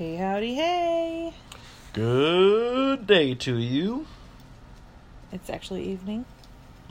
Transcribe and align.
Hey, 0.00 0.16
howdy, 0.16 0.54
hey. 0.54 1.34
Good 1.92 3.06
day 3.06 3.34
to 3.34 3.58
you. 3.58 4.06
It's 5.30 5.50
actually 5.50 5.84
evening. 5.90 6.24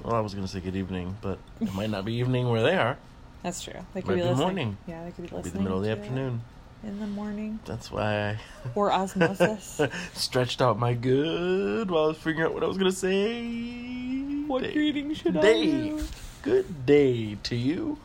Well, 0.04 0.14
I 0.14 0.20
was 0.20 0.36
going 0.36 0.46
to 0.46 0.52
say 0.52 0.60
good 0.60 0.76
evening, 0.76 1.18
but 1.20 1.40
it 1.60 1.74
might 1.74 1.90
not 1.90 2.06
be 2.06 2.14
evening 2.14 2.50
where 2.50 2.62
they 2.62 2.78
are. 2.78 3.00
That's 3.42 3.64
true. 3.64 3.74
They 3.96 4.02
could 4.04 4.10
Might 4.10 4.16
be 4.18 4.22
be 4.22 4.28
listening. 4.28 4.38
morning. 4.38 4.78
Yeah, 4.86 5.06
they 5.06 5.10
could 5.10 5.28
be 5.28 5.36
listening. 5.36 5.42
be 5.42 5.50
the 5.58 5.64
middle 5.64 5.78
of 5.80 5.84
the 5.86 5.90
afternoon. 5.90 6.42
In 6.84 7.00
the 7.00 7.08
morning. 7.08 7.58
That's 7.66 7.92
why 7.92 8.38
Or 8.76 8.92
osmosis. 8.92 9.82
I 9.82 9.90
stretched 10.14 10.62
out 10.62 10.78
my 10.78 10.94
good 10.94 11.90
while 11.90 12.04
I 12.04 12.08
was 12.10 12.18
figuring 12.20 12.46
out 12.46 12.54
what 12.54 12.64
I 12.64 12.68
was 12.68 12.78
going 12.78 12.92
to 12.92 12.96
say. 12.96 14.44
what 14.46 14.62
Day. 14.62 14.72
greeting 14.74 15.16
should 15.16 15.36
I 15.36 15.42
Day. 15.42 15.66
do? 15.66 16.04
Good 16.44 16.86
day 16.86 17.40
to 17.42 17.56
you. 17.56 17.98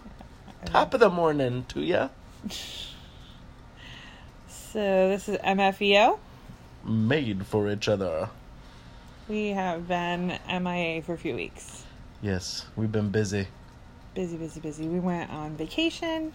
Top 0.64 0.94
of 0.94 1.00
the 1.00 1.10
morning 1.10 1.66
to 1.68 1.82
ya. 1.82 2.08
So 4.74 5.08
this 5.08 5.28
is 5.28 5.36
MFEO. 5.38 6.18
Made 6.84 7.46
for 7.46 7.70
each 7.70 7.86
other. 7.88 8.28
We 9.28 9.50
have 9.50 9.86
been 9.86 10.36
MIA 10.48 11.00
for 11.00 11.12
a 11.14 11.16
few 11.16 11.36
weeks. 11.36 11.84
Yes, 12.20 12.66
we've 12.74 12.90
been 12.90 13.10
busy. 13.10 13.46
Busy, 14.16 14.36
busy, 14.36 14.58
busy. 14.58 14.88
We 14.88 14.98
went 14.98 15.30
on 15.30 15.56
vacation. 15.56 16.34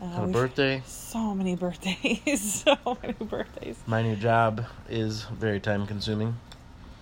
Uh, 0.00 0.06
Had 0.08 0.24
a 0.24 0.26
birthday. 0.28 0.82
So 0.86 1.34
many 1.34 1.54
birthdays. 1.66 2.64
so 2.64 2.96
many 3.02 3.12
birthdays. 3.12 3.76
My 3.86 4.00
new 4.00 4.16
job 4.16 4.64
is 4.88 5.24
very 5.24 5.60
time 5.60 5.86
consuming 5.86 6.36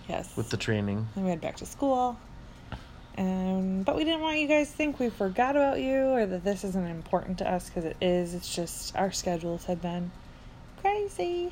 Yes. 0.08 0.36
with 0.36 0.50
the 0.50 0.56
training. 0.56 1.06
Then 1.14 1.22
we 1.22 1.30
had 1.30 1.40
back 1.40 1.58
to 1.58 1.66
school. 1.66 2.18
Um, 3.16 3.84
but 3.84 3.94
we 3.94 4.02
didn't 4.02 4.22
want 4.22 4.40
you 4.40 4.48
guys 4.48 4.72
to 4.72 4.76
think 4.76 4.98
we 4.98 5.08
forgot 5.08 5.54
about 5.54 5.78
you 5.78 6.00
or 6.00 6.26
that 6.26 6.42
this 6.42 6.64
isn't 6.64 6.86
important 6.88 7.38
to 7.38 7.48
us 7.48 7.68
because 7.68 7.84
it 7.84 7.96
is. 8.00 8.34
It's 8.34 8.52
just 8.52 8.96
our 8.96 9.12
schedules 9.12 9.66
had 9.66 9.80
been 9.80 10.10
crazy. 10.82 11.50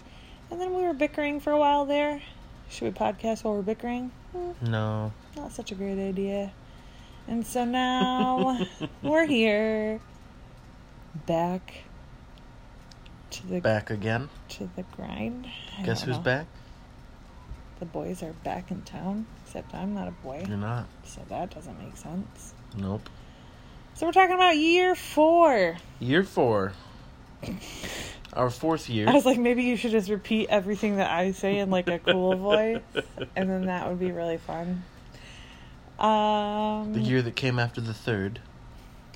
And 0.50 0.60
then 0.60 0.74
we 0.74 0.82
were 0.82 0.92
bickering 0.92 1.40
for 1.40 1.52
a 1.52 1.58
while 1.58 1.86
there. 1.86 2.20
Should 2.68 2.84
we 2.84 2.90
podcast 2.90 3.42
while 3.44 3.54
we're 3.54 3.62
bickering? 3.62 4.10
Hmm, 4.32 4.50
No. 4.70 5.12
not 5.36 5.52
such 5.52 5.72
a 5.72 5.74
great 5.74 5.98
idea. 5.98 6.52
And 7.28 7.46
so 7.46 7.64
now 7.64 8.58
we're 9.02 9.26
here. 9.26 10.00
Back 11.26 11.82
to 13.30 13.46
the 13.46 13.60
Back 13.60 13.90
again. 13.90 14.28
to 14.50 14.68
the 14.76 14.82
grind. 14.96 15.46
I 15.78 15.82
Guess 15.82 16.02
who's 16.02 16.16
know. 16.16 16.22
back? 16.22 16.46
The 17.78 17.86
boys 17.86 18.22
are 18.22 18.32
back 18.44 18.70
in 18.70 18.82
town, 18.82 19.26
except 19.44 19.74
I'm 19.74 19.94
not 19.94 20.06
a 20.08 20.10
boy. 20.12 20.44
You're 20.46 20.56
not. 20.58 20.86
So 21.04 21.20
that 21.28 21.50
doesn't 21.54 21.78
make 21.82 21.96
sense. 21.96 22.54
Nope. 22.76 23.08
So 23.94 24.06
we're 24.06 24.12
talking 24.12 24.34
about 24.34 24.56
year 24.56 24.94
four. 24.94 25.76
Year 25.98 26.22
four. 26.22 26.72
Our 28.32 28.50
fourth 28.50 28.88
year. 28.88 29.08
I 29.08 29.12
was 29.12 29.26
like, 29.26 29.38
maybe 29.38 29.64
you 29.64 29.76
should 29.76 29.90
just 29.90 30.08
repeat 30.08 30.48
everything 30.50 30.96
that 30.96 31.10
I 31.10 31.32
say 31.32 31.58
in 31.58 31.70
like 31.70 31.88
a 31.88 31.98
cool 31.98 32.36
voice, 32.36 32.80
and 33.34 33.50
then 33.50 33.66
that 33.66 33.88
would 33.88 33.98
be 33.98 34.12
really 34.12 34.38
fun. 34.38 34.84
Um, 35.98 36.92
the 36.92 37.00
year 37.00 37.22
that 37.22 37.36
came 37.36 37.58
after 37.58 37.80
the 37.80 37.92
third. 37.92 38.40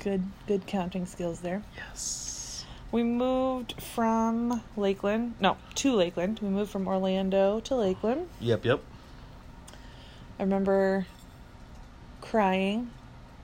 good, 0.03 0.25
good 0.47 0.67
counting 0.67 1.07
skills 1.07 1.41
there. 1.41 1.63
Yes. 1.77 2.65
We 2.93 3.03
moved 3.03 3.81
from 3.81 4.63
Lakeland, 4.77 5.35
no, 5.41 5.57
to 5.77 5.95
Lakeland. 5.95 6.41
We 6.41 6.49
moved 6.49 6.71
from 6.71 6.87
Orlando 6.87 7.61
to 7.61 7.75
Lakeland. 7.75 8.29
Yep, 8.41 8.65
yep. 8.65 8.81
I 10.39 10.43
remember 10.43 11.07
crying. 12.21 12.91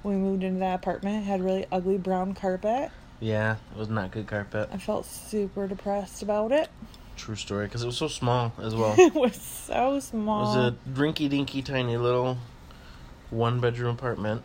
when 0.03 0.23
We 0.23 0.29
moved 0.29 0.43
into 0.45 0.61
that 0.61 0.75
apartment. 0.77 1.23
It 1.23 1.27
had 1.27 1.41
really 1.43 1.67
ugly 1.73 1.99
brown 1.99 2.35
carpet. 2.35 2.91
Yeah, 3.21 3.57
it 3.73 3.79
was 3.79 3.89
not 3.89 4.11
good 4.11 4.27
carpet. 4.27 4.71
I 4.73 4.79
felt 4.79 5.05
super 5.05 5.67
depressed 5.69 6.23
about 6.23 6.53
it. 6.53 6.69
True 7.17 7.37
story, 7.37 7.67
because 7.67 7.83
it 7.83 7.87
was 7.87 7.99
so 7.99 8.09
small 8.09 8.53
as 8.63 8.75
well. 8.75 8.95
it 8.99 9.15
was 9.15 9.37
so 9.37 10.01
small. 10.01 10.55
It 10.55 10.57
was 10.57 10.75
a 10.75 10.77
rinky 10.99 11.29
dinky 11.29 11.61
tiny 11.61 11.99
little 11.99 12.39
one 13.31 13.61
bedroom 13.61 13.95
apartment. 13.95 14.43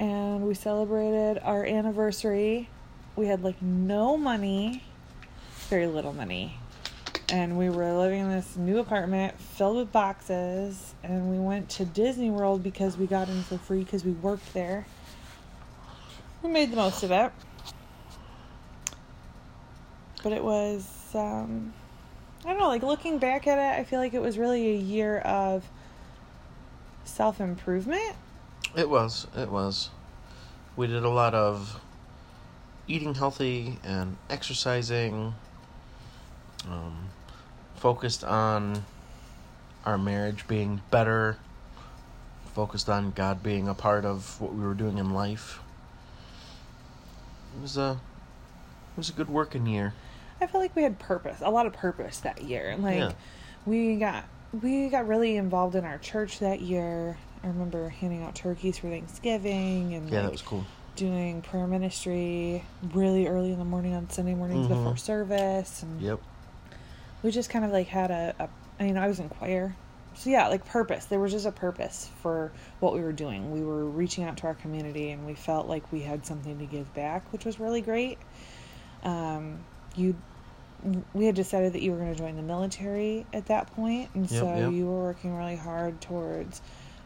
and 0.00 0.46
we 0.46 0.54
celebrated 0.54 1.40
our 1.44 1.64
anniversary. 1.64 2.68
We 3.16 3.26
had 3.26 3.44
like 3.44 3.62
no 3.62 4.16
money, 4.16 4.82
very 5.68 5.86
little 5.86 6.12
money. 6.12 6.58
And 7.30 7.56
we 7.56 7.70
were 7.70 7.90
living 7.92 8.20
in 8.20 8.28
this 8.30 8.56
new 8.56 8.78
apartment 8.78 9.38
filled 9.40 9.76
with 9.76 9.92
boxes. 9.92 10.94
And 11.04 11.30
we 11.30 11.38
went 11.38 11.68
to 11.70 11.84
Disney 11.84 12.30
World 12.30 12.62
because 12.64 12.98
we 12.98 13.06
got 13.06 13.28
in 13.28 13.42
for 13.44 13.56
free 13.56 13.84
because 13.84 14.04
we 14.04 14.10
worked 14.10 14.52
there. 14.52 14.86
We 16.44 16.50
made 16.50 16.70
the 16.70 16.76
most 16.76 17.02
of 17.02 17.10
it. 17.10 17.32
But 20.22 20.32
it 20.32 20.44
was, 20.44 20.86
um, 21.14 21.72
I 22.44 22.50
don't 22.50 22.58
know, 22.58 22.68
like 22.68 22.82
looking 22.82 23.16
back 23.18 23.46
at 23.46 23.58
it, 23.58 23.80
I 23.80 23.84
feel 23.84 23.98
like 23.98 24.12
it 24.12 24.20
was 24.20 24.36
really 24.36 24.72
a 24.72 24.76
year 24.76 25.20
of 25.20 25.64
self 27.04 27.40
improvement. 27.40 28.14
It 28.76 28.90
was. 28.90 29.26
It 29.34 29.50
was. 29.50 29.88
We 30.76 30.86
did 30.86 31.02
a 31.02 31.08
lot 31.08 31.32
of 31.32 31.80
eating 32.86 33.14
healthy 33.14 33.78
and 33.82 34.18
exercising. 34.28 35.34
Um, 36.68 37.08
focused 37.76 38.22
on 38.22 38.84
our 39.86 39.96
marriage 39.96 40.46
being 40.46 40.82
better. 40.90 41.38
Focused 42.54 42.90
on 42.90 43.12
God 43.12 43.42
being 43.42 43.66
a 43.66 43.74
part 43.74 44.04
of 44.04 44.38
what 44.42 44.54
we 44.54 44.62
were 44.62 44.74
doing 44.74 44.98
in 44.98 45.14
life. 45.14 45.60
It 47.56 47.62
was 47.62 47.76
a. 47.76 47.92
It 48.94 48.96
was 48.98 49.08
a 49.08 49.12
good 49.12 49.28
working 49.28 49.66
year. 49.66 49.92
I 50.40 50.46
feel 50.46 50.60
like 50.60 50.74
we 50.76 50.82
had 50.82 50.98
purpose, 50.98 51.38
a 51.40 51.50
lot 51.50 51.66
of 51.66 51.72
purpose 51.72 52.18
that 52.20 52.42
year. 52.42 52.76
Like 52.78 52.98
Yeah. 52.98 53.12
we 53.66 53.96
got 53.96 54.24
we 54.62 54.88
got 54.88 55.08
really 55.08 55.36
involved 55.36 55.74
in 55.74 55.84
our 55.84 55.98
church 55.98 56.38
that 56.40 56.60
year. 56.60 57.16
I 57.42 57.48
remember 57.48 57.88
handing 57.88 58.22
out 58.22 58.34
turkeys 58.36 58.78
for 58.78 58.88
Thanksgiving 58.88 59.94
and 59.94 60.08
Yeah, 60.08 60.16
like, 60.16 60.22
that 60.26 60.32
was 60.32 60.42
cool. 60.42 60.64
doing 60.96 61.42
prayer 61.42 61.66
ministry 61.66 62.64
really 62.92 63.26
early 63.26 63.50
in 63.52 63.58
the 63.58 63.64
morning 63.64 63.94
on 63.94 64.08
Sunday 64.10 64.34
mornings 64.34 64.66
Mhm. 64.66 64.70
before 64.70 64.96
service 64.96 65.82
and 65.82 66.00
Yep. 66.00 66.20
we 67.24 67.30
just 67.32 67.50
kind 67.50 67.64
of 67.64 67.72
like 67.72 67.88
had 67.88 68.10
a, 68.12 68.34
a 68.38 68.48
I 68.78 68.84
mean 68.84 68.96
I 68.96 69.08
was 69.08 69.18
in 69.18 69.28
choir. 69.28 69.74
So 70.16 70.30
yeah, 70.30 70.48
like 70.48 70.64
purpose. 70.64 71.06
There 71.06 71.20
was 71.20 71.32
just 71.32 71.46
a 71.46 71.52
purpose 71.52 72.08
for 72.22 72.52
what 72.80 72.94
we 72.94 73.00
were 73.00 73.12
doing. 73.12 73.50
We 73.50 73.62
were 73.62 73.84
reaching 73.84 74.24
out 74.24 74.36
to 74.38 74.46
our 74.46 74.54
community 74.54 75.10
and 75.10 75.26
we 75.26 75.34
felt 75.34 75.66
like 75.66 75.90
we 75.92 76.00
had 76.00 76.24
something 76.24 76.58
to 76.58 76.66
give 76.66 76.92
back, 76.94 77.32
which 77.32 77.44
was 77.44 77.58
really 77.58 77.80
great. 77.80 78.18
Um 79.02 79.64
you 79.96 80.16
we 81.14 81.24
had 81.24 81.34
decided 81.34 81.72
that 81.72 81.82
you 81.82 81.92
were 81.92 81.96
going 81.96 82.12
to 82.12 82.18
join 82.18 82.36
the 82.36 82.42
military 82.42 83.24
at 83.32 83.46
that 83.46 83.74
point 83.74 84.10
and 84.14 84.30
Yep, 84.30 84.40
so 84.40 84.54
yep. 84.54 84.72
you 84.72 84.86
were 84.86 85.04
working 85.04 85.34
really 85.34 85.56
hard 85.56 86.00
towards 86.00 86.60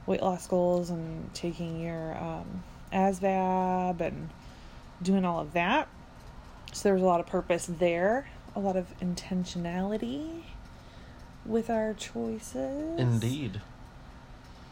weight 0.06 0.22
loss 0.22 0.46
goals 0.48 0.90
and 0.90 1.32
taking 1.34 1.80
your 1.80 2.16
um, 2.16 2.64
ASVAB 2.92 4.00
and 4.00 4.30
doing 5.02 5.24
all 5.24 5.38
of 5.38 5.52
that. 5.52 5.86
So 6.72 6.84
there 6.84 6.94
was 6.94 7.02
a 7.02 7.06
lot 7.06 7.20
of 7.20 7.26
purpose 7.26 7.66
there, 7.66 8.28
a 8.56 8.60
lot 8.60 8.76
of 8.76 8.86
intentionality 9.00 10.42
with 11.48 11.70
our 11.70 11.94
choices. 11.94 12.98
Indeed. 12.98 13.60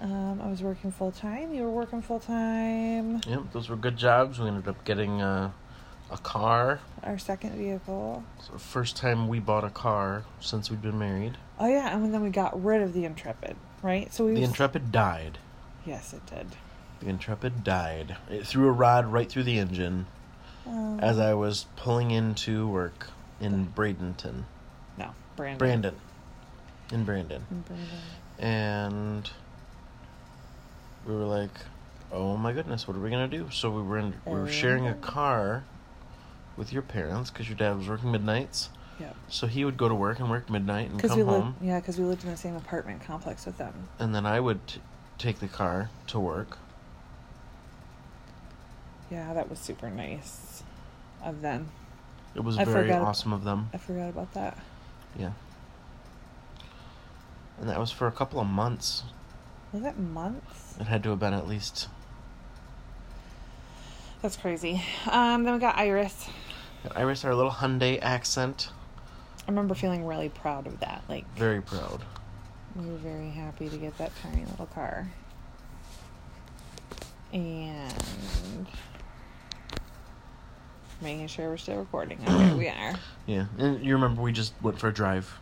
Um, 0.01 0.41
I 0.43 0.49
was 0.49 0.63
working 0.63 0.93
full 0.93 1.11
time. 1.11 1.55
You 1.55 1.63
were 1.63 1.71
working 1.71 2.03
full 2.03 2.21
time. 2.21 3.21
Yep, 3.27 3.53
those 3.53 3.69
were 3.71 3.77
good 3.77 3.97
jobs. 3.97 4.39
We 4.39 4.47
ended 4.47 4.69
up 4.69 4.85
getting 4.85 5.23
uh, 5.23 5.51
a 6.11 6.19
car. 6.19 6.81
Our 7.03 7.17
second 7.19 7.57
vehicle. 7.57 8.23
It's 8.39 8.49
the 8.49 8.59
first 8.59 8.97
time 8.97 9.27
we 9.27 9.41
bought 9.41 9.65
a 9.65 9.71
car 9.71 10.25
since 10.41 10.71
we'd 10.71 10.83
been 10.83 10.99
married. 10.99 11.39
Oh 11.59 11.67
yeah, 11.67 11.97
and 11.97 12.13
then 12.13 12.23
we 12.23 12.29
got 12.29 12.63
rid 12.63 12.83
of 12.83 12.93
the 12.93 13.07
Intrepid, 13.07 13.57
right? 13.83 14.13
So 14.13 14.27
we. 14.27 14.35
The 14.35 14.43
Intrepid 14.43 14.93
died. 14.93 15.39
Yes, 15.87 16.13
it 16.13 16.27
did. 16.27 16.49
The 17.01 17.09
Intrepid 17.09 17.65
died. 17.65 18.17
It 18.29 18.47
threw 18.47 18.69
a 18.69 18.73
rod 18.73 19.07
right 19.07 19.29
through 19.31 19.45
the 19.45 19.59
engine 19.59 20.07
Um, 20.67 21.01
as 21.01 21.19
I 21.19 21.33
was 21.35 21.67
pulling 21.77 22.11
into 22.11 22.69
work 22.69 23.09
in 23.41 23.69
Bradenton. 23.75 24.45
no, 24.99 25.11
Brandon. 25.37 25.59
Brandon. 25.59 25.95
In 26.93 27.05
Brandon. 27.05 27.45
In 27.51 27.61
Brandon. 27.63 27.89
And 28.39 29.31
we 31.07 31.15
were 31.15 31.25
like, 31.25 31.51
oh 32.13 32.37
my 32.37 32.53
goodness, 32.53 32.87
what 32.87 32.97
are 32.97 33.01
we 33.01 33.11
going 33.11 33.29
to 33.29 33.37
do? 33.39 33.51
So 33.51 33.71
we 33.71 33.83
were, 33.83 33.99
in, 33.99 34.15
we 34.25 34.33
were 34.33 34.49
sharing 34.49 34.87
a 34.87 34.95
car 34.95 35.65
with 36.57 36.73
your 36.73 36.83
parents 36.83 37.31
because 37.31 37.49
your 37.49 37.57
dad 37.59 37.77
was 37.77 37.89
working 37.89 38.11
midnights. 38.13 38.71
Yeah. 39.01 39.13
So 39.29 39.47
he 39.47 39.65
would 39.65 39.77
go 39.77 39.89
to 39.89 39.95
work 39.95 40.21
and 40.21 40.31
work 40.31 40.49
midnight 40.49 40.91
and 40.91 41.01
come 41.03 41.19
we 41.19 41.25
home. 41.25 41.45
lived, 41.45 41.57
yeah, 41.61 41.81
because 41.81 41.99
we 41.99 42.05
lived 42.05 42.25
in 42.25 42.31
the 42.31 42.37
same 42.37 42.57
apartment 42.57 43.03
complex 43.05 43.45
with 43.45 43.59
them. 43.59 43.89
And 43.99 44.15
then 44.15 44.25
I 44.25 44.41
would 44.41 44.67
t- 44.67 44.81
take 45.19 45.39
the 45.41 45.49
car 45.49 45.91
to 46.07 46.19
work. 46.19 46.57
Yeah, 49.11 49.35
that 49.35 49.51
was 49.51 49.59
super 49.59 49.91
nice 49.91 50.63
of 51.23 51.43
them. 51.43 51.69
It 52.35 52.41
was 52.41 52.57
I 52.59 52.65
very 52.65 52.85
forgot- 52.89 53.03
awesome 53.03 53.33
of 53.33 53.45
them. 53.45 53.69
I 53.75 53.77
forgot 53.77 54.09
about 54.09 54.33
that. 54.35 54.59
Yeah. 55.19 55.33
And 57.61 57.69
that 57.69 57.79
was 57.79 57.91
for 57.91 58.07
a 58.07 58.13
couple 58.13 58.41
of 58.41 58.47
months. 58.47 59.03
Was 59.73 59.85
it 59.85 59.99
months? 59.99 60.77
It 60.79 60.87
had 60.87 61.03
to 61.05 61.11
have 61.11 61.21
been 61.21 61.35
at 61.35 61.47
least. 61.49 61.89
That's 64.23 64.37
crazy. 64.37 64.83
Um, 65.11 65.45
then 65.45 65.55
we 65.55 65.59
got 65.61 65.77
Iris. 65.77 66.29
Iris, 66.95 67.25
our 67.25 67.35
little 67.35 67.51
Hyundai 67.51 67.99
accent. 68.01 68.71
I 69.47 69.51
remember 69.51 69.75
feeling 69.75 70.05
really 70.05 70.29
proud 70.29 70.67
of 70.67 70.81
that. 70.81 71.03
Like 71.09 71.25
Very 71.37 71.61
proud. 71.63 72.05
we 72.75 72.87
were 72.87 72.97
very 72.99 73.31
happy 73.31 73.69
to 73.69 73.77
get 73.77 73.97
that 73.99 74.13
tiny 74.23 74.45
little 74.45 74.67
car. 74.67 75.09
And 77.33 78.67
making 81.01 81.27
sure 81.29 81.49
we're 81.51 81.57
still 81.57 81.77
recording. 81.79 82.19
Okay, 82.27 82.55
we 82.55 82.69
are. 82.69 82.95
Yeah, 83.27 83.47
and 83.59 83.85
you 83.85 83.95
remember 83.95 84.23
we 84.23 84.31
just 84.31 84.55
went 84.63 84.79
for 84.79 84.87
a 84.87 84.95
drive. 84.95 85.37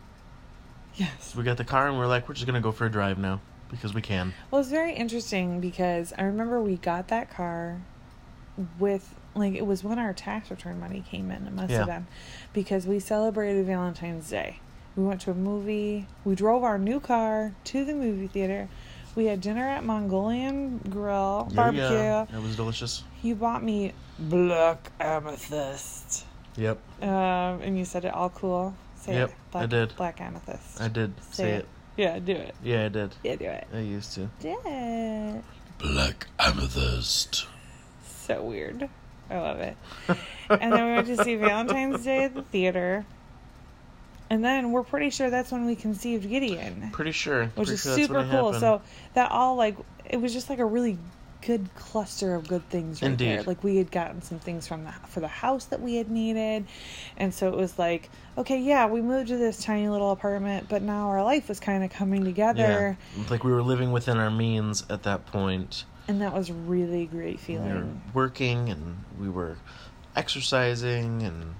Yes. 0.95 1.35
We 1.35 1.43
got 1.43 1.57
the 1.57 1.63
car 1.65 1.87
and 1.87 1.97
we're 1.97 2.07
like, 2.07 2.27
we're 2.27 2.35
just 2.35 2.45
gonna 2.45 2.61
go 2.61 2.71
for 2.71 2.85
a 2.85 2.91
drive 2.91 3.17
now 3.17 3.41
because 3.69 3.93
we 3.93 4.01
can. 4.01 4.33
Well, 4.51 4.61
it's 4.61 4.69
very 4.69 4.93
interesting 4.93 5.59
because 5.59 6.13
I 6.17 6.23
remember 6.23 6.61
we 6.61 6.77
got 6.77 7.07
that 7.09 7.29
car 7.29 7.81
with 8.79 9.15
like 9.35 9.53
it 9.53 9.65
was 9.67 9.83
when 9.83 9.99
our 9.99 10.13
tax 10.13 10.49
return 10.49 10.79
money 10.79 11.03
came 11.09 11.29
in. 11.31 11.45
It 11.47 11.53
must 11.53 11.71
have 11.71 11.87
Yeah. 11.87 11.93
been 11.95 12.07
because 12.53 12.87
we 12.87 12.99
celebrated 12.99 13.65
Valentine's 13.65 14.29
Day. 14.29 14.59
We 14.95 15.03
went 15.03 15.19
to 15.21 15.31
a 15.31 15.35
movie. 15.35 16.07
We 16.23 16.35
drove 16.35 16.63
our 16.63 16.77
new 16.77 17.01
car 17.01 17.51
to 17.65 17.83
the 17.83 17.93
movie 17.93 18.27
theater. 18.27 18.69
We 19.13 19.25
had 19.25 19.41
dinner 19.41 19.67
at 19.67 19.83
Mongolian 19.83 20.77
Grill 20.89 21.49
barbecue. 21.53 21.83
Yeah, 21.83 22.25
it 22.33 22.41
was 22.41 22.55
delicious. 22.55 23.03
You 23.21 23.35
bought 23.35 23.63
me 23.63 23.91
black 24.19 24.91
amethyst, 25.01 26.25
Yep, 26.57 26.77
um, 27.01 27.09
and 27.61 27.77
you 27.77 27.83
said 27.85 28.05
it 28.05 28.13
all 28.13 28.29
cool. 28.29 28.73
Say 29.05 29.13
Yep, 29.13 29.29
it. 29.29 29.35
I 29.55 29.65
did. 29.67 29.95
Black 29.95 30.19
amethyst. 30.19 30.81
I 30.81 30.87
did 30.87 31.13
say, 31.31 31.51
it. 31.53 31.67
Yeah, 31.95 32.17
do 32.19 32.31
it. 32.33 32.55
Yeah, 32.63 32.85
I 32.85 32.89
did. 32.89 33.15
Yeah, 33.23 33.35
do 33.35 33.45
it. 33.45 33.67
I 33.73 33.79
used 33.79 34.13
to. 34.15 34.29
Do 34.39 34.57
it. 34.65 35.43
Black 35.77 36.27
amethyst. 36.39 37.45
So 38.03 38.41
weird. 38.43 38.89
I 39.29 39.37
love 39.37 39.59
it. 39.59 39.77
and 40.49 40.73
then 40.73 40.87
we 40.87 40.93
went 40.93 41.07
to 41.07 41.23
see 41.23 41.35
Valentine's 41.35 42.03
Day 42.03 42.23
at 42.23 42.33
the 42.33 42.41
theater. 42.41 43.05
And 44.29 44.43
then 44.43 44.71
we're 44.71 44.83
pretty 44.83 45.11
sure 45.11 45.29
that's 45.29 45.51
when 45.51 45.65
we 45.67 45.75
conceived 45.75 46.27
Gideon, 46.27 46.89
Pretty 46.91 47.11
sure. 47.11 47.43
which 47.45 47.53
pretty 47.55 47.71
is 47.73 47.81
sure 47.83 47.95
super 47.95 48.13
cool. 48.23 48.53
happened. 48.53 48.55
So 48.59 48.81
that 49.13 49.29
all 49.31 49.55
like 49.55 49.77
it 50.03 50.17
was 50.17 50.33
just 50.33 50.49
like 50.49 50.57
a 50.57 50.65
really 50.65 50.97
good 51.45 51.69
cluster 51.75 52.33
of 52.35 52.47
good 52.47 52.67
things 52.69 53.01
right 53.01 53.17
there. 53.17 53.43
Like 53.43 53.63
we 53.63 53.77
had 53.77 53.91
gotten 53.91 54.21
some 54.21 54.39
things 54.39 54.67
from 54.67 54.83
the 54.83 54.91
for 55.07 55.19
the 55.19 55.27
house 55.27 55.65
that 55.65 55.79
we 55.81 55.95
had 55.95 56.09
needed, 56.09 56.65
and 57.17 57.33
so 57.33 57.47
it 57.49 57.55
was 57.55 57.77
like, 57.77 58.09
okay, 58.37 58.59
yeah, 58.59 58.87
we 58.87 59.01
moved 59.01 59.27
to 59.29 59.37
this 59.37 59.63
tiny 59.63 59.87
little 59.89 60.11
apartment, 60.11 60.67
but 60.67 60.81
now 60.81 61.07
our 61.09 61.23
life 61.23 61.47
was 61.49 61.59
kind 61.59 61.83
of 61.83 61.89
coming 61.91 62.23
together, 62.25 62.97
yeah, 63.17 63.23
like 63.29 63.43
we 63.43 63.51
were 63.51 63.63
living 63.63 63.91
within 63.91 64.17
our 64.17 64.31
means 64.31 64.83
at 64.89 65.03
that 65.03 65.25
point. 65.27 65.85
and 66.07 66.21
that 66.21 66.33
was 66.33 66.51
really 66.51 67.05
great 67.05 67.39
feeling. 67.39 67.67
We 67.67 67.73
were 67.81 67.87
working 68.13 68.69
and 68.69 69.03
we 69.19 69.29
were 69.29 69.57
exercising 70.15 71.23
and 71.23 71.55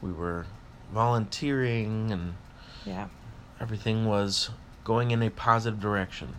we 0.00 0.12
were 0.12 0.46
volunteering 0.92 2.10
and 2.12 2.34
Yeah. 2.84 3.08
everything 3.60 4.06
was 4.06 4.50
going 4.84 5.10
in 5.10 5.22
a 5.22 5.30
positive 5.30 5.80
direction. 5.80 6.36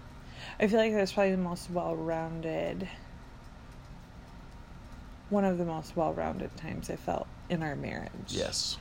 I 0.60 0.68
feel 0.68 0.80
like 0.80 0.94
that's 0.94 1.14
probably 1.14 1.32
the 1.32 1.38
most 1.38 1.70
well 1.72 1.96
rounded, 1.96 2.88
one 5.30 5.46
of 5.46 5.58
the 5.58 5.66
most 5.66 5.96
well 5.96 6.14
rounded 6.14 6.56
times 6.58 6.90
I 6.90 6.96
felt 6.98 7.28
in 7.50 7.64
our 7.64 7.76
marriage. 7.76 8.12
Yes. 8.28 8.78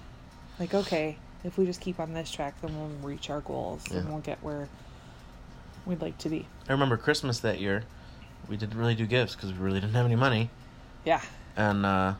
Like, 0.58 0.75
okay, 0.75 1.16
if 1.44 1.56
we 1.56 1.66
just 1.66 1.80
keep 1.80 2.00
on 2.00 2.12
this 2.14 2.30
track, 2.30 2.60
then 2.60 2.76
we'll 2.76 3.08
reach 3.08 3.30
our 3.30 3.40
goals 3.40 3.88
and 3.92 4.08
we'll 4.08 4.20
get 4.20 4.42
where 4.42 4.69
we'd 5.86 6.02
like 6.02 6.19
to 6.19 6.28
be. 6.28 6.46
I 6.69 6.72
remember 6.72 6.96
Christmas 6.96 7.38
that 7.40 7.60
year. 7.60 7.84
We 8.48 8.56
didn't 8.56 8.76
really 8.78 8.94
do 8.94 9.06
gifts 9.06 9.36
because 9.36 9.52
we 9.52 9.58
really 9.58 9.81
didn't 9.81 9.94
have 9.94 10.06
any 10.06 10.16
money. 10.16 10.50
Yeah. 11.04 11.20
And 11.56 11.86
uh, 11.86 12.14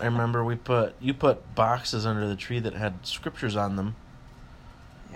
I 0.00 0.04
remember 0.04 0.44
we 0.44 0.56
put 0.56 0.94
you 1.00 1.14
put 1.14 1.54
boxes 1.54 2.06
under 2.06 2.28
the 2.28 2.36
tree 2.36 2.60
that 2.60 2.74
had 2.74 3.06
scriptures 3.06 3.56
on 3.56 3.76
them, 3.76 3.96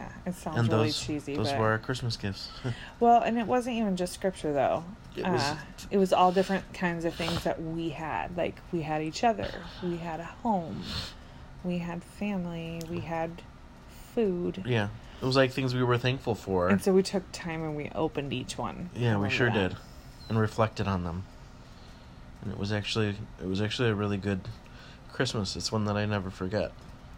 Yeah. 0.03 0.31
It 0.31 0.35
sounds 0.35 0.59
and 0.59 0.69
really 0.69 0.87
those 0.89 0.99
cheesy. 1.01 1.37
those 1.37 1.51
but... 1.51 1.61
were 1.61 1.71
our 1.71 1.79
Christmas 1.79 2.17
gifts. 2.17 2.51
Well, 3.01 3.23
and 3.23 3.39
it 3.39 3.47
wasn't 3.47 3.77
even 3.77 3.97
just 3.97 4.13
scripture, 4.13 4.53
though. 4.53 4.85
It 5.17 5.27
was- 5.27 5.43
uh, 5.43 5.57
it 5.91 5.99
was 5.99 6.13
all 6.13 6.33
different 6.33 6.73
kinds 6.73 7.05
of 7.05 7.15
things 7.15 7.45
that 7.45 7.61
we 7.61 7.91
had. 7.91 8.37
Like, 8.37 8.57
we 8.73 8.83
had 8.83 9.03
each 9.03 9.25
other, 9.25 9.51
we 9.83 9.97
had 9.99 10.21
a 10.21 10.25
home, 10.25 10.83
we 11.65 11.79
had 11.79 12.03
family, 12.03 12.81
we 12.89 13.01
had 13.01 13.43
food. 14.15 14.63
yeah, 14.67 14.89
it 15.21 15.25
was 15.25 15.37
like 15.37 15.53
things 15.53 15.75
we 15.75 15.83
were 15.83 15.99
thankful 15.99 16.35
for. 16.35 16.69
And 16.69 16.83
so 16.83 16.93
we 16.93 17.03
took 17.03 17.31
time 17.33 17.63
and 17.63 17.77
we 17.77 17.91
opened 17.95 18.33
each 18.33 18.57
one. 18.59 18.91
Yeah, 18.95 19.17
we 19.19 19.31
sure 19.31 19.51
that? 19.51 19.71
did, 19.71 19.77
and 20.29 20.39
reflected 20.39 20.87
on 20.87 21.05
them. 21.05 21.25
And 22.43 22.53
it 22.53 22.59
was 22.59 22.73
actually 22.73 23.17
it 23.41 23.47
was 23.47 23.61
actually 23.61 23.91
a 23.91 23.95
really 23.95 24.17
good 24.17 24.41
Christmas. 25.13 25.57
It's 25.57 25.71
one 25.71 25.85
that 25.85 25.97
I 25.97 26.07
never 26.07 26.31
forget. 26.31 26.73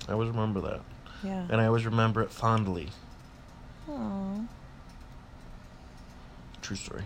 I 0.09 0.13
always 0.13 0.29
remember 0.29 0.61
that, 0.63 0.81
Yeah. 1.25 1.47
and 1.51 1.61
I 1.61 1.67
always 1.67 1.85
remember 1.87 2.23
it 2.23 2.31
fondly. 2.31 2.91
Aw, 3.91 4.41
True 6.63 6.77
story. 6.77 7.03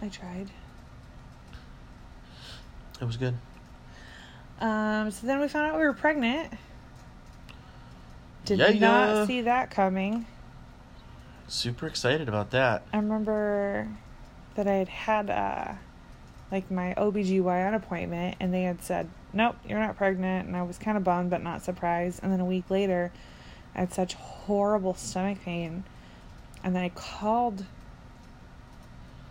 I 0.00 0.08
tried. 0.08 0.50
It 3.00 3.04
was 3.04 3.16
good. 3.16 3.34
Um, 4.60 5.10
so 5.10 5.26
then 5.26 5.40
we 5.40 5.48
found 5.48 5.70
out 5.70 5.78
we 5.78 5.84
were 5.84 5.92
pregnant. 5.92 6.52
Did 8.44 8.58
Yeah, 8.58 8.70
not 8.70 9.08
yeah. 9.08 9.26
see 9.26 9.40
that 9.42 9.70
coming. 9.70 10.26
Super 11.48 11.86
excited 11.86 12.28
about 12.28 12.50
that. 12.52 12.82
I 12.92 12.96
remember 12.98 13.88
that 14.54 14.66
I 14.66 14.74
had 14.74 14.88
had 14.88 15.30
uh, 15.30 15.72
like 16.50 16.70
my 16.70 16.94
OBGYN 16.96 17.74
appointment 17.74 18.36
and 18.40 18.52
they 18.54 18.62
had 18.62 18.82
said, 18.82 19.08
nope, 19.36 19.56
you're 19.68 19.78
not 19.78 19.96
pregnant. 19.96 20.46
And 20.46 20.56
I 20.56 20.62
was 20.62 20.78
kind 20.78 20.96
of 20.96 21.04
bummed 21.04 21.30
but 21.30 21.42
not 21.42 21.62
surprised. 21.62 22.20
And 22.22 22.32
then 22.32 22.40
a 22.40 22.44
week 22.44 22.70
later, 22.70 23.12
I 23.74 23.80
had 23.80 23.92
such 23.92 24.14
horrible 24.14 24.94
stomach 24.94 25.42
pain. 25.44 25.84
And 26.64 26.74
then 26.74 26.82
I 26.82 26.88
called 26.88 27.64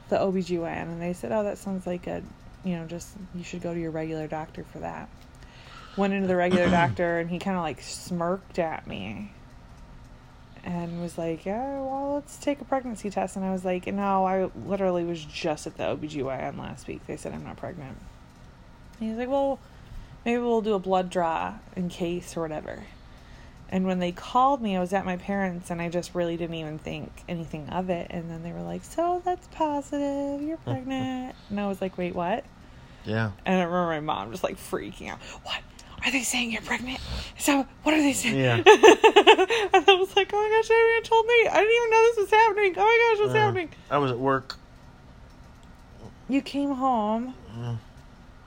the 0.10 0.18
OBGYN 0.18 0.84
and 0.84 1.02
they 1.02 1.14
said, 1.14 1.32
oh, 1.32 1.44
that 1.44 1.58
sounds 1.58 1.88
like 1.88 2.08
a, 2.08 2.22
you 2.64 2.76
know, 2.76 2.86
just 2.86 3.10
you 3.34 3.44
should 3.44 3.62
go 3.62 3.74
to 3.74 3.80
your 3.80 3.92
regular 3.92 4.28
doctor 4.28 4.64
for 4.64 4.80
that. 4.80 5.10
Went 5.98 6.14
into 6.14 6.28
the 6.28 6.36
regular 6.36 6.70
doctor 6.70 7.20
and 7.20 7.30
he 7.30 7.40
kind 7.40 7.58
of 7.58 7.64
like 7.64 7.82
smirked 7.82 8.60
at 8.60 8.88
me 8.88 9.32
and 10.64 11.02
was 11.02 11.18
like, 11.18 11.46
Yeah, 11.46 11.80
well, 11.80 12.16
let's 12.16 12.38
take 12.38 12.60
a 12.60 12.66
pregnancy 12.66 13.10
test. 13.10 13.36
And 13.36 13.46
I 13.46 13.52
was 13.52 13.64
like, 13.64 13.88
No, 13.88 14.26
I 14.26 14.50
literally 14.66 15.04
was 15.04 15.24
just 15.24 15.68
at 15.68 15.78
the 15.78 15.84
OBGYN 15.84 16.58
last 16.58 16.88
week. 16.88 17.06
They 17.08 17.18
said 17.18 17.34
I'm 17.34 17.44
not 17.44 17.58
pregnant. 17.58 17.98
And 19.00 19.10
he's 19.10 19.18
like, 19.18 19.30
Well, 19.30 19.60
maybe 20.26 20.40
we'll 20.40 20.62
do 20.62 20.74
a 20.74 20.80
blood 20.80 21.10
draw 21.10 21.56
in 21.76 21.90
case 21.90 22.36
or 22.36 22.42
whatever. 22.42 22.84
And 23.70 23.86
when 23.88 24.00
they 24.00 24.12
called 24.12 24.62
me, 24.62 24.76
I 24.78 24.80
was 24.80 24.94
at 24.94 25.06
my 25.06 25.18
parents' 25.18 25.72
and 25.72 25.82
I 25.82 25.90
just 25.90 26.14
really 26.14 26.38
didn't 26.38 26.56
even 26.56 26.78
think 26.78 27.12
anything 27.28 27.68
of 27.70 27.90
it. 27.90 28.08
And 28.12 28.30
then 28.30 28.44
they 28.44 28.52
were 28.52 28.62
like, 28.62 28.84
So 28.84 29.22
that's 29.26 29.48
positive. 29.48 30.42
You're 30.42 30.58
pregnant. 30.66 31.36
and 31.50 31.60
I 31.60 31.68
was 31.68 31.82
like, 31.82 31.98
Wait, 31.98 32.14
what? 32.16 32.44
Yeah. 33.06 33.32
And 33.46 33.60
I 33.60 33.64
remember 33.64 33.88
my 33.88 34.00
mom 34.02 34.32
just 34.32 34.44
like 34.44 34.58
freaking 34.58 35.10
out. 35.10 35.20
What? 35.44 35.60
Are 36.04 36.12
they 36.12 36.22
saying 36.22 36.52
you're 36.52 36.62
pregnant? 36.62 37.00
So 37.40 37.66
what 37.84 37.96
are 37.96 38.02
they 38.02 38.14
saying? 38.14 38.38
Yeah. 38.38 38.56
and 38.58 38.66
I 38.68 39.96
was 40.00 40.16
like, 40.16 40.30
oh 40.34 40.38
my 40.38 40.56
gosh, 40.58 40.68
they 40.68 40.76
even 40.92 41.04
told 41.04 41.26
me. 41.26 41.48
I 41.48 41.54
didn't 41.56 41.76
even 41.76 41.90
know 41.90 42.04
this 42.04 42.18
was 42.18 42.30
happening. 42.30 42.74
Oh 42.78 42.82
my 42.82 43.16
gosh, 43.18 43.26
what's 43.26 43.36
Uh, 43.36 43.40
happening? 43.40 43.70
I 43.90 43.98
was 43.98 44.12
at 44.12 44.20
work. 44.20 44.58
You 46.30 46.42
came 46.42 46.72
home. 46.72 47.34
Mm, 47.58 47.78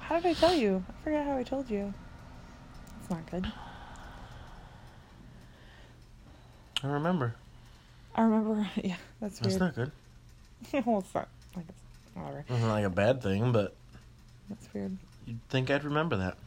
How 0.08 0.18
did 0.18 0.30
I 0.30 0.32
tell 0.32 0.54
you? 0.54 0.82
I 0.88 1.04
forgot 1.04 1.26
how 1.26 1.36
I 1.36 1.42
told 1.42 1.68
you. 1.68 1.92
It's 2.98 3.10
not 3.10 3.30
good. 3.30 3.46
I 6.82 6.86
remember. 6.86 7.34
I 8.14 8.22
remember. 8.22 8.66
Yeah, 8.82 8.96
that's 9.20 9.38
weird. 9.42 9.60
That's 9.60 9.60
not 9.60 9.74
good. 9.74 9.92
well, 10.86 11.00
it's 11.00 11.14
not. 11.14 11.28
I 11.54 11.60
guess. 11.60 11.76
Whatever. 12.14 12.38
It 12.38 12.50
wasn't 12.50 12.70
like 12.70 12.84
a 12.86 12.90
bad 12.90 13.22
thing, 13.22 13.52
but 13.52 13.74
That's 14.48 14.66
weird. 14.72 14.96
you'd 15.26 15.46
think 15.50 15.70
I'd 15.70 15.84
remember 15.84 16.16
that. 16.16 16.38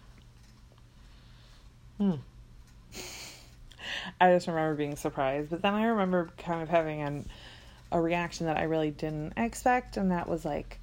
Hmm. 1.99 2.15
I 4.19 4.33
just 4.33 4.47
remember 4.47 4.73
being 4.73 4.95
surprised, 4.95 5.51
but 5.51 5.61
then 5.61 5.75
I 5.75 5.83
remember 5.83 6.31
kind 6.39 6.63
of 6.63 6.69
having 6.69 7.03
an, 7.03 7.29
a 7.91 8.01
reaction 8.01 8.47
that 8.47 8.57
I 8.57 8.63
really 8.63 8.89
didn't 8.89 9.33
expect, 9.37 9.97
and 9.97 10.09
that 10.09 10.27
was 10.27 10.45
like, 10.45 10.79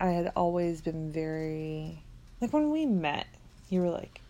I 0.00 0.08
had 0.08 0.32
always 0.36 0.82
been 0.82 1.10
very, 1.10 2.02
like 2.40 2.52
when 2.52 2.70
we 2.70 2.84
met, 2.86 3.26
you 3.70 3.80
were 3.80 3.90
like, 3.90 4.20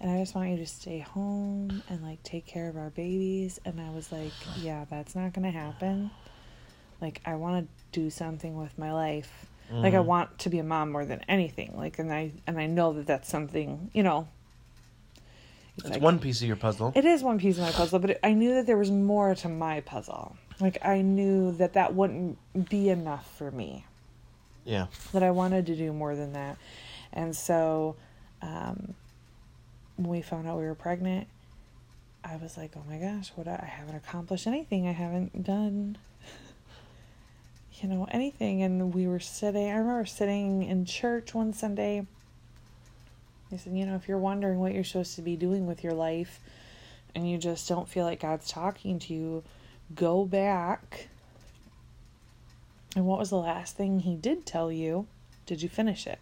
and 0.00 0.10
I 0.10 0.18
just 0.20 0.34
want 0.34 0.50
you 0.50 0.56
to 0.58 0.66
stay 0.66 0.98
home 0.98 1.82
and 1.88 2.02
like 2.02 2.22
take 2.22 2.46
care 2.46 2.68
of 2.68 2.76
our 2.76 2.90
babies, 2.90 3.60
and 3.64 3.80
I 3.80 3.90
was 3.90 4.10
like, 4.10 4.32
yeah, 4.58 4.84
that's 4.90 5.14
not 5.14 5.32
gonna 5.32 5.50
happen. 5.52 6.10
Like 7.00 7.20
I 7.24 7.34
want 7.36 7.68
to 7.68 8.00
do 8.00 8.10
something 8.10 8.56
with 8.56 8.76
my 8.78 8.92
life. 8.92 9.46
Like 9.70 9.94
I 9.94 9.98
Mhm. 9.98 10.04
want 10.04 10.38
to 10.40 10.50
be 10.50 10.58
a 10.58 10.64
mom 10.64 10.92
more 10.92 11.06
than 11.06 11.20
anything. 11.26 11.74
Like, 11.76 11.98
and 11.98 12.12
I 12.12 12.32
and 12.46 12.58
I 12.58 12.66
know 12.66 12.92
that 12.94 13.06
that's 13.06 13.28
something, 13.28 13.90
you 13.94 14.02
know. 14.02 14.28
It's 15.78 15.88
like- 15.90 16.02
one 16.02 16.18
piece 16.18 16.40
of 16.42 16.46
your 16.46 16.56
puzzle. 16.56 16.92
it 16.94 17.04
is 17.04 17.22
one 17.22 17.38
piece 17.38 17.56
of 17.56 17.62
my 17.64 17.72
puzzle, 17.72 17.98
but 17.98 18.10
it, 18.10 18.20
I 18.22 18.32
knew 18.34 18.54
that 18.54 18.66
there 18.66 18.76
was 18.76 18.90
more 18.90 19.34
to 19.36 19.48
my 19.48 19.80
puzzle. 19.80 20.36
Like 20.60 20.84
I 20.84 21.00
knew 21.02 21.52
that 21.52 21.72
that 21.72 21.94
wouldn't 21.94 22.38
be 22.68 22.88
enough 22.90 23.28
for 23.36 23.50
me. 23.50 23.86
Yeah. 24.64 24.86
That 25.12 25.22
I 25.22 25.30
wanted 25.30 25.66
to 25.66 25.76
do 25.76 25.92
more 25.92 26.14
than 26.14 26.32
that, 26.32 26.58
and 27.12 27.34
so 27.34 27.96
um, 28.42 28.94
when 29.96 30.08
we 30.08 30.22
found 30.22 30.48
out 30.48 30.58
we 30.58 30.64
were 30.64 30.74
pregnant, 30.74 31.28
I 32.24 32.36
was 32.36 32.56
like, 32.56 32.72
oh 32.76 32.82
my 32.88 32.96
gosh, 32.96 33.32
what 33.34 33.46
I 33.46 33.64
haven't 33.64 33.96
accomplished 33.96 34.46
anything. 34.46 34.88
I 34.88 34.92
haven't 34.92 35.44
done, 35.44 35.98
you 37.80 37.88
know, 37.88 38.06
anything. 38.10 38.62
And 38.62 38.94
we 38.94 39.06
were 39.06 39.20
sitting, 39.20 39.68
I 39.68 39.76
remember 39.76 40.06
sitting 40.06 40.62
in 40.62 40.86
church 40.86 41.34
one 41.34 41.52
Sunday. 41.52 42.06
He 43.50 43.58
said, 43.58 43.76
you 43.76 43.84
know, 43.84 43.94
if 43.94 44.08
you're 44.08 44.18
wondering 44.18 44.58
what 44.58 44.72
you're 44.72 44.84
supposed 44.84 45.16
to 45.16 45.22
be 45.22 45.36
doing 45.36 45.66
with 45.66 45.84
your 45.84 45.92
life 45.92 46.40
and 47.14 47.30
you 47.30 47.36
just 47.38 47.68
don't 47.68 47.88
feel 47.88 48.04
like 48.04 48.20
God's 48.20 48.48
talking 48.48 48.98
to 49.00 49.14
you, 49.14 49.44
go 49.94 50.24
back. 50.24 51.08
And 52.94 53.06
what 53.06 53.18
was 53.18 53.30
the 53.30 53.36
last 53.36 53.76
thing 53.76 54.00
he 54.00 54.14
did 54.14 54.46
tell 54.46 54.70
you? 54.70 55.06
Did 55.46 55.62
you 55.62 55.68
finish 55.68 56.06
it? 56.06 56.18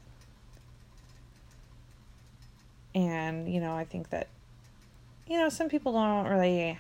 And, 2.95 3.53
you 3.53 3.61
know, 3.61 3.75
I 3.75 3.85
think 3.85 4.11
that, 4.11 4.29
you 5.27 5.39
know, 5.39 5.49
some 5.49 5.69
people 5.69 5.93
don't 5.93 6.27
really 6.27 6.79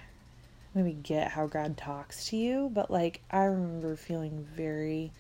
maybe 0.74 0.92
get 0.92 1.32
how 1.32 1.46
God 1.46 1.76
talks 1.76 2.26
to 2.26 2.36
you, 2.36 2.70
but 2.72 2.90
like 2.90 3.20
I 3.30 3.44
remember 3.44 3.96
feeling 3.96 4.46
very 4.54 5.12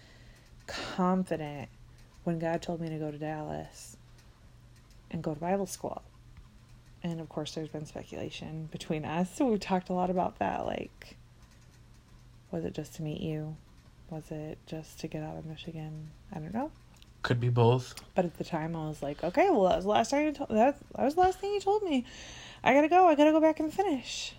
confident 0.66 1.68
when 2.24 2.38
God 2.38 2.62
told 2.62 2.80
me 2.80 2.88
to 2.88 2.98
go 2.98 3.10
to 3.10 3.18
Dallas 3.18 3.96
and 5.10 5.22
go 5.22 5.34
to 5.34 5.40
Bible 5.40 5.66
school. 5.66 6.02
And 7.02 7.20
of 7.20 7.28
course, 7.28 7.54
there's 7.54 7.68
been 7.68 7.84
speculation 7.84 8.68
between 8.70 9.04
us. 9.04 9.34
So 9.34 9.46
we've 9.50 9.60
talked 9.60 9.88
a 9.88 9.92
lot 9.92 10.10
about 10.10 10.38
that. 10.38 10.66
Like, 10.66 11.16
was 12.50 12.64
it 12.64 12.74
just 12.74 12.94
to 12.96 13.02
meet 13.02 13.20
you? 13.20 13.56
Was 14.12 14.30
it 14.30 14.58
just 14.66 15.00
to 15.00 15.06
get 15.08 15.22
out 15.22 15.38
of 15.38 15.46
Michigan? 15.46 16.10
I 16.30 16.38
don't 16.38 16.52
know. 16.52 16.70
Could 17.22 17.40
be 17.40 17.48
both. 17.48 17.94
But 18.14 18.26
at 18.26 18.36
the 18.36 18.44
time, 18.44 18.76
I 18.76 18.86
was 18.88 19.02
like, 19.02 19.24
okay, 19.24 19.48
well, 19.48 19.62
that 19.70 19.76
was 19.76 19.84
the 19.84 19.90
last 19.90 20.10
time 20.10 20.26
you 20.26 20.32
told 20.32 20.50
that. 20.50 20.76
That 20.96 21.04
was 21.04 21.14
the 21.14 21.20
last 21.22 21.38
thing 21.40 21.54
you 21.54 21.60
told 21.60 21.82
me. 21.82 22.04
I 22.62 22.74
gotta 22.74 22.90
go. 22.90 23.08
I 23.08 23.14
gotta 23.14 23.32
go 23.32 23.40
back 23.40 23.58
and 23.58 23.72
finish. 23.72 24.34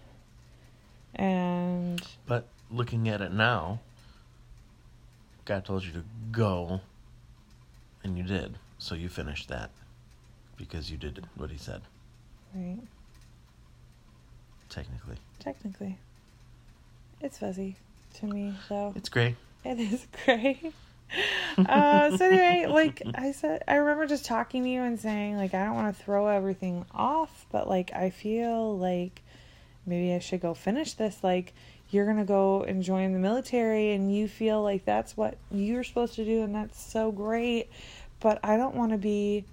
And 1.15 1.99
But 2.27 2.45
looking 2.69 3.09
at 3.09 3.19
it 3.21 3.31
now, 3.33 3.79
God 5.45 5.65
told 5.65 5.83
you 5.85 5.91
to 5.93 6.03
go, 6.31 6.81
and 8.03 8.15
you 8.15 8.23
did. 8.23 8.59
So 8.77 8.93
you 8.93 9.09
finished 9.09 9.49
that 9.49 9.71
because 10.55 10.91
you 10.91 10.97
did 10.97 11.25
what 11.35 11.49
He 11.49 11.57
said. 11.57 11.81
right, 12.53 12.77
Technically, 14.69 15.15
technically, 15.39 15.97
it's 17.21 17.37
fuzzy 17.39 17.75
to 18.15 18.25
me, 18.27 18.53
though. 18.69 18.93
it's 18.95 19.09
great. 19.09 19.35
It 19.65 19.79
is 19.79 20.05
great. 20.25 20.73
uh, 21.57 22.17
so 22.17 22.25
anyway, 22.25 22.65
like 22.67 23.01
I 23.15 23.31
said, 23.31 23.63
I 23.67 23.75
remember 23.75 24.07
just 24.07 24.25
talking 24.25 24.63
to 24.63 24.69
you 24.69 24.81
and 24.81 24.99
saying 24.99 25.37
like 25.37 25.53
I 25.53 25.63
don't 25.65 25.75
want 25.75 25.95
to 25.95 26.03
throw 26.03 26.27
everything 26.27 26.85
off, 26.93 27.45
but 27.51 27.69
like 27.69 27.93
I 27.93 28.09
feel 28.09 28.77
like 28.77 29.21
maybe 29.85 30.13
I 30.13 30.19
should 30.19 30.41
go 30.41 30.53
finish 30.53 30.93
this. 30.93 31.23
Like 31.23 31.53
you're 31.91 32.05
gonna 32.05 32.25
go 32.25 32.63
and 32.63 32.83
join 32.83 33.13
the 33.13 33.19
military, 33.19 33.91
and 33.91 34.13
you 34.13 34.27
feel 34.27 34.61
like 34.61 34.83
that's 34.83 35.15
what 35.15 35.37
you're 35.49 35.83
supposed 35.83 36.15
to 36.15 36.25
do, 36.25 36.43
and 36.43 36.53
that's 36.53 36.81
so 36.81 37.11
great. 37.11 37.69
But 38.19 38.39
I 38.43 38.57
don't 38.57 38.75
want 38.75 38.91
to 38.91 38.97
be 38.97 39.45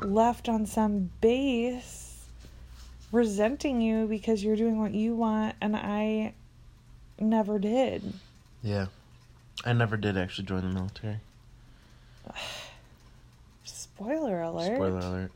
left 0.00 0.48
on 0.48 0.64
some 0.64 1.10
base 1.20 2.24
resenting 3.10 3.82
you 3.82 4.06
because 4.06 4.42
you're 4.42 4.56
doing 4.56 4.80
what 4.80 4.92
you 4.92 5.14
want, 5.14 5.56
and 5.60 5.76
I 5.76 6.32
never 7.20 7.58
did. 7.58 8.14
Yeah. 8.62 8.86
I 9.64 9.72
never 9.72 9.96
did 9.96 10.16
actually 10.16 10.46
join 10.46 10.62
the 10.62 10.74
military. 10.74 11.18
Spoiler 13.64 14.42
alert. 14.42 14.76
Spoiler 14.76 14.98
alert. 14.98 15.32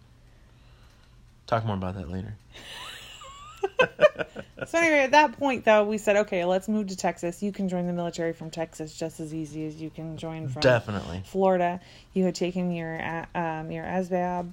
Talk 1.47 1.65
more 1.65 1.77
about 1.77 1.95
that 1.95 2.11
later. 2.11 2.35
So 4.67 4.79
anyway, 4.79 5.01
at 5.01 5.11
that 5.13 5.39
point 5.39 5.65
though, 5.65 5.85
we 5.85 5.99
said, 5.99 6.17
okay, 6.17 6.45
let's 6.45 6.69
move 6.69 6.89
to 6.89 6.97
Texas. 6.97 7.43
You 7.43 7.53
can 7.53 7.69
join 7.69 7.87
the 7.87 7.93
military 7.93 8.33
from 8.33 8.51
Texas 8.51 8.97
just 8.97 9.21
as 9.21 9.35
easy 9.35 9.67
as 9.67 9.81
you 9.81 9.91
can 9.91 10.17
join 10.17 10.49
from 10.49 10.61
Definitely. 10.61 11.23
Florida. 11.27 11.81
You 12.15 12.25
had 12.25 12.35
taken 12.35 12.73
your 12.73 12.97
um, 13.35 13.71
your 13.71 13.85
ASVAB, 13.85 14.51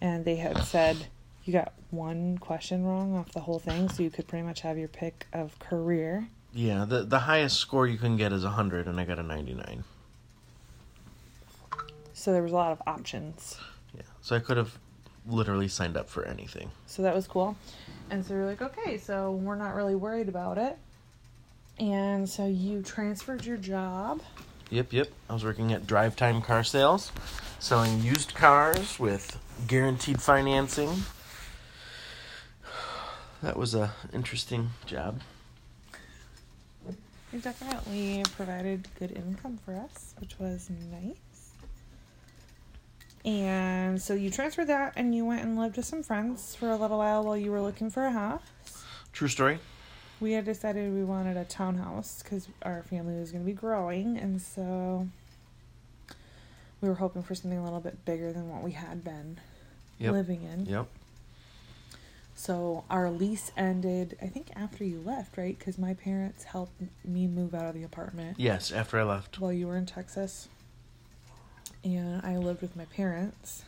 and 0.00 0.24
they 0.24 0.36
had 0.36 0.58
said 0.64 0.96
you 1.44 1.52
got 1.52 1.72
one 1.90 2.38
question 2.38 2.84
wrong 2.84 3.16
off 3.16 3.32
the 3.32 3.40
whole 3.40 3.60
thing, 3.60 3.88
so 3.88 4.02
you 4.02 4.10
could 4.10 4.26
pretty 4.26 4.44
much 4.44 4.60
have 4.60 4.76
your 4.76 4.88
pick 4.88 5.26
of 5.32 5.58
career. 5.58 6.28
Yeah, 6.56 6.86
the 6.86 7.04
the 7.04 7.18
highest 7.18 7.58
score 7.58 7.86
you 7.86 7.98
can 7.98 8.16
get 8.16 8.32
is 8.32 8.42
100 8.42 8.86
and 8.86 8.98
I 8.98 9.04
got 9.04 9.18
a 9.18 9.22
99. 9.22 9.84
So 12.14 12.32
there 12.32 12.42
was 12.42 12.50
a 12.50 12.54
lot 12.54 12.72
of 12.72 12.80
options. 12.86 13.58
Yeah. 13.94 14.02
So 14.22 14.34
I 14.34 14.38
could 14.38 14.56
have 14.56 14.78
literally 15.28 15.68
signed 15.68 15.98
up 15.98 16.08
for 16.08 16.24
anything. 16.24 16.70
So 16.86 17.02
that 17.02 17.14
was 17.14 17.26
cool. 17.26 17.56
And 18.08 18.24
so 18.24 18.34
we're 18.34 18.46
like, 18.46 18.62
okay, 18.62 18.96
so 18.96 19.32
we're 19.32 19.56
not 19.56 19.74
really 19.74 19.94
worried 19.94 20.30
about 20.30 20.56
it. 20.56 20.78
And 21.78 22.26
so 22.26 22.46
you 22.46 22.80
transferred 22.80 23.44
your 23.44 23.58
job. 23.58 24.22
Yep, 24.70 24.94
yep. 24.94 25.08
I 25.28 25.34
was 25.34 25.44
working 25.44 25.74
at 25.74 25.86
Drive 25.86 26.16
Time 26.16 26.40
Car 26.40 26.64
Sales, 26.64 27.12
selling 27.58 28.00
used 28.00 28.34
cars 28.34 28.98
with 28.98 29.38
guaranteed 29.66 30.22
financing. 30.22 31.02
That 33.42 33.58
was 33.58 33.74
a 33.74 33.92
interesting 34.14 34.70
job. 34.86 35.20
It 37.36 37.42
definitely 37.42 38.24
provided 38.34 38.88
good 38.98 39.12
income 39.12 39.58
for 39.62 39.74
us, 39.76 40.14
which 40.18 40.38
was 40.38 40.70
nice. 40.90 41.50
And 43.26 44.00
so 44.00 44.14
you 44.14 44.30
transferred 44.30 44.68
that 44.68 44.94
and 44.96 45.14
you 45.14 45.26
went 45.26 45.42
and 45.42 45.58
lived 45.58 45.76
with 45.76 45.84
some 45.84 46.02
friends 46.02 46.54
for 46.54 46.70
a 46.70 46.76
little 46.76 46.96
while 46.96 47.22
while 47.24 47.36
you 47.36 47.52
were 47.52 47.60
looking 47.60 47.90
for 47.90 48.06
a 48.06 48.10
house. 48.10 48.40
True 49.12 49.28
story. 49.28 49.58
We 50.18 50.32
had 50.32 50.46
decided 50.46 50.94
we 50.94 51.04
wanted 51.04 51.36
a 51.36 51.44
townhouse 51.44 52.22
because 52.22 52.48
our 52.62 52.82
family 52.84 53.20
was 53.20 53.32
going 53.32 53.44
to 53.44 53.46
be 53.46 53.52
growing, 53.52 54.16
and 54.16 54.40
so 54.40 55.06
we 56.80 56.88
were 56.88 56.94
hoping 56.94 57.22
for 57.22 57.34
something 57.34 57.58
a 57.58 57.64
little 57.64 57.80
bit 57.80 58.02
bigger 58.06 58.32
than 58.32 58.48
what 58.48 58.62
we 58.62 58.72
had 58.72 59.04
been 59.04 59.38
Yep. 59.98 60.12
living 60.14 60.42
in. 60.42 60.64
Yep. 60.64 60.86
So 62.38 62.84
our 62.90 63.10
lease 63.10 63.50
ended, 63.56 64.16
I 64.20 64.26
think, 64.26 64.50
after 64.54 64.84
you 64.84 65.00
left, 65.00 65.38
right? 65.38 65.58
Because 65.58 65.78
my 65.78 65.94
parents 65.94 66.44
helped 66.44 66.80
me 67.02 67.26
move 67.26 67.54
out 67.54 67.64
of 67.64 67.74
the 67.74 67.82
apartment 67.82 68.36
Yes, 68.38 68.70
after 68.70 69.00
I 69.00 69.04
left. 69.04 69.40
while 69.40 69.52
you 69.52 69.66
were 69.66 69.76
in 69.76 69.86
Texas. 69.86 70.48
And 71.82 72.20
I 72.24 72.36
lived 72.36 72.60
with 72.62 72.76
my 72.76 72.84
parents, 72.86 73.62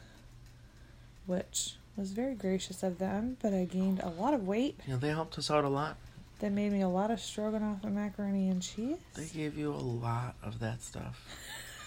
which 1.27 1.77
was 1.97 2.11
very 2.13 2.35
gracious 2.35 2.83
of 2.83 2.99
them, 2.99 3.39
but 3.41 3.55
I 3.55 3.65
gained 3.65 4.01
a 4.01 4.11
lot 4.11 4.35
of 4.35 4.47
weight. 4.47 4.79
Yeah, 4.87 4.97
they 4.97 5.09
helped 5.09 5.39
us 5.39 5.51
out 5.51 5.65
a 5.65 5.69
lot. 5.69 5.97
They 6.41 6.51
made 6.51 6.71
me 6.73 6.83
a 6.83 6.89
lot 6.89 7.11
of 7.11 7.21
stroganoff 7.21 7.83
and 7.85 7.95
macaroni 7.95 8.49
and 8.49 8.61
cheese. 8.63 8.99
They 9.15 9.27
gave 9.27 9.57
you 9.57 9.73
a 9.73 9.77
lot 9.77 10.37
of 10.43 10.61
that 10.61 10.83
stuff. 10.83 11.25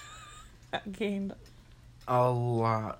I 0.73 0.79
gained 0.91 1.33
A 2.07 2.29
lot. 2.31 2.99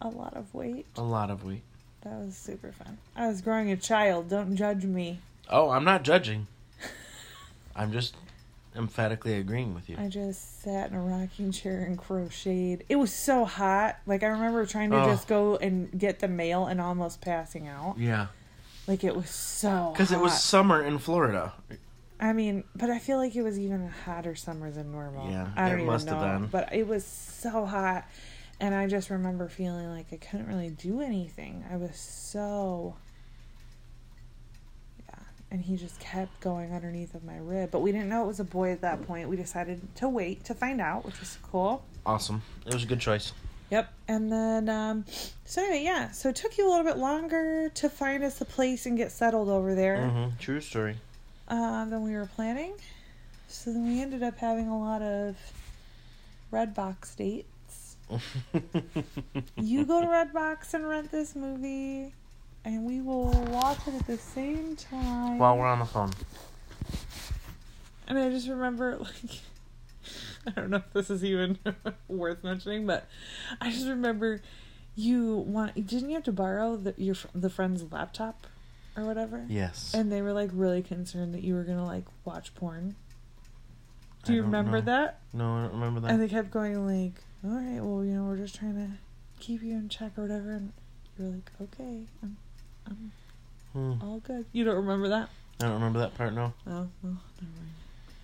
a 0.00 0.08
lot 0.08 0.34
of 0.34 0.52
weight. 0.54 0.86
A 0.96 1.02
lot 1.02 1.30
of 1.30 1.42
weight. 1.42 1.62
That 2.04 2.18
was 2.24 2.36
super 2.36 2.72
fun. 2.72 2.98
I 3.16 3.26
was 3.28 3.40
growing 3.40 3.70
a 3.70 3.76
child. 3.76 4.28
Don't 4.28 4.56
judge 4.56 4.84
me. 4.84 5.20
Oh, 5.48 5.70
I'm 5.70 5.84
not 5.84 6.02
judging. 6.04 6.46
I'm 7.74 7.92
just 7.92 8.14
emphatically 8.76 9.34
agreeing 9.34 9.74
with 9.74 9.88
you. 9.88 9.96
I 9.98 10.08
just 10.08 10.62
sat 10.62 10.90
in 10.90 10.96
a 10.96 11.00
rocking 11.00 11.50
chair 11.52 11.82
and 11.82 11.96
crocheted. 11.96 12.84
It 12.88 12.96
was 12.96 13.12
so 13.12 13.44
hot. 13.44 13.96
Like 14.06 14.22
I 14.22 14.26
remember 14.26 14.66
trying 14.66 14.90
to 14.90 15.02
Oh. 15.02 15.06
just 15.06 15.28
go 15.28 15.56
and 15.56 15.96
get 15.98 16.18
the 16.20 16.28
mail 16.28 16.66
and 16.66 16.80
almost 16.80 17.20
passing 17.20 17.68
out. 17.68 17.96
Yeah. 17.98 18.26
Like 18.86 19.02
it 19.04 19.16
was 19.16 19.30
so 19.30 19.90
Because 19.92 20.12
it 20.12 20.20
was 20.20 20.40
summer 20.40 20.82
in 20.84 20.98
Florida. 20.98 21.52
I 22.20 22.32
mean, 22.32 22.64
but 22.76 22.90
I 22.90 22.98
feel 22.98 23.16
like 23.18 23.34
it 23.34 23.42
was 23.42 23.58
even 23.58 23.82
a 23.82 23.90
hotter 24.04 24.34
summer 24.34 24.70
than 24.70 24.92
normal. 24.92 25.30
Yeah, 25.30 25.48
I 25.56 25.68
don't 25.68 25.80
even 25.80 25.86
must 25.86 26.06
know. 26.06 26.18
have 26.18 26.40
been. 26.40 26.48
But 26.48 26.72
it 26.72 26.86
was 26.86 27.04
so 27.04 27.64
hot, 27.66 28.04
and 28.64 28.74
I 28.74 28.86
just 28.86 29.10
remember 29.10 29.48
feeling 29.48 29.88
like 29.90 30.06
I 30.12 30.16
couldn't 30.16 30.46
really 30.46 30.70
do 30.70 31.00
anything. 31.02 31.64
I 31.70 31.76
was 31.76 31.96
so. 31.98 32.94
Yeah, 35.08 35.14
and 35.50 35.60
he 35.60 35.76
just 35.76 35.98
kept 36.00 36.40
going 36.40 36.72
underneath 36.72 37.14
of 37.14 37.24
my 37.24 37.36
rib, 37.38 37.70
but 37.70 37.80
we 37.80 37.92
didn't 37.92 38.08
know 38.08 38.24
it 38.24 38.26
was 38.28 38.40
a 38.40 38.44
boy 38.44 38.72
at 38.72 38.80
that 38.80 39.06
point. 39.06 39.28
We 39.28 39.36
decided 39.36 39.80
to 39.96 40.08
wait 40.08 40.44
to 40.44 40.54
find 40.54 40.80
out, 40.80 41.04
which 41.04 41.20
was 41.20 41.36
cool. 41.50 41.84
Awesome. 42.06 42.42
It 42.66 42.72
was 42.72 42.84
a 42.84 42.86
good 42.86 43.00
choice. 43.00 43.32
Yep. 43.70 43.92
And 44.08 44.30
then, 44.30 44.68
um, 44.68 45.04
so 45.44 45.62
anyway, 45.62 45.82
yeah. 45.84 46.10
So 46.12 46.28
it 46.28 46.36
took 46.36 46.56
you 46.58 46.68
a 46.68 46.70
little 46.70 46.84
bit 46.84 46.98
longer 46.98 47.70
to 47.70 47.88
find 47.88 48.22
us 48.22 48.40
a 48.40 48.44
place 48.44 48.86
and 48.86 48.96
get 48.96 49.10
settled 49.10 49.48
over 49.48 49.74
there 49.74 49.96
Mm-hmm. 49.98 50.36
True 50.38 50.60
story. 50.60 50.96
uh, 51.48 51.84
than 51.86 52.02
we 52.02 52.12
were 52.14 52.26
planning. 52.36 52.74
So 53.48 53.72
then 53.72 53.86
we 53.86 54.00
ended 54.02 54.22
up 54.22 54.38
having 54.38 54.68
a 54.68 54.78
lot 54.78 55.02
of 55.02 55.36
Redbox 56.52 57.16
dates. 57.16 57.48
You 59.56 59.84
go 59.84 60.00
to 60.00 60.06
Redbox 60.06 60.74
and 60.74 60.88
rent 60.88 61.10
this 61.10 61.34
movie, 61.34 62.12
and 62.64 62.84
we 62.84 63.00
will 63.00 63.30
watch 63.50 63.78
it 63.86 63.94
at 63.94 64.06
the 64.06 64.18
same 64.18 64.76
time. 64.76 65.38
While 65.38 65.58
we're 65.58 65.66
on 65.66 65.78
the 65.78 65.84
phone. 65.84 66.10
And 68.06 68.18
I 68.18 68.30
just 68.30 68.48
remember, 68.48 68.96
like, 68.96 69.40
I 70.46 70.50
don't 70.50 70.70
know 70.70 70.78
if 70.78 70.92
this 70.92 71.10
is 71.10 71.24
even 71.24 71.58
worth 72.08 72.44
mentioning, 72.44 72.86
but 72.86 73.08
I 73.60 73.70
just 73.70 73.86
remember 73.86 74.42
you 74.96 75.36
want 75.36 75.74
didn't 75.86 76.10
you 76.10 76.14
have 76.14 76.24
to 76.24 76.32
borrow 76.32 76.76
the 76.76 76.94
your 76.96 77.16
the 77.34 77.50
friend's 77.50 77.90
laptop 77.90 78.46
or 78.96 79.04
whatever. 79.04 79.44
Yes. 79.48 79.92
And 79.94 80.10
they 80.12 80.22
were 80.22 80.32
like 80.32 80.50
really 80.52 80.82
concerned 80.82 81.34
that 81.34 81.42
you 81.42 81.54
were 81.54 81.64
gonna 81.64 81.86
like 81.86 82.04
watch 82.24 82.54
porn. 82.54 82.94
Do 84.24 84.32
you 84.32 84.42
remember 84.42 84.78
know. 84.78 84.86
that? 84.86 85.20
no, 85.34 85.58
I 85.58 85.62
don't 85.62 85.72
remember 85.72 86.00
that. 86.00 86.10
And 86.10 86.22
they 86.22 86.28
kept 86.28 86.50
going 86.50 86.86
like, 86.86 87.20
"All 87.44 87.50
right, 87.50 87.80
well, 87.82 88.04
you 88.04 88.14
know, 88.14 88.24
we're 88.24 88.36
just 88.38 88.54
trying 88.56 88.74
to 88.74 88.90
keep 89.40 89.62
you 89.62 89.72
in 89.74 89.88
check 89.88 90.16
or 90.18 90.22
whatever." 90.22 90.52
And 90.52 90.72
you're 91.18 91.28
like, 91.28 91.50
"Okay, 91.60 92.06
I'm, 92.22 92.36
I'm 92.86 93.12
Hmm. 93.72 93.92
all 94.02 94.20
good." 94.20 94.46
You 94.52 94.64
don't 94.64 94.76
remember 94.76 95.08
that? 95.08 95.28
I 95.60 95.64
don't 95.64 95.74
remember 95.74 95.98
that 96.00 96.14
part. 96.14 96.32
No. 96.32 96.52
Oh, 96.66 96.88
well, 97.02 97.20
never 97.40 97.52
mind. 97.56 97.72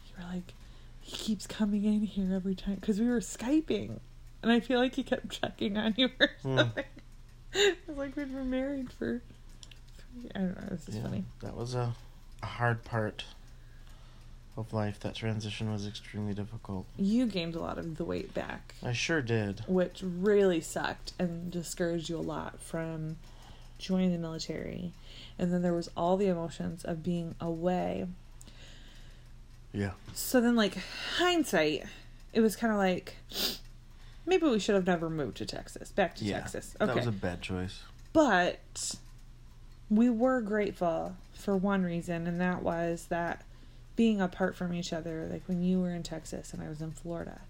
You 0.09 0.25
were 0.25 0.33
like, 0.33 0.55
"He 1.00 1.17
keeps 1.17 1.47
coming 1.47 1.85
in 1.85 2.03
here 2.03 2.35
every 2.35 2.55
time," 2.55 2.77
because 2.77 2.99
we 3.00 3.07
were 3.09 3.21
skyping, 3.21 4.00
and 4.43 4.50
I 4.50 4.61
feel 4.61 4.79
like 4.81 4.95
he 4.95 5.03
kept 5.03 5.31
checking 5.31 5.77
on 5.77 5.95
you 5.97 6.09
or 6.19 6.31
Hmm. 6.43 6.57
something. 6.57 6.85
it 7.53 7.79
was 7.87 7.97
like 7.97 8.17
we'd 8.17 8.33
been 8.33 8.50
married 8.50 8.93
for. 8.93 9.23
I 10.35 10.39
don't 10.39 10.61
know. 10.61 10.69
This 10.71 10.89
is 10.89 10.97
Yeah, 10.97 11.03
funny. 11.03 11.25
That 11.41 11.57
was 11.57 11.75
a, 11.75 11.95
a 12.43 12.47
hard 12.47 12.85
part 12.85 13.25
of 14.57 14.73
life. 14.73 15.00
That 15.00 15.14
transition 15.14 15.73
was 15.73 15.87
extremely 15.87 16.35
difficult. 16.35 16.87
You 16.97 17.26
gained 17.26 17.54
a 17.54 17.61
lot 17.61 17.78
of 17.78 17.97
the 17.97 18.04
weight 18.04 18.35
back. 18.35 18.75
I 18.83 18.92
sure 18.92 19.23
did. 19.23 19.64
which 19.66 20.02
really 20.02 20.61
sucked 20.61 21.12
and 21.19 21.50
discouraged 21.50 22.09
you 22.09 22.16
a 22.16 22.21
lot 22.21 22.61
from 22.61 23.16
joining 23.78 24.12
the 24.12 24.19
military. 24.19 24.92
And 25.38 25.52
then 25.52 25.62
there 25.62 25.73
was 25.75 25.88
all 25.97 26.16
the 26.16 26.26
emotions 26.28 26.85
of 26.85 27.02
being 27.02 27.35
away. 27.40 28.07
Yeah. 29.73 29.92
So 30.12 30.40
then, 30.40 30.57
like, 30.57 30.76
hindsight, 31.16 31.85
it 32.33 32.40
was 32.40 32.57
kind 32.57 32.73
of 32.73 32.78
like 32.78 33.16
maybe 34.26 34.47
we 34.47 34.59
should 34.59 34.75
have 34.75 34.87
never 34.87 35.09
moved 35.09 35.37
to 35.38 35.47
Texas, 35.47 35.90
back 35.90 36.14
to 36.16 36.25
Yeah. 36.25 36.40
Texas. 36.40 36.75
That 36.78 36.90
Okay. 36.90 36.99
was 36.99 37.07
a 37.07 37.12
bad 37.12 37.40
choice. 37.40 37.83
But 38.12 38.97
we 39.88 40.11
were 40.11 40.40
grateful 40.40 41.16
for 41.33 41.57
one 41.57 41.83
reason, 41.85 42.26
and 42.26 42.40
that 42.40 42.62
was 42.62 43.07
that 43.07 43.45
being 44.00 44.23
apart 44.23 44.57
from 44.57 44.73
each 44.73 44.95
other, 44.95 45.28
like 45.30 45.42
when 45.45 45.62
you 45.62 45.78
were 45.78 45.90
in 45.90 46.02
Texas 46.02 46.54
and 46.54 46.62
I 46.62 46.71
was 46.71 46.80
in 46.80 46.90
Florida, 46.90 47.42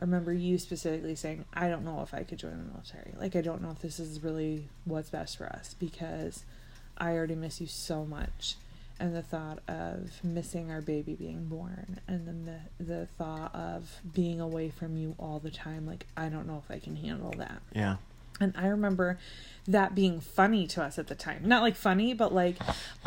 I 0.00 0.04
remember 0.06 0.32
you 0.32 0.56
specifically 0.56 1.14
saying, 1.14 1.44
I 1.52 1.68
don't 1.68 1.84
know 1.84 2.00
if 2.00 2.14
I 2.14 2.22
could 2.22 2.38
join 2.38 2.56
the 2.56 2.72
military. 2.72 3.12
Like, 3.18 3.36
I 3.36 3.42
don't 3.42 3.60
know 3.60 3.70
if 3.70 3.80
this 3.80 4.00
is 4.00 4.22
really 4.22 4.70
what's 4.86 5.10
best 5.10 5.36
for 5.36 5.44
us 5.44 5.74
because 5.78 6.44
I 6.96 7.12
already 7.12 7.34
miss 7.34 7.60
you 7.60 7.66
so 7.66 8.06
much. 8.06 8.56
And 8.98 9.14
the 9.14 9.20
thought 9.20 9.58
of 9.68 10.24
missing 10.24 10.70
our 10.70 10.80
baby 10.80 11.16
being 11.16 11.48
born, 11.48 12.00
and 12.08 12.26
then 12.26 12.46
the, 12.78 12.84
the 12.84 13.04
thought 13.04 13.54
of 13.54 14.00
being 14.14 14.40
away 14.40 14.70
from 14.70 14.96
you 14.96 15.14
all 15.18 15.38
the 15.38 15.50
time, 15.50 15.86
like, 15.86 16.06
I 16.16 16.30
don't 16.30 16.46
know 16.46 16.62
if 16.64 16.74
I 16.74 16.78
can 16.78 16.96
handle 16.96 17.34
that. 17.36 17.60
Yeah. 17.74 17.96
And 18.40 18.54
I 18.56 18.66
remember 18.66 19.18
that 19.66 19.94
being 19.94 20.20
funny 20.20 20.66
to 20.66 20.82
us 20.82 20.98
at 20.98 21.06
the 21.06 21.14
time. 21.14 21.42
Not 21.46 21.62
like 21.62 21.76
funny, 21.76 22.12
but 22.14 22.34
like 22.34 22.56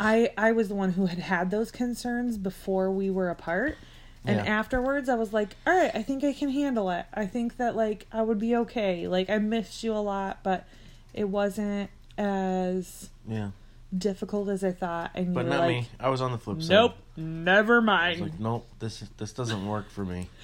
I 0.00 0.30
I 0.36 0.52
was 0.52 0.68
the 0.68 0.74
one 0.74 0.92
who 0.92 1.06
had 1.06 1.18
had 1.18 1.50
those 1.50 1.70
concerns 1.70 2.36
before 2.38 2.90
we 2.90 3.10
were 3.10 3.30
apart. 3.30 3.76
And 4.24 4.38
Yeah. 4.44 4.44
afterwards 4.58 5.08
I 5.08 5.14
was 5.14 5.32
like, 5.32 5.54
"All 5.66 5.72
right, 5.76 5.90
I 5.94 6.02
think 6.02 6.24
I 6.24 6.32
can 6.32 6.48
handle 6.50 6.90
it. 6.90 7.06
I 7.14 7.26
think 7.26 7.56
that 7.58 7.76
like 7.76 8.06
I 8.12 8.22
would 8.22 8.38
be 8.38 8.56
okay. 8.56 9.06
Like 9.06 9.30
I 9.30 9.38
missed 9.38 9.84
you 9.84 9.92
a 9.94 9.98
lot, 10.02 10.40
but 10.42 10.66
it 11.14 11.28
wasn't 11.28 11.90
as 12.16 13.10
Yeah. 13.26 13.50
difficult 13.96 14.48
as 14.48 14.64
I 14.64 14.72
thought." 14.72 15.12
And 15.14 15.34
But 15.34 15.46
not 15.46 15.60
like, 15.60 15.68
me. 15.68 15.88
I 16.00 16.08
was 16.08 16.20
on 16.20 16.32
the 16.32 16.38
flip 16.38 16.60
side. 16.62 16.70
"Nope, 16.70 16.94
never 17.16 17.80
mind." 17.80 18.20
like, 18.20 18.40
nope. 18.40 18.66
This 18.80 19.04
this 19.18 19.32
doesn't 19.32 19.66
work 19.66 19.88
for 19.90 20.04
me. 20.04 20.28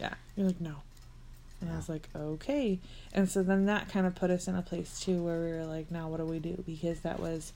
Yeah. 0.00 0.14
You're 0.36 0.46
like, 0.46 0.60
no. 0.60 0.76
And 1.60 1.72
I 1.72 1.76
was 1.76 1.88
like, 1.88 2.08
okay. 2.14 2.78
And 3.12 3.28
so 3.28 3.42
then 3.42 3.66
that 3.66 3.88
kind 3.88 4.06
of 4.06 4.14
put 4.14 4.30
us 4.30 4.46
in 4.46 4.54
a 4.54 4.62
place 4.62 5.00
too 5.00 5.22
where 5.22 5.40
we 5.40 5.50
were 5.52 5.64
like, 5.64 5.90
now 5.90 6.08
what 6.08 6.18
do 6.18 6.24
we 6.24 6.38
do? 6.38 6.62
Because 6.64 7.00
that 7.00 7.18
was 7.18 7.52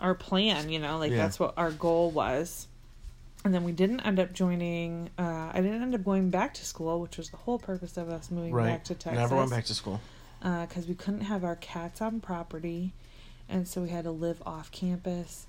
our 0.00 0.14
plan, 0.14 0.70
you 0.70 0.78
know, 0.78 0.98
like 0.98 1.10
Yeah. 1.10 1.18
that's 1.18 1.38
what 1.38 1.54
our 1.56 1.70
goal 1.70 2.10
was. 2.10 2.66
And 3.44 3.54
then 3.54 3.64
we 3.64 3.72
didn't 3.72 4.00
end 4.00 4.18
up 4.20 4.34
joining, 4.34 5.08
uh, 5.18 5.50
I 5.52 5.60
didn't 5.62 5.80
end 5.82 5.94
up 5.94 6.04
going 6.04 6.28
back 6.28 6.52
to 6.54 6.64
school, 6.66 7.00
which 7.00 7.16
was 7.16 7.30
the 7.30 7.38
whole 7.38 7.58
purpose 7.58 7.96
of 7.96 8.10
us 8.10 8.30
moving 8.30 8.52
Right. 8.52 8.66
back 8.66 8.84
to 8.84 8.94
Texas. 8.94 9.14
Never 9.18 9.36
went 9.36 9.50
back 9.50 9.64
to 9.66 9.74
school. 9.74 10.00
Because 10.42 10.86
we 10.86 10.94
couldn't 10.94 11.22
have 11.22 11.44
our 11.44 11.56
cats 11.56 12.00
on 12.02 12.20
property. 12.20 12.92
And 13.48 13.66
so 13.66 13.82
we 13.82 13.88
had 13.88 14.04
to 14.04 14.10
live 14.10 14.42
off 14.46 14.70
campus 14.70 15.46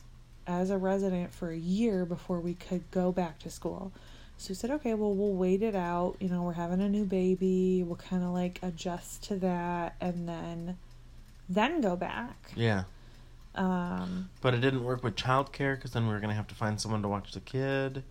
as 0.48 0.70
a 0.70 0.78
resident 0.78 1.34
for 1.34 1.50
a 1.52 1.58
year 1.58 2.06
before 2.06 2.40
we 2.40 2.54
could 2.54 2.90
go 2.92 3.12
back 3.12 3.40
to 3.40 3.50
school. 3.50 3.92
So 4.42 4.50
we 4.50 4.56
said, 4.56 4.72
okay, 4.72 4.96
well, 4.96 5.14
we'll 5.14 5.34
wait 5.36 5.62
it 5.62 5.76
out. 5.76 6.16
You 6.20 6.28
know, 6.28 6.42
we're 6.42 6.54
having 6.54 6.82
a 6.82 6.90
new 6.90 7.06
baby. 7.06 7.84
We'll 7.86 7.96
kind 7.98 8.24
of 8.24 8.30
like 8.32 8.58
adjust 8.64 9.22
to 9.26 9.36
that 9.36 9.96
and 10.02 10.28
then 10.28 10.78
then 11.48 11.80
go 11.80 11.96
back. 11.96 12.52
Yeah. 12.56 12.86
Um, 13.54 14.30
But 14.42 14.56
it 14.56 14.62
didn't 14.62 14.84
work 14.84 15.04
with 15.04 15.16
childcare 15.16 15.76
because 15.76 15.92
then 15.92 16.08
we 16.08 16.14
were 16.14 16.20
gonna 16.20 16.34
have 16.34 16.48
to 16.48 16.56
find 16.56 16.82
someone 16.82 17.04
to 17.04 17.08
watch 17.08 17.34
the 17.34 17.40
kid. 17.40 18.02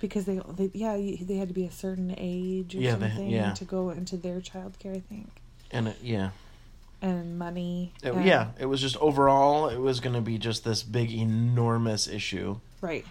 because 0.00 0.24
they, 0.24 0.40
they 0.56 0.70
yeah, 0.72 0.96
they 1.20 1.34
had 1.34 1.48
to 1.48 1.54
be 1.54 1.64
a 1.64 1.70
certain 1.72 2.14
age 2.16 2.76
or 2.76 2.78
Yeah, 2.78 2.94
they- 2.94 3.08
something 3.08 3.30
yeah. 3.30 3.52
to 3.54 3.64
go 3.64 3.90
into 3.90 4.16
their 4.16 4.40
childcare, 4.40 4.96
I 4.96 5.00
think. 5.00 5.30
And 5.72 5.88
it, 5.88 5.96
yeah, 6.00 6.30
And 7.00 7.40
money. 7.40 7.92
It- 8.04 8.12
and- 8.14 8.24
yeah. 8.24 8.50
It 8.60 8.66
was 8.66 8.80
just 8.80 8.96
overall, 8.98 9.68
it 9.68 9.78
was 9.80 9.98
gonna 9.98 10.20
be 10.20 10.38
just 10.38 10.62
this 10.62 10.84
big, 10.84 11.10
enormous 11.12 12.06
issue. 12.06 12.60
Right. 12.80 13.04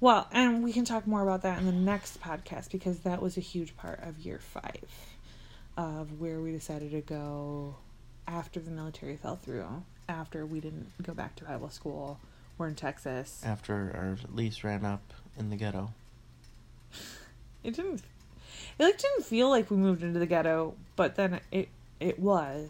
Well, 0.00 0.28
and 0.30 0.62
we 0.62 0.72
can 0.72 0.84
talk 0.84 1.06
more 1.06 1.22
about 1.22 1.42
that 1.42 1.58
in 1.58 1.66
the 1.66 1.72
next 1.72 2.20
podcast 2.20 2.70
because 2.70 3.00
that 3.00 3.22
was 3.22 3.36
a 3.36 3.40
huge 3.40 3.76
part 3.76 4.00
of 4.02 4.18
year 4.18 4.38
five 4.38 4.84
of 5.76 6.20
where 6.20 6.40
we 6.40 6.52
decided 6.52 6.90
to 6.90 7.00
go 7.00 7.76
after 8.28 8.60
the 8.60 8.70
military 8.70 9.16
fell 9.16 9.36
through, 9.36 9.66
after 10.08 10.44
we 10.44 10.60
didn't 10.60 10.90
go 11.02 11.14
back 11.14 11.34
to 11.36 11.44
Bible 11.44 11.70
school. 11.70 12.18
We're 12.58 12.68
in 12.68 12.74
Texas. 12.74 13.42
After 13.44 13.74
our 13.74 14.18
lease 14.34 14.64
ran 14.64 14.84
up 14.84 15.12
in 15.38 15.50
the 15.50 15.56
ghetto. 15.56 15.92
It 17.62 17.74
didn't. 17.74 18.02
It 18.78 18.84
like 18.84 18.98
didn't 18.98 19.24
feel 19.24 19.48
like 19.48 19.70
we 19.70 19.76
moved 19.76 20.02
into 20.02 20.18
the 20.18 20.26
ghetto, 20.26 20.74
but 20.94 21.16
then 21.16 21.40
it 21.50 21.68
it 22.00 22.18
was. 22.18 22.68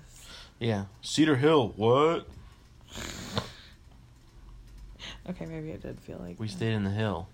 Yeah, 0.58 0.84
Cedar 1.02 1.36
Hill. 1.36 1.72
What? 1.76 2.26
Okay, 5.28 5.46
maybe 5.46 5.70
it 5.70 5.82
did 5.82 5.98
feel 6.00 6.18
like 6.18 6.38
We 6.38 6.46
that. 6.46 6.52
stayed 6.52 6.72
in 6.72 6.84
the 6.84 6.90
hill. 6.90 7.28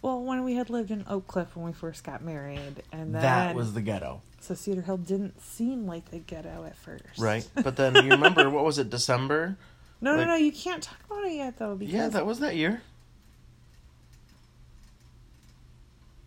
Well, 0.00 0.22
when 0.22 0.44
we 0.44 0.54
had 0.54 0.70
lived 0.70 0.90
in 0.90 1.04
Oak 1.08 1.26
Cliff 1.26 1.56
when 1.56 1.66
we 1.66 1.72
first 1.72 2.04
got 2.04 2.22
married, 2.22 2.82
and 2.92 3.14
then 3.14 3.22
that 3.22 3.54
was 3.56 3.74
the 3.74 3.80
ghetto, 3.82 4.22
so 4.40 4.54
Cedar 4.54 4.82
Hill 4.82 4.96
didn't 4.98 5.42
seem 5.42 5.86
like 5.86 6.10
the 6.12 6.18
ghetto 6.20 6.64
at 6.64 6.76
first, 6.76 7.18
right? 7.18 7.46
But 7.62 7.76
then 7.76 7.94
you 7.96 8.10
remember 8.10 8.48
what 8.48 8.64
was 8.64 8.78
it? 8.78 8.90
December. 8.90 9.56
No, 10.00 10.12
Like- 10.12 10.20
no, 10.20 10.26
no. 10.26 10.34
You 10.36 10.52
can't 10.52 10.82
talk 10.82 10.98
about 11.06 11.24
it 11.24 11.32
yet, 11.34 11.58
though, 11.58 11.74
because 11.74 11.92
Yeah, 11.92 12.08
that 12.08 12.24
was 12.24 12.38
that 12.38 12.54
year. 12.54 12.82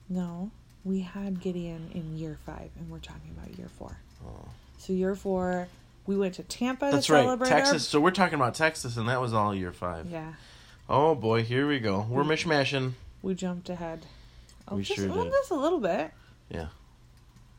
no, 0.09 0.51
we 0.83 1.01
had 1.01 1.39
Gideon 1.39 1.89
in 1.93 2.17
year 2.17 2.37
five, 2.45 2.69
and 2.77 2.89
we're 2.89 2.99
talking 2.99 3.33
about 3.37 3.57
year 3.57 3.69
four. 3.77 3.97
Oh. 4.25 4.49
So 4.77 4.91
year 4.93 5.15
four, 5.15 5.67
we 6.05 6.17
went 6.17 6.33
to 6.35 6.43
Tampa 6.43 6.89
That's 6.91 7.07
to 7.07 7.13
right, 7.13 7.23
celebrate 7.23 7.47
Texas. 7.49 7.87
So 7.87 7.99
we're 8.01 8.11
talking 8.11 8.35
about 8.35 8.55
Texas, 8.55 8.97
and 8.97 9.07
that 9.07 9.21
was 9.21 9.33
all 9.33 9.55
year 9.55 9.71
five. 9.71 10.07
Yeah, 10.09 10.33
Oh 10.93 11.15
boy, 11.15 11.43
here 11.43 11.67
we 11.69 11.79
go. 11.79 12.05
We're 12.09 12.23
mishmashing. 12.23 12.91
we 13.21 13.33
jumped 13.33 13.69
ahead. 13.69 14.05
Oh, 14.67 14.75
We 14.75 14.83
just, 14.83 14.99
sure 14.99 15.07
well, 15.09 15.23
did. 15.23 15.31
just 15.31 15.49
a 15.49 15.55
little 15.55 15.79
bit. 15.79 16.11
Yeah. 16.49 16.67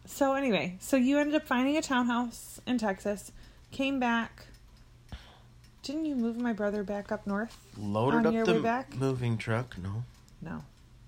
So 0.04 0.34
anyway, 0.34 0.76
so 0.80 0.96
you 0.98 1.18
ended 1.18 1.34
up 1.36 1.46
finding 1.46 1.78
a 1.78 1.82
townhouse 1.82 2.60
in 2.66 2.76
Texas, 2.76 3.32
came 3.70 3.98
back. 3.98 4.48
Didn't 5.82 6.04
you 6.04 6.14
move 6.14 6.36
my 6.36 6.52
brother 6.52 6.82
back 6.82 7.10
up 7.10 7.26
north? 7.26 7.56
Loaded 7.78 8.26
up 8.26 8.44
the 8.44 8.60
back? 8.60 8.94
moving 8.96 9.38
truck. 9.38 9.78
No, 9.78 10.04
No. 10.42 10.64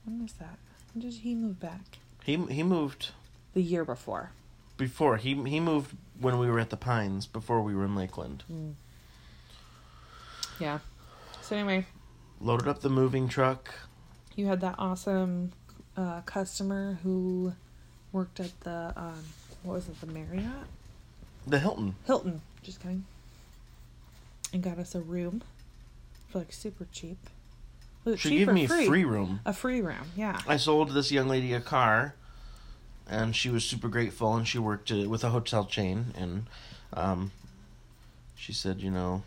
When 0.07 0.23
was 0.23 0.33
that? 0.35 0.57
When 0.95 1.03
did 1.03 1.13
he 1.19 1.35
move 1.35 1.61
back? 1.61 1.99
he 2.25 2.37
he 2.47 2.63
moved 2.63 3.11
The 3.53 3.63
year 3.63 3.85
before. 3.85 4.31
before. 4.79 5.19
He 5.19 5.35
he 5.45 5.61
moved 5.61 5.95
when 6.19 6.39
we 6.39 6.49
were 6.49 6.59
at 6.59 6.71
the 6.71 6.77
Pines 6.79 7.27
before 7.27 7.61
we 7.63 7.75
were 7.75 7.85
in 7.85 7.95
Lakeland. 7.95 8.45
Mm. 8.51 8.75
Yeah. 10.59 10.79
So 11.43 11.57
anyway, 11.57 11.87
Loaded 12.45 12.69
up 12.69 12.81
the 12.81 12.91
moving 12.91 13.27
truck. 13.27 13.73
you 14.37 14.47
had 14.47 14.61
that 14.61 14.75
awesome 14.79 15.53
uh, 15.97 16.21
customer 16.27 16.99
who 17.03 17.55
worked 18.13 18.39
at 18.39 18.61
the 18.61 18.93
um, 18.97 19.25
what 19.63 19.75
was 19.77 19.89
it, 19.89 19.99
the 20.01 20.07
Marriott 20.07 20.45
The 21.47 21.59
Hilton. 21.59 21.95
Hilton. 22.05 22.43
Just 22.63 22.81
kidding. 22.83 23.07
And 24.53 24.63
got 24.63 24.79
us 24.79 24.95
a 24.95 25.01
room 25.01 25.43
for 26.29 26.39
like 26.41 26.53
super 26.53 26.87
cheap. 26.93 27.17
It 28.05 28.19
She 28.19 28.37
gave 28.39 28.49
me 28.53 28.67
free? 28.67 28.85
a 28.85 28.89
free 28.89 29.05
room. 29.07 29.41
A 29.47 29.55
free 29.55 29.81
room, 29.81 30.11
yeah. 30.15 30.39
I 30.47 30.59
sold 30.59 30.91
this 30.91 31.11
young 31.11 31.29
lady 31.29 31.55
a 31.55 31.61
car, 31.63 32.15
and 33.09 33.35
she 33.35 33.49
was 33.49 33.65
super 33.65 33.89
grateful. 33.89 34.37
And 34.37 34.47
she 34.47 34.59
worked 34.59 34.91
with 34.91 35.25
a 35.25 35.31
hotel 35.31 35.65
chain, 35.65 36.13
and 36.15 36.45
um, 36.93 37.31
she 38.37 38.53
said, 38.53 38.83
you 38.83 38.91
know, 38.91 39.23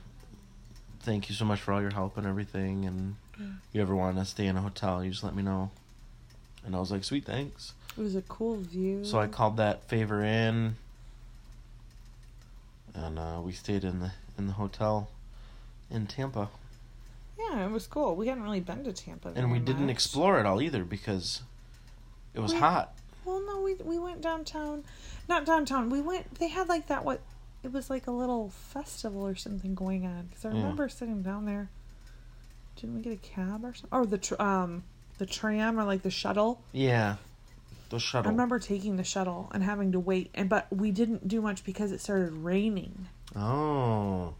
thank 1.07 1.29
you 1.29 1.35
so 1.35 1.45
much 1.45 1.61
for 1.61 1.71
all 1.73 1.81
your 1.81 1.93
help 1.93 2.17
and 2.17 2.27
everything. 2.27 2.85
And 2.85 3.15
Yeah. 3.39 3.45
you 3.71 3.81
ever 3.81 3.95
want 3.95 4.17
to 4.17 4.25
stay 4.25 4.45
in 4.45 4.57
a 4.57 4.61
hotel, 4.61 5.03
you 5.03 5.09
just 5.11 5.23
let 5.23 5.33
me 5.33 5.41
know. 5.41 5.71
And 6.65 6.75
I 6.75 6.79
was 6.79 6.91
like, 6.91 7.05
sweet, 7.05 7.25
thanks. 7.25 7.73
It 7.97 8.01
was 8.01 8.13
a 8.15 8.21
cool 8.23 8.57
view. 8.57 9.05
So 9.05 9.17
I 9.17 9.27
called 9.27 9.55
that 9.57 9.83
favor 9.87 10.21
in, 10.21 10.75
and 12.93 13.17
uh, 13.17 13.39
we 13.43 13.53
stayed 13.53 13.83
in 13.83 13.99
the 14.01 14.11
in 14.37 14.47
the 14.47 14.53
hotel. 14.53 15.09
in 15.89 16.05
Tampa. 16.05 16.49
Yeah, 17.39 17.65
it 17.65 17.71
was 17.71 17.87
cool. 17.87 18.15
We 18.15 18.27
hadn't 18.27 18.43
really 18.43 18.59
been 18.59 18.83
to 18.83 18.91
Tampa. 18.91 19.29
And 19.35 19.51
we 19.51 19.59
very 19.59 19.65
didn't 19.65 19.89
explore 19.89 20.37
it 20.39 20.45
all 20.45 20.61
either 20.61 20.83
because 20.83 21.41
it 22.33 22.41
was 22.41 22.51
We- 22.53 22.59
hot. 22.59 22.93
Well, 23.23 23.41
no, 23.45 23.61
we 23.61 23.75
we 23.75 23.97
went 23.97 24.21
downtown. 24.21 24.83
Not 25.29 25.45
downtown. 25.45 25.89
We 25.89 26.01
went. 26.01 26.35
They 26.35 26.49
had 26.49 26.67
like 26.67 26.87
that. 26.87 27.03
What? 27.05 27.21
It 27.67 27.73
was 27.73 27.89
like 27.89 28.07
a 28.07 28.11
little 28.11 28.49
festival 28.49 29.27
or 29.27 29.35
something 29.35 29.75
going 29.75 30.05
on. 30.05 30.27
Because 30.27 30.45
I 30.45 30.51
Yeah. 30.51 30.61
remember 30.61 30.87
sitting 30.87 31.21
down 31.21 31.43
there. 31.43 31.69
Didn't 32.77 32.95
we 32.95 33.01
get 33.01 33.11
a 33.11 33.17
cab 33.17 33.65
or 33.65 33.73
something? 33.73 33.89
Or 33.91 34.05
the 34.05 34.17
tr- 34.17 34.41
um 34.41 34.83
the 35.17 35.25
tram 35.25 35.77
or 35.77 35.83
like 35.83 36.01
the 36.01 36.09
shuttle. 36.09 36.61
Yeah. 36.71 37.17
The 37.89 37.99
shuttle. 37.99 38.29
I 38.29 38.31
remember 38.31 38.57
taking 38.57 38.95
the 38.95 39.03
shuttle 39.03 39.49
and 39.53 39.63
having 39.65 39.91
to 39.91 39.99
wait. 39.99 40.29
And 40.33 40.47
but 40.47 40.67
we 40.73 40.91
didn't 40.91 41.27
do 41.27 41.41
much 41.41 41.65
because 41.65 41.91
it 41.91 41.99
started 41.99 42.31
raining. 42.31 43.07
Oh. 43.35 44.35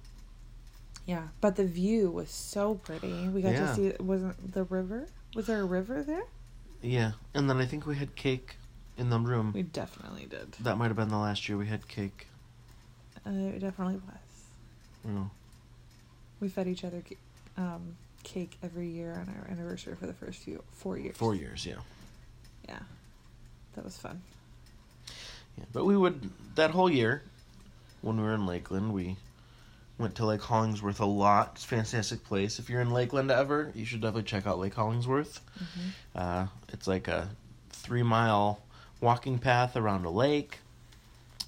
Yeah, 1.06 1.28
but 1.42 1.58
the 1.58 1.66
view 1.66 2.10
was 2.10 2.30
so 2.32 2.76
pretty. 2.76 3.28
We 3.28 3.42
got 3.42 3.52
Yeah. 3.54 3.68
to 3.68 3.76
see. 3.76 3.88
It 3.88 4.00
wasn't 4.00 4.54
the 4.54 4.64
river. 4.64 5.08
Was 5.36 5.48
there 5.48 5.60
a 5.62 5.66
river 5.66 6.02
there? 6.02 6.24
Yeah. 6.82 7.14
And 7.34 7.50
then 7.50 7.58
I 7.58 7.66
think 7.66 7.86
we 7.86 7.98
had 7.98 8.16
cake 8.16 8.56
in 8.98 9.10
the 9.10 9.20
room. 9.20 9.52
We 9.52 9.64
definitely 9.64 10.28
did. 10.28 10.54
That 10.62 10.78
might 10.78 10.88
have 10.88 10.96
been 10.96 11.10
the 11.10 11.18
last 11.18 11.50
year 11.50 11.58
we 11.58 11.68
had 11.68 11.90
cake. 11.90 12.28
Uh, 13.28 13.56
it 13.56 13.60
definitely 13.60 13.96
was. 13.96 15.14
Know. 15.14 15.30
We 16.40 16.50
fed 16.50 16.68
each 16.68 16.84
other 16.84 17.04
um, 17.58 17.96
cake 18.24 18.58
every 18.64 18.88
year 18.88 19.14
on 19.14 19.34
our 19.36 19.52
anniversary 19.52 19.96
for 19.96 20.06
the 20.06 20.14
first 20.14 20.40
few 20.40 20.64
four 20.72 20.98
years. 20.98 21.18
Four 21.18 21.36
years, 21.36 21.66
yeah. 21.66 21.76
Yeah, 22.68 22.80
that 23.76 23.84
was 23.84 23.98
fun. 23.98 24.22
Yeah. 25.58 25.66
But 25.74 25.86
we 25.86 25.98
would 25.98 26.30
that 26.56 26.72
whole 26.72 26.90
year 26.90 27.24
when 28.02 28.18
we 28.18 28.24
were 28.24 28.34
in 28.34 28.46
Lakeland, 28.46 28.94
we 28.94 29.18
went 29.98 30.16
to 30.16 30.26
Lake 30.26 30.42
Hollingsworth 30.42 31.00
a 31.00 31.06
lot. 31.06 31.54
It's 31.56 31.66
a 31.66 31.68
fantastic 31.68 32.24
place. 32.24 32.60
If 32.60 32.70
you're 32.70 32.82
in 32.82 32.92
Lakeland 32.92 33.32
ever, 33.32 33.72
you 33.74 33.86
should 33.86 34.02
definitely 34.02 34.24
check 34.24 34.46
out 34.46 34.60
Lake 34.60 34.76
Hollingsworth. 34.76 35.42
Mm-hmm. 35.58 35.90
Uh, 36.16 36.48
it's 36.70 36.88
like 36.88 37.08
a 37.08 37.30
three 37.70 38.04
mile 38.04 38.62
walking 39.02 39.40
path 39.40 39.76
around 39.76 40.06
a 40.06 40.10
lake. 40.10 40.60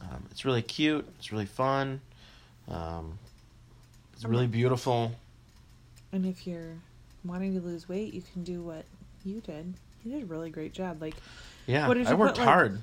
Um, 0.01 0.23
it's 0.31 0.45
really 0.45 0.61
cute. 0.61 1.05
It's 1.17 1.31
really 1.31 1.45
fun. 1.45 2.01
Um, 2.67 3.17
it's 4.13 4.25
really 4.25 4.47
beautiful. 4.47 5.11
And 6.11 6.25
if 6.25 6.45
you're 6.47 6.75
wanting 7.23 7.53
to 7.55 7.61
lose 7.65 7.87
weight, 7.89 8.13
you 8.13 8.23
can 8.33 8.43
do 8.43 8.61
what 8.61 8.85
you 9.25 9.41
did. 9.41 9.73
You 10.03 10.11
did 10.13 10.23
a 10.23 10.25
really 10.25 10.49
great 10.49 10.73
job. 10.73 11.01
Like 11.01 11.15
Yeah, 11.67 11.87
What 11.87 11.95
did 11.95 12.07
I 12.07 12.11
you 12.11 12.17
worked 12.17 12.35
put, 12.35 12.39
like- 12.45 12.47
hard. 12.47 12.81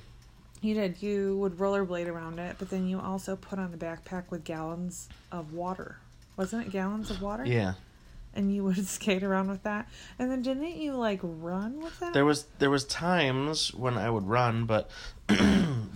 you 0.61 0.73
did, 0.73 1.01
you 1.01 1.37
would 1.37 1.57
rollerblade 1.57 2.07
around 2.07 2.39
it, 2.39 2.55
but 2.59 2.69
then 2.69 2.87
you 2.87 2.99
also 2.99 3.35
put 3.35 3.59
on 3.59 3.73
a 3.73 3.77
backpack 3.77 4.25
with 4.29 4.43
gallons 4.43 5.09
of 5.31 5.53
water. 5.53 5.97
Wasn't 6.37 6.67
it 6.67 6.71
gallons 6.71 7.09
of 7.09 7.21
water? 7.21 7.45
Yeah, 7.45 7.73
And 8.35 8.53
you 8.53 8.63
would 8.63 8.87
skate 8.87 9.23
around 9.23 9.49
with 9.49 9.63
that. 9.63 9.87
And 10.19 10.29
then 10.31 10.41
didn't 10.43 10.77
you 10.77 10.93
like 10.95 11.19
run 11.23 11.81
with 11.81 12.01
it? 12.01 12.13
there 12.13 12.25
was 12.25 12.45
there 12.59 12.69
was 12.69 12.85
times 12.85 13.73
when 13.73 13.97
I 13.97 14.09
would 14.09 14.27
run, 14.27 14.65
but 14.65 14.89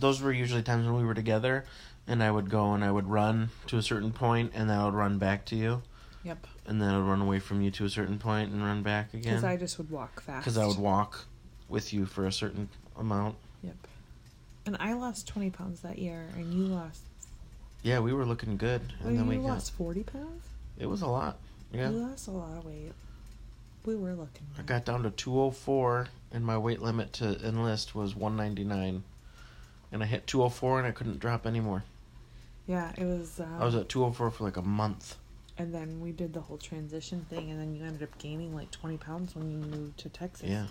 those 0.01 0.21
were 0.21 0.31
usually 0.33 0.63
times 0.63 0.85
when 0.85 0.95
we 0.97 1.05
were 1.05 1.13
together, 1.13 1.65
and 2.07 2.21
I 2.21 2.29
would 2.31 2.49
go 2.49 2.73
and 2.73 2.83
I 2.83 2.91
would 2.91 3.07
run 3.07 3.49
to 3.67 3.77
a 3.77 3.81
certain 3.81 4.11
point, 4.11 4.51
and 4.53 4.69
then 4.69 4.77
I 4.77 4.85
would 4.85 4.93
run 4.95 5.17
back 5.19 5.45
to 5.45 5.55
you, 5.55 5.81
Yep. 6.23 6.45
and 6.65 6.81
then 6.81 6.89
I 6.89 6.97
would 6.97 7.05
run 7.07 7.21
away 7.21 7.39
from 7.39 7.61
you 7.61 7.71
to 7.71 7.85
a 7.85 7.89
certain 7.89 8.19
point 8.19 8.51
and 8.51 8.63
run 8.63 8.81
back 8.83 9.13
again. 9.13 9.33
Because 9.35 9.43
I 9.43 9.55
just 9.57 9.77
would 9.77 9.89
walk 9.89 10.21
fast. 10.21 10.43
Because 10.43 10.57
I 10.57 10.65
would 10.65 10.77
walk 10.77 11.25
with 11.69 11.93
you 11.93 12.05
for 12.05 12.25
a 12.25 12.31
certain 12.31 12.67
amount. 12.97 13.35
Yep. 13.63 13.75
And 14.65 14.77
I 14.79 14.93
lost 14.93 15.27
20 15.27 15.51
pounds 15.51 15.81
that 15.81 15.97
year, 15.99 16.25
and 16.35 16.53
you 16.53 16.65
lost. 16.65 17.01
Yeah, 17.83 17.99
we 17.99 18.13
were 18.13 18.25
looking 18.25 18.57
good, 18.57 18.81
and 18.99 19.05
Well, 19.05 19.15
then 19.15 19.23
you 19.25 19.29
we 19.41 19.47
got 19.47 19.53
lost 19.53 19.73
40 19.73 20.03
pounds? 20.03 20.43
it 20.77 20.85
was 20.87 21.01
a 21.01 21.07
lot. 21.07 21.37
Yeah. 21.71 21.89
You 21.89 21.97
lost 21.97 22.27
a 22.27 22.31
lot 22.31 22.57
of 22.57 22.65
weight. 22.65 22.91
We 23.85 23.95
were 23.95 24.13
looking. 24.13 24.45
I 24.59 24.61
got 24.63 24.85
down 24.85 25.01
to 25.03 25.09
204, 25.11 26.07
and 26.31 26.45
my 26.45 26.57
weight 26.57 26.81
limit 26.81 27.13
to 27.13 27.39
enlist 27.47 27.95
was 27.95 28.15
199. 28.15 29.03
And 29.91 30.01
I 30.01 30.05
hit 30.05 30.25
204, 30.27 30.79
and 30.79 30.87
I 30.87 30.91
couldn't 30.91 31.19
drop 31.19 31.45
anymore. 31.45 31.83
Yeah, 32.67 32.91
it 32.97 33.03
was. 33.05 33.39
Um, 33.39 33.57
I 33.61 33.65
was 33.65 33.75
at 33.75 33.89
204 33.89 34.31
for 34.31 34.43
like 34.43 34.57
a 34.57 34.61
month. 34.61 35.15
and 35.57 35.73
then 35.73 35.99
we 35.99 36.11
did 36.11 36.33
the 36.33 36.39
whole 36.41 36.57
transition 36.57 37.25
thing, 37.29 37.51
and 37.51 37.59
then 37.59 37.75
you 37.75 37.83
ended 37.83 38.03
up 38.03 38.17
gaining 38.17 38.55
like 38.55 38.71
20 38.71 38.97
pounds 38.97 39.35
when 39.35 39.51
you 39.51 39.57
moved 39.57 39.97
to 39.99 40.09
Texas. 40.09 40.49
Yeah. 40.49 40.67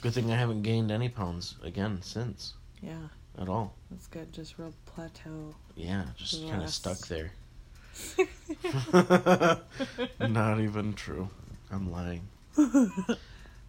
Good 0.00 0.12
thing 0.14 0.30
I 0.32 0.36
haven't 0.36 0.62
gained 0.62 0.90
any 0.90 1.08
pounds 1.08 1.56
again 1.62 2.00
since 2.02 2.54
Yeah, 2.82 3.08
at 3.38 3.48
all. 3.48 3.74
that's 3.90 4.06
good. 4.06 4.32
Just 4.32 4.58
real 4.58 4.72
plateau. 4.86 5.54
Yeah, 5.76 6.04
just 6.16 6.46
kind 6.48 6.62
of 6.62 6.70
stuck 6.70 6.98
there. 7.08 7.32
Not 10.20 10.60
even 10.60 10.92
true. 10.94 11.28
I'm 11.70 11.90
lying. 11.90 12.28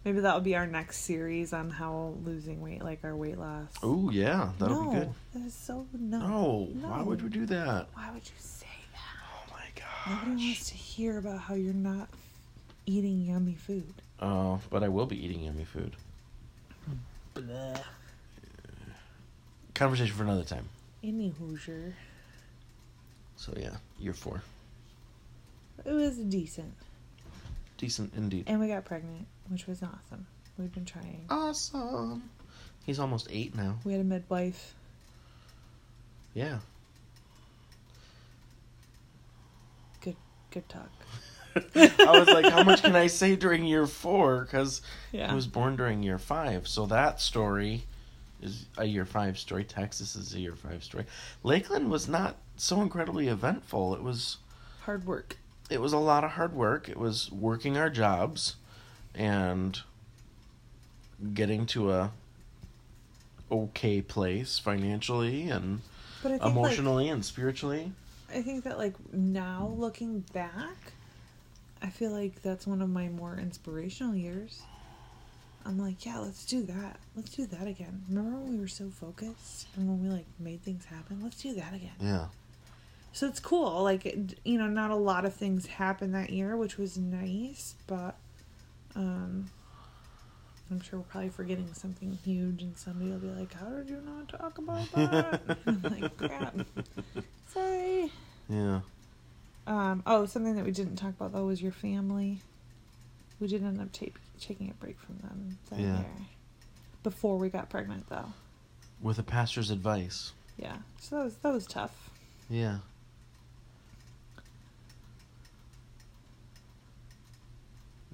Maybe 0.06 0.20
that 0.20 0.34
will 0.34 0.40
be 0.40 0.54
our 0.54 0.68
next 0.68 0.98
series 0.98 1.52
on 1.52 1.68
how 1.68 2.14
losing 2.24 2.62
weight, 2.62 2.80
like 2.80 3.00
our 3.02 3.16
weight 3.16 3.38
loss. 3.38 3.66
Oh 3.82 4.08
yeah, 4.10 4.50
that'll 4.56 4.84
no, 4.84 4.90
be 4.90 4.98
good. 5.00 5.10
That 5.34 5.46
is 5.46 5.54
so 5.54 5.84
no. 5.92 6.68
No, 6.76 6.88
why 6.88 7.02
would 7.02 7.22
we 7.22 7.28
do 7.28 7.44
that? 7.46 7.88
Why 7.92 8.12
would 8.14 8.22
you 8.24 8.36
say 8.38 8.68
that? 8.92 9.00
Oh 9.34 9.52
my 9.52 9.64
god. 9.74 10.28
Nobody 10.28 10.46
wants 10.46 10.68
to 10.68 10.74
hear 10.76 11.18
about 11.18 11.40
how 11.40 11.54
you're 11.54 11.74
not 11.74 12.08
eating 12.86 13.20
yummy 13.26 13.54
food. 13.54 13.92
Oh, 14.20 14.60
but 14.70 14.84
I 14.84 14.88
will 14.88 15.06
be 15.06 15.22
eating 15.24 15.40
yummy 15.40 15.64
food. 15.64 15.96
Bleh. 17.34 17.82
Conversation 19.74 20.14
for 20.14 20.22
another 20.22 20.44
time. 20.44 20.68
Any 21.02 21.30
Hoosier. 21.30 21.96
So 23.34 23.52
yeah, 23.56 23.78
year 23.98 24.12
four. 24.12 24.40
It 25.84 25.90
was 25.90 26.16
decent. 26.16 26.74
Decent 27.76 28.12
indeed. 28.16 28.44
And 28.46 28.60
we 28.60 28.68
got 28.68 28.84
pregnant, 28.84 29.26
which 29.48 29.66
was 29.66 29.82
awesome. 29.82 30.26
We've 30.58 30.72
been 30.72 30.84
trying. 30.84 31.24
Awesome. 31.30 32.30
He's 32.84 32.98
almost 32.98 33.28
eight 33.30 33.54
now. 33.54 33.78
We 33.84 33.92
had 33.92 34.00
a 34.00 34.04
midwife. 34.04 34.74
Yeah. 36.34 36.58
Good 40.00 40.16
good 40.50 40.68
talk. 40.68 40.90
I 41.74 42.18
was 42.18 42.28
like, 42.28 42.44
how 42.52 42.62
much 42.62 42.82
can 42.82 42.94
I 42.94 43.06
say 43.06 43.34
during 43.34 43.64
year 43.64 43.86
four? 43.86 44.42
Because 44.42 44.82
Yeah. 45.12 45.28
he 45.30 45.34
was 45.34 45.46
born 45.46 45.76
during 45.76 46.02
year 46.02 46.18
five. 46.18 46.68
So 46.68 46.84
that 46.86 47.20
story 47.20 47.84
is 48.42 48.66
a 48.76 48.84
year 48.84 49.06
five 49.06 49.38
story. 49.38 49.64
Texas 49.64 50.16
is 50.16 50.34
a 50.34 50.38
year 50.40 50.54
five 50.54 50.84
story. 50.84 51.06
Lakeland 51.42 51.90
was 51.90 52.08
not 52.08 52.36
so 52.56 52.82
incredibly 52.82 53.28
eventful. 53.28 53.94
It 53.94 54.02
was 54.02 54.36
hard 54.82 55.06
work. 55.06 55.38
it 55.70 55.80
was 55.80 55.92
a 55.94 55.98
lot 55.98 56.22
of 56.24 56.32
hard 56.32 56.52
work. 56.54 56.88
It 56.88 56.98
was 56.98 57.32
working 57.32 57.76
our 57.78 57.90
jobs 57.90 58.56
and 59.16 59.80
getting 61.34 61.66
to 61.66 61.90
a 61.92 62.12
okay 63.50 64.02
place 64.02 64.58
financially 64.58 65.48
and 65.48 65.80
I 66.24 66.28
like, 66.28 66.42
emotionally 66.42 67.08
and 67.08 67.24
spiritually. 67.24 67.92
I 68.32 68.42
think 68.42 68.64
that 68.64 68.76
like 68.78 68.94
now 69.12 69.72
looking 69.76 70.20
back, 70.32 70.92
I 71.82 71.88
feel 71.90 72.10
like 72.10 72.42
that's 72.42 72.66
one 72.66 72.82
of 72.82 72.90
my 72.90 73.08
more 73.08 73.36
inspirational 73.38 74.14
years. 74.14 74.62
I'm 75.64 75.78
like, 75.78 76.04
yeah, 76.06 76.18
let's 76.18 76.44
do 76.44 76.62
that. 76.64 76.98
Let's 77.16 77.30
do 77.30 77.46
that 77.46 77.66
again. 77.66 78.02
Remember 78.08 78.38
when 78.38 78.52
we 78.54 78.60
were 78.60 78.68
so 78.68 78.88
focused 78.88 79.66
and 79.76 79.88
when 79.88 80.02
we 80.02 80.08
like 80.08 80.26
made 80.38 80.62
things 80.62 80.84
happen? 80.84 81.20
Let's 81.22 81.40
do 81.42 81.54
that 81.54 81.74
again. 81.74 81.94
Yeah. 82.00 82.26
So 83.12 83.26
it's 83.26 83.40
cool. 83.40 83.82
Like, 83.82 84.04
it- 84.06 84.38
you 84.44 84.58
know, 84.58 84.66
not 84.68 84.90
a 84.90 84.96
lot 84.96 85.24
of 85.24 85.34
things 85.34 85.66
happened 85.66 86.14
that 86.14 86.30
year, 86.30 86.56
which 86.56 86.76
was 86.78 86.96
nice, 86.98 87.74
but 87.86 88.16
um, 88.96 89.50
I'm 90.70 90.80
sure 90.80 90.98
we're 90.98 91.04
probably 91.04 91.28
forgetting 91.30 91.72
something 91.74 92.18
huge, 92.24 92.62
and 92.62 92.76
somebody 92.76 93.10
will 93.10 93.18
be 93.18 93.28
like, 93.28 93.52
"How 93.54 93.68
did 93.68 93.88
you 93.88 94.00
not 94.04 94.28
talk 94.28 94.58
about 94.58 94.90
that?" 94.92 95.58
I'm 95.66 95.82
like, 95.82 96.16
"Crap, 96.16 96.56
sorry." 97.52 98.10
Yeah. 98.48 98.80
Um, 99.68 100.02
oh, 100.06 100.26
something 100.26 100.54
that 100.56 100.64
we 100.64 100.70
didn't 100.72 100.96
talk 100.96 101.10
about 101.10 101.32
though 101.32 101.46
was 101.46 101.60
your 101.62 101.72
family. 101.72 102.40
We 103.38 103.48
did 103.48 103.62
end 103.62 103.80
up 103.80 103.92
ta- 103.92 104.06
taking 104.40 104.70
a 104.70 104.74
break 104.74 104.98
from 104.98 105.18
them 105.18 105.58
that 105.70 105.78
Yeah. 105.80 105.98
year. 105.98 106.06
Before 107.02 107.36
we 107.38 107.48
got 107.50 107.68
pregnant, 107.68 108.08
though. 108.08 108.32
With 109.00 109.18
a 109.18 109.22
pastor's 109.22 109.70
advice. 109.70 110.32
Yeah, 110.56 110.76
so 110.98 111.16
that 111.18 111.24
was 111.24 111.36
that 111.42 111.52
was 111.52 111.66
tough. 111.66 112.10
Yeah. 112.48 112.78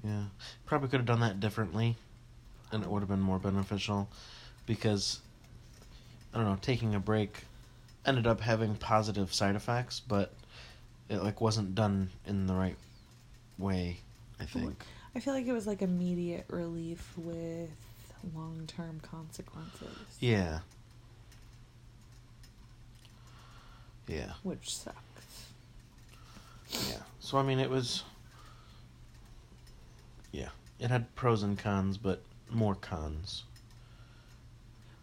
Yeah. 0.03 0.23
Probably 0.65 0.89
could 0.89 0.99
have 0.99 1.05
done 1.05 1.21
that 1.21 1.39
differently 1.39 1.95
and 2.71 2.83
it 2.83 2.89
would 2.89 2.99
have 2.99 3.09
been 3.09 3.21
more 3.21 3.39
beneficial 3.39 4.09
because 4.65 5.19
I 6.33 6.37
don't 6.37 6.47
know, 6.47 6.57
taking 6.61 6.95
a 6.95 6.99
break 6.99 7.43
ended 8.05 8.27
up 8.27 8.41
having 8.41 8.75
positive 8.75 9.33
side 9.33 9.55
effects, 9.55 9.99
but 9.99 10.33
it 11.09 11.23
like 11.23 11.39
wasn't 11.39 11.75
done 11.75 12.09
in 12.25 12.47
the 12.47 12.53
right 12.53 12.75
way, 13.57 13.97
I 14.39 14.45
think. 14.45 14.83
I 15.15 15.19
feel 15.19 15.33
like 15.33 15.47
it 15.47 15.53
was 15.53 15.67
like 15.67 15.81
immediate 15.81 16.45
relief 16.49 17.07
with 17.17 17.69
long 18.35 18.63
term 18.67 18.99
consequences. 19.01 19.95
Yeah. 20.19 20.59
Yeah. 24.07 24.33
Which 24.41 24.75
sucks. 24.75 24.97
Yeah. 26.89 26.97
So 27.19 27.37
I 27.37 27.43
mean, 27.43 27.59
it 27.59 27.69
was. 27.69 28.03
Yeah, 30.33 30.49
it 30.79 30.89
had 30.89 31.15
pros 31.15 31.43
and 31.43 31.57
cons, 31.57 31.97
but 31.97 32.21
more 32.49 32.75
cons. 32.75 33.43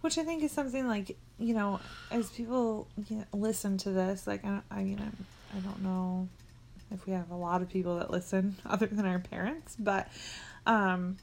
Which 0.02 0.18
I 0.18 0.24
think 0.24 0.42
is 0.42 0.52
something 0.52 0.86
like 0.86 1.16
you 1.38 1.54
know, 1.54 1.80
as 2.10 2.28
people 2.30 2.86
you 3.08 3.16
know, 3.16 3.24
listen 3.32 3.78
to 3.78 3.90
this, 3.90 4.26
like 4.26 4.44
I, 4.44 4.60
I 4.70 4.82
mean, 4.82 5.00
I'm, 5.00 5.26
I 5.56 5.60
don't 5.60 5.82
know 5.82 6.28
if 6.92 7.06
we 7.06 7.14
have 7.14 7.30
a 7.30 7.36
lot 7.36 7.62
of 7.62 7.70
people 7.70 7.98
that 7.98 8.10
listen 8.10 8.56
other 8.66 8.86
than 8.86 9.06
our 9.06 9.20
parents, 9.20 9.76
but 9.78 10.08
um, 10.66 11.16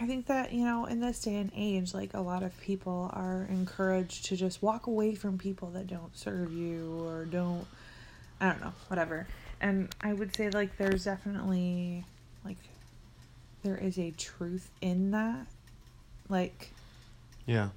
I 0.00 0.06
think 0.06 0.26
that 0.26 0.52
you 0.52 0.64
know, 0.64 0.84
in 0.84 1.00
this 1.00 1.20
day 1.20 1.36
and 1.36 1.50
age, 1.56 1.94
like 1.94 2.14
a 2.14 2.20
lot 2.20 2.42
of 2.42 2.58
people 2.60 3.10
are 3.12 3.46
encouraged 3.50 4.26
to 4.26 4.36
just 4.36 4.62
walk 4.62 4.86
away 4.86 5.14
from 5.14 5.38
people 5.38 5.70
that 5.70 5.86
don't 5.86 6.16
serve 6.16 6.52
you 6.52 7.00
or 7.04 7.24
don't, 7.24 7.66
I 8.40 8.50
don't 8.50 8.60
know, 8.60 8.74
whatever. 8.86 9.26
And 9.60 9.88
I 10.00 10.12
would 10.12 10.36
say 10.36 10.50
like 10.50 10.76
there's 10.76 11.04
definitely 11.04 12.04
like 12.48 12.56
there 13.62 13.76
is 13.76 13.98
a 13.98 14.10
truth 14.12 14.70
in 14.80 15.10
that, 15.10 15.46
like 16.28 16.72
Yeah. 17.46 17.68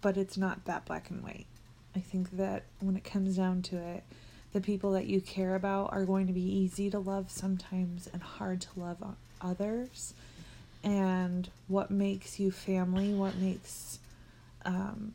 but 0.00 0.16
it's 0.16 0.36
not 0.36 0.64
that 0.64 0.84
black 0.86 1.10
and 1.10 1.22
white. 1.22 1.46
I 1.94 2.00
think 2.00 2.36
that 2.38 2.64
when 2.80 2.96
it 2.96 3.04
comes 3.04 3.36
down 3.36 3.62
to 3.62 3.76
it, 3.76 4.02
the 4.52 4.60
people 4.60 4.92
that 4.92 5.06
you 5.06 5.20
care 5.20 5.54
about 5.54 5.92
are 5.92 6.04
going 6.04 6.26
to 6.26 6.32
be 6.32 6.40
easy 6.42 6.88
to 6.90 6.98
love 6.98 7.30
sometimes 7.30 8.08
and 8.12 8.22
hard 8.22 8.62
to 8.62 8.68
love 8.76 9.02
others. 9.40 10.14
And 10.82 11.48
what 11.68 11.90
makes 11.90 12.40
you 12.40 12.50
family, 12.50 13.12
what 13.14 13.36
makes 13.36 13.98
um, 14.64 15.12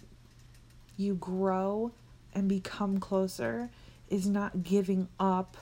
you 0.97 1.15
grow 1.15 1.91
and 2.33 2.47
become 2.47 2.99
closer, 2.99 3.69
is 4.09 4.27
not 4.27 4.63
giving 4.63 5.07
up 5.19 5.57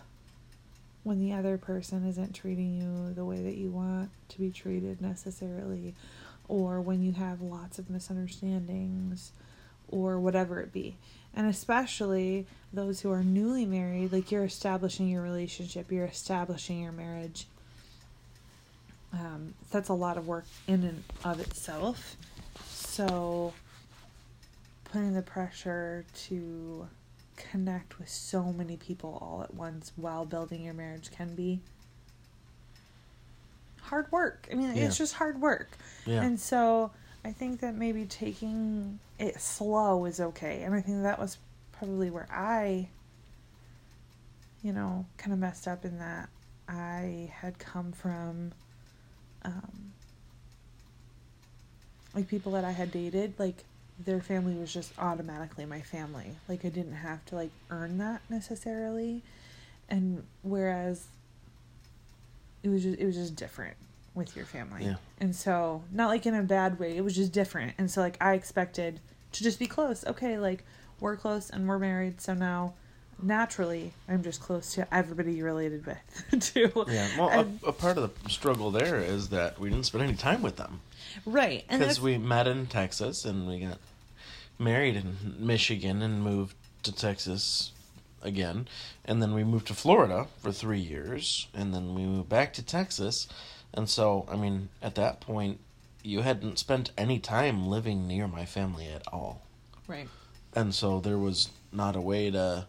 when 1.06 1.20
the 1.20 1.32
other 1.32 1.56
person 1.56 2.04
isn't 2.08 2.34
treating 2.34 2.74
you 2.82 3.14
the 3.14 3.24
way 3.24 3.38
that 3.38 3.56
you 3.56 3.70
want 3.70 4.10
to 4.28 4.40
be 4.40 4.50
treated 4.50 5.00
necessarily, 5.00 5.94
or 6.48 6.82
when 6.82 7.04
you 7.04 7.12
have 7.12 7.42
lots 7.42 7.78
of 7.78 7.92
misunderstandings, 7.92 9.32
or 9.88 10.20
whatever 10.20 10.60
it 10.60 10.74
be. 10.74 10.98
And 11.36 11.48
especially 11.48 12.48
those 12.74 13.02
who 13.02 13.12
are 13.12 13.24
newly 13.24 13.68
married, 13.68 14.12
like 14.12 14.32
you're 14.32 14.46
establishing 14.46 15.08
your 15.08 15.22
relationship, 15.22 15.92
you're 15.92 16.06
establishing 16.06 16.82
your 16.82 16.92
marriage. 16.92 17.46
Um, 19.14 19.54
that's 19.70 19.90
a 19.90 19.94
lot 19.94 20.18
of 20.18 20.28
work 20.28 20.46
in 20.68 20.84
and 20.84 21.04
of 21.24 21.40
itself. 21.40 22.18
So, 22.68 23.54
putting 24.86 25.14
the 25.14 25.22
pressure 25.22 26.04
to 26.26 26.88
connect 27.36 28.00
with 28.00 28.10
so 28.10 28.52
many 28.54 28.78
people 28.78 29.18
all 29.22 29.42
at 29.44 29.54
once 29.54 29.92
while 29.96 30.26
building 30.26 30.64
your 30.64 30.74
marriage 30.74 31.12
can 31.12 31.36
be 31.36 31.60
hard 33.82 34.12
work. 34.12 34.48
I 34.52 34.56
mean, 34.56 34.76
Yeah. 34.76 34.86
it's 34.86 34.98
just 34.98 35.14
hard 35.16 35.40
work. 35.42 35.78
Yeah. 36.06 36.22
And 36.24 36.40
so 36.40 36.92
I 37.24 37.32
think 37.32 37.60
that 37.62 37.76
maybe 37.76 38.06
taking 38.06 39.00
it 39.20 39.40
slow 39.40 40.06
is 40.06 40.20
okay. 40.20 40.64
And 40.64 40.74
I 40.74 40.82
think 40.82 41.04
that 41.04 41.20
was 41.20 41.38
probably 41.72 42.10
where 42.10 42.28
I, 42.32 42.90
you 44.64 44.74
know, 44.74 45.06
kind 45.18 45.34
of 45.34 45.40
messed 45.40 45.68
up 45.68 45.86
in 45.86 46.00
that 46.00 46.30
I 46.68 47.32
had 47.34 47.60
come 47.60 47.92
from, 47.92 48.52
um, 49.44 49.92
like 52.14 52.28
people 52.28 52.54
that 52.54 52.64
I 52.66 52.72
had 52.72 52.92
dated, 52.92 53.34
like 53.38 53.64
their 54.04 54.22
family 54.22 54.56
was 54.56 54.74
just 54.74 54.92
automatically 55.00 55.66
my 55.66 55.82
family. 55.82 56.32
Like 56.50 56.66
I 56.66 56.70
didn't 56.70 56.96
have 56.96 57.24
to 57.28 57.36
like 57.36 57.52
earn 57.70 57.98
that 58.00 58.22
necessarily. 58.30 59.22
And 59.90 60.24
whereas 60.42 61.06
it 62.64 62.70
was 62.70 62.84
just 62.84 63.00
it 63.00 63.06
was 63.06 63.16
just 63.16 63.36
different 63.36 63.76
with 64.14 64.36
your 64.36 64.46
family. 64.46 64.86
Yeah. 64.86 64.96
And 65.20 65.36
so 65.36 65.84
not 65.92 66.08
like 66.08 66.26
in 66.26 66.34
a 66.36 66.44
bad 66.44 66.80
way, 66.80 66.98
it 66.98 67.04
was 67.04 67.16
just 67.16 67.32
different. 67.32 67.74
And 67.78 67.90
so 67.90 68.02
like 68.02 68.18
I 68.22 68.34
expected 68.34 69.00
to 69.34 69.44
just 69.44 69.60
be 69.60 69.68
close. 69.68 70.06
Okay, 70.06 70.38
like 70.38 70.64
we're 71.00 71.16
close 71.18 71.50
and 71.50 71.68
we're 71.68 71.80
married, 71.80 72.22
so 72.22 72.34
now 72.34 72.74
naturally 73.22 73.94
I'm 74.10 74.24
just 74.24 74.42
close 74.42 74.74
to 74.74 74.94
everybody 74.94 75.34
you're 75.34 75.46
related 75.46 75.86
with 75.86 76.40
too. 76.54 76.72
Yeah. 76.90 77.08
Well, 77.18 77.30
And- 77.30 77.60
a, 77.64 77.68
a 77.68 77.72
part 77.74 77.98
of 77.98 78.12
the 78.24 78.30
struggle 78.30 78.72
there 78.72 78.98
is 78.98 79.30
that 79.30 79.60
we 79.60 79.70
didn't 79.70 79.86
spend 79.86 80.04
any 80.04 80.16
time 80.16 80.42
with 80.42 80.56
them 80.58 80.82
right. 81.26 81.66
Because 81.70 82.02
we 82.02 82.18
met 82.18 82.48
in 82.48 82.68
Texas 82.68 83.26
and 83.26 83.48
we 83.48 83.60
got 83.60 83.78
married 84.60 84.96
in 84.96 85.36
Michigan 85.40 86.02
and 86.02 86.24
moved 86.24 86.56
to 86.84 86.92
Texas 86.92 87.72
again, 88.22 88.68
and 89.04 89.22
then 89.22 89.34
we 89.34 89.44
moved 89.44 89.68
to 89.68 89.74
Florida 89.74 90.28
for 90.42 90.52
three 90.52 90.80
years, 90.80 91.48
and 91.54 91.74
then 91.74 91.94
we 91.94 92.04
moved 92.04 92.30
back 92.30 92.54
to 92.54 92.64
Texas, 92.64 93.28
and 93.74 93.90
so 93.90 94.26
I 94.30 94.36
mean, 94.36 94.70
at 94.82 94.96
that 94.96 95.20
point, 95.20 95.60
you 96.04 96.22
hadn't 96.22 96.60
spent 96.60 96.92
any 96.98 97.20
time 97.20 97.68
living 97.68 98.08
near 98.08 98.28
my 98.28 98.46
family 98.46 98.88
at 98.88 99.04
all. 99.12 99.42
right. 99.88 100.08
and 100.56 100.74
so 100.74 101.00
there 101.00 101.18
was 101.18 101.50
not 101.72 101.96
a 101.96 102.02
way 102.02 102.32
to 102.32 102.66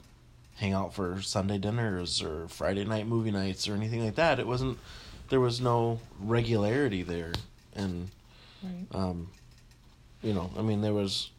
hang 0.57 0.73
out 0.73 0.95
for 0.95 1.21
Sunday 1.23 1.59
dinners 1.59 2.23
or 2.23 2.49
Friday 2.49 2.85
night 2.85 3.07
movie 3.07 3.31
nights 3.31 3.69
or 3.69 3.75
anything 3.75 4.05
like 4.05 4.17
that. 4.17 4.39
It 4.39 4.47
wasn't. 4.47 4.79
There 5.29 5.41
was 5.41 5.61
no 5.61 6.01
regularity 6.21 7.03
there, 7.03 7.33
and 7.75 8.11
Right. 8.63 8.87
um, 8.93 9.29
you 10.23 10.33
know, 10.33 10.51
I 10.57 10.63
mean, 10.63 10.81
there 10.81 10.95
was 10.95 11.31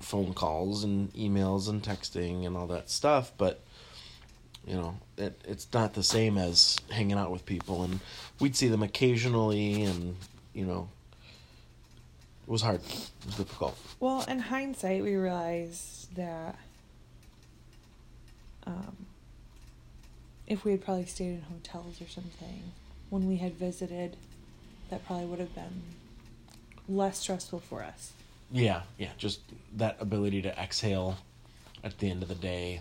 phone 0.00 0.34
calls 0.34 0.84
and 0.84 1.12
emails 1.14 1.68
and 1.68 1.82
texting 1.82 2.46
and 2.46 2.56
all 2.56 2.66
that 2.66 2.90
stuff, 2.90 3.32
but 3.38 3.60
you 4.66 4.74
know, 4.74 4.96
it 5.16 5.40
it's 5.44 5.66
not 5.72 5.94
the 5.94 6.02
same 6.02 6.38
as 6.38 6.78
hanging 6.90 7.16
out 7.16 7.30
with 7.30 7.44
people, 7.46 7.82
and 7.84 8.00
we'd 8.40 8.56
see 8.56 8.68
them 8.68 8.82
occasionally, 8.82 9.84
and 9.84 10.16
you 10.54 10.64
know, 10.64 10.88
it 12.46 12.50
was 12.50 12.62
hard, 12.62 12.80
it 12.84 13.26
was 13.26 13.36
difficult. 13.36 13.78
Well, 13.98 14.24
in 14.28 14.38
hindsight, 14.38 15.02
we 15.02 15.16
realized 15.16 16.14
that 16.16 16.56
um, 18.66 19.06
if 20.46 20.64
we 20.64 20.72
had 20.72 20.84
probably 20.84 21.06
stayed 21.06 21.34
in 21.34 21.42
hotels 21.42 22.00
or 22.00 22.08
something 22.08 22.62
when 23.10 23.26
we 23.26 23.36
had 23.36 23.54
visited, 23.54 24.16
that 24.90 25.04
probably 25.06 25.26
would 25.26 25.38
have 25.38 25.54
been 25.54 25.82
less 26.88 27.18
stressful 27.18 27.60
for 27.60 27.82
us. 27.82 28.12
Yeah, 28.50 28.82
yeah, 28.98 29.10
just 29.16 29.40
that 29.76 29.96
ability 30.00 30.42
to 30.42 30.58
exhale 30.58 31.18
at 31.82 31.98
the 31.98 32.10
end 32.10 32.22
of 32.22 32.28
the 32.28 32.34
day, 32.34 32.80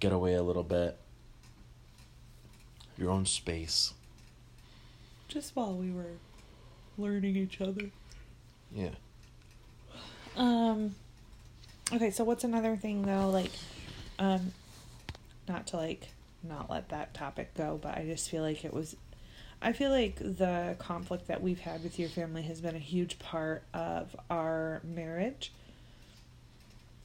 get 0.00 0.12
away 0.12 0.34
a 0.34 0.42
little 0.42 0.62
bit, 0.62 0.96
your 2.98 3.10
own 3.10 3.26
space. 3.26 3.94
Just 5.28 5.54
while 5.54 5.74
we 5.74 5.90
were 5.90 6.14
learning 6.98 7.36
each 7.36 7.60
other. 7.60 7.90
Yeah. 8.74 8.90
Um 10.36 10.94
okay, 11.92 12.10
so 12.10 12.24
what's 12.24 12.44
another 12.44 12.76
thing 12.76 13.02
though 13.02 13.30
like 13.30 13.52
um 14.18 14.52
not 15.48 15.66
to 15.68 15.76
like 15.76 16.08
not 16.42 16.70
let 16.70 16.88
that 16.90 17.14
topic 17.14 17.54
go, 17.54 17.78
but 17.80 17.96
I 17.96 18.04
just 18.04 18.30
feel 18.30 18.42
like 18.42 18.64
it 18.64 18.72
was 18.72 18.96
I 19.62 19.72
feel 19.72 19.90
like 19.90 20.16
the 20.18 20.76
conflict 20.78 21.28
that 21.28 21.42
we've 21.42 21.60
had 21.60 21.82
with 21.82 21.98
your 21.98 22.08
family 22.08 22.42
has 22.42 22.60
been 22.60 22.76
a 22.76 22.80
huge 22.80 23.18
part 23.18 23.62
of 23.72 24.14
our 24.30 24.80
marriage. 24.84 25.52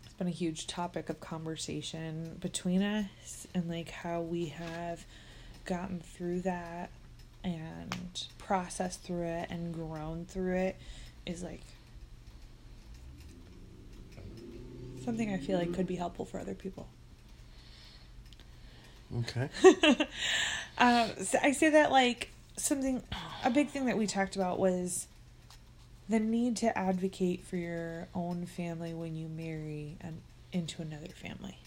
It's 0.05 0.13
been 0.13 0.27
a 0.27 0.31
huge 0.31 0.67
topic 0.67 1.09
of 1.09 1.19
conversation 1.19 2.37
between 2.41 2.83
us 2.83 3.47
and 3.55 3.69
like 3.69 3.89
how 3.89 4.21
we 4.21 4.47
have 4.47 5.05
gotten 5.65 6.01
through 6.01 6.41
that 6.41 6.89
and 7.43 8.27
processed 8.37 9.01
through 9.01 9.23
it 9.23 9.49
and 9.49 9.73
grown 9.73 10.25
through 10.25 10.55
it 10.55 10.75
is 11.25 11.41
like 11.41 11.61
something 15.03 15.33
I 15.33 15.37
feel 15.37 15.57
like 15.57 15.73
could 15.73 15.87
be 15.87 15.95
helpful 15.95 16.25
for 16.25 16.39
other 16.39 16.53
people. 16.53 16.87
Okay. 19.19 19.49
um, 20.77 21.09
so 21.23 21.37
I 21.41 21.51
say 21.51 21.69
that 21.71 21.91
like 21.91 22.29
something, 22.57 23.03
a 23.43 23.49
big 23.49 23.69
thing 23.69 23.85
that 23.85 23.97
we 23.97 24.07
talked 24.07 24.35
about 24.35 24.59
was 24.59 25.07
the 26.09 26.19
need 26.19 26.57
to 26.57 26.77
advocate 26.77 27.45
for 27.45 27.55
your 27.55 28.07
own 28.13 28.45
family 28.45 28.93
when 28.93 29.15
you 29.15 29.27
marry 29.27 29.97
an, 30.01 30.21
into 30.51 30.81
another 30.81 31.07
family. 31.07 31.57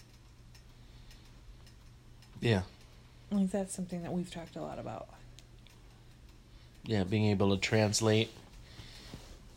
Yeah. 2.39 2.61
Like 3.31 3.51
that's 3.51 3.73
something 3.73 4.03
that 4.03 4.13
we've 4.13 4.31
talked 4.31 4.55
a 4.55 4.61
lot 4.61 4.77
about. 4.77 5.07
Yeah, 6.83 7.03
being 7.03 7.25
able 7.25 7.55
to 7.55 7.59
translate 7.59 8.29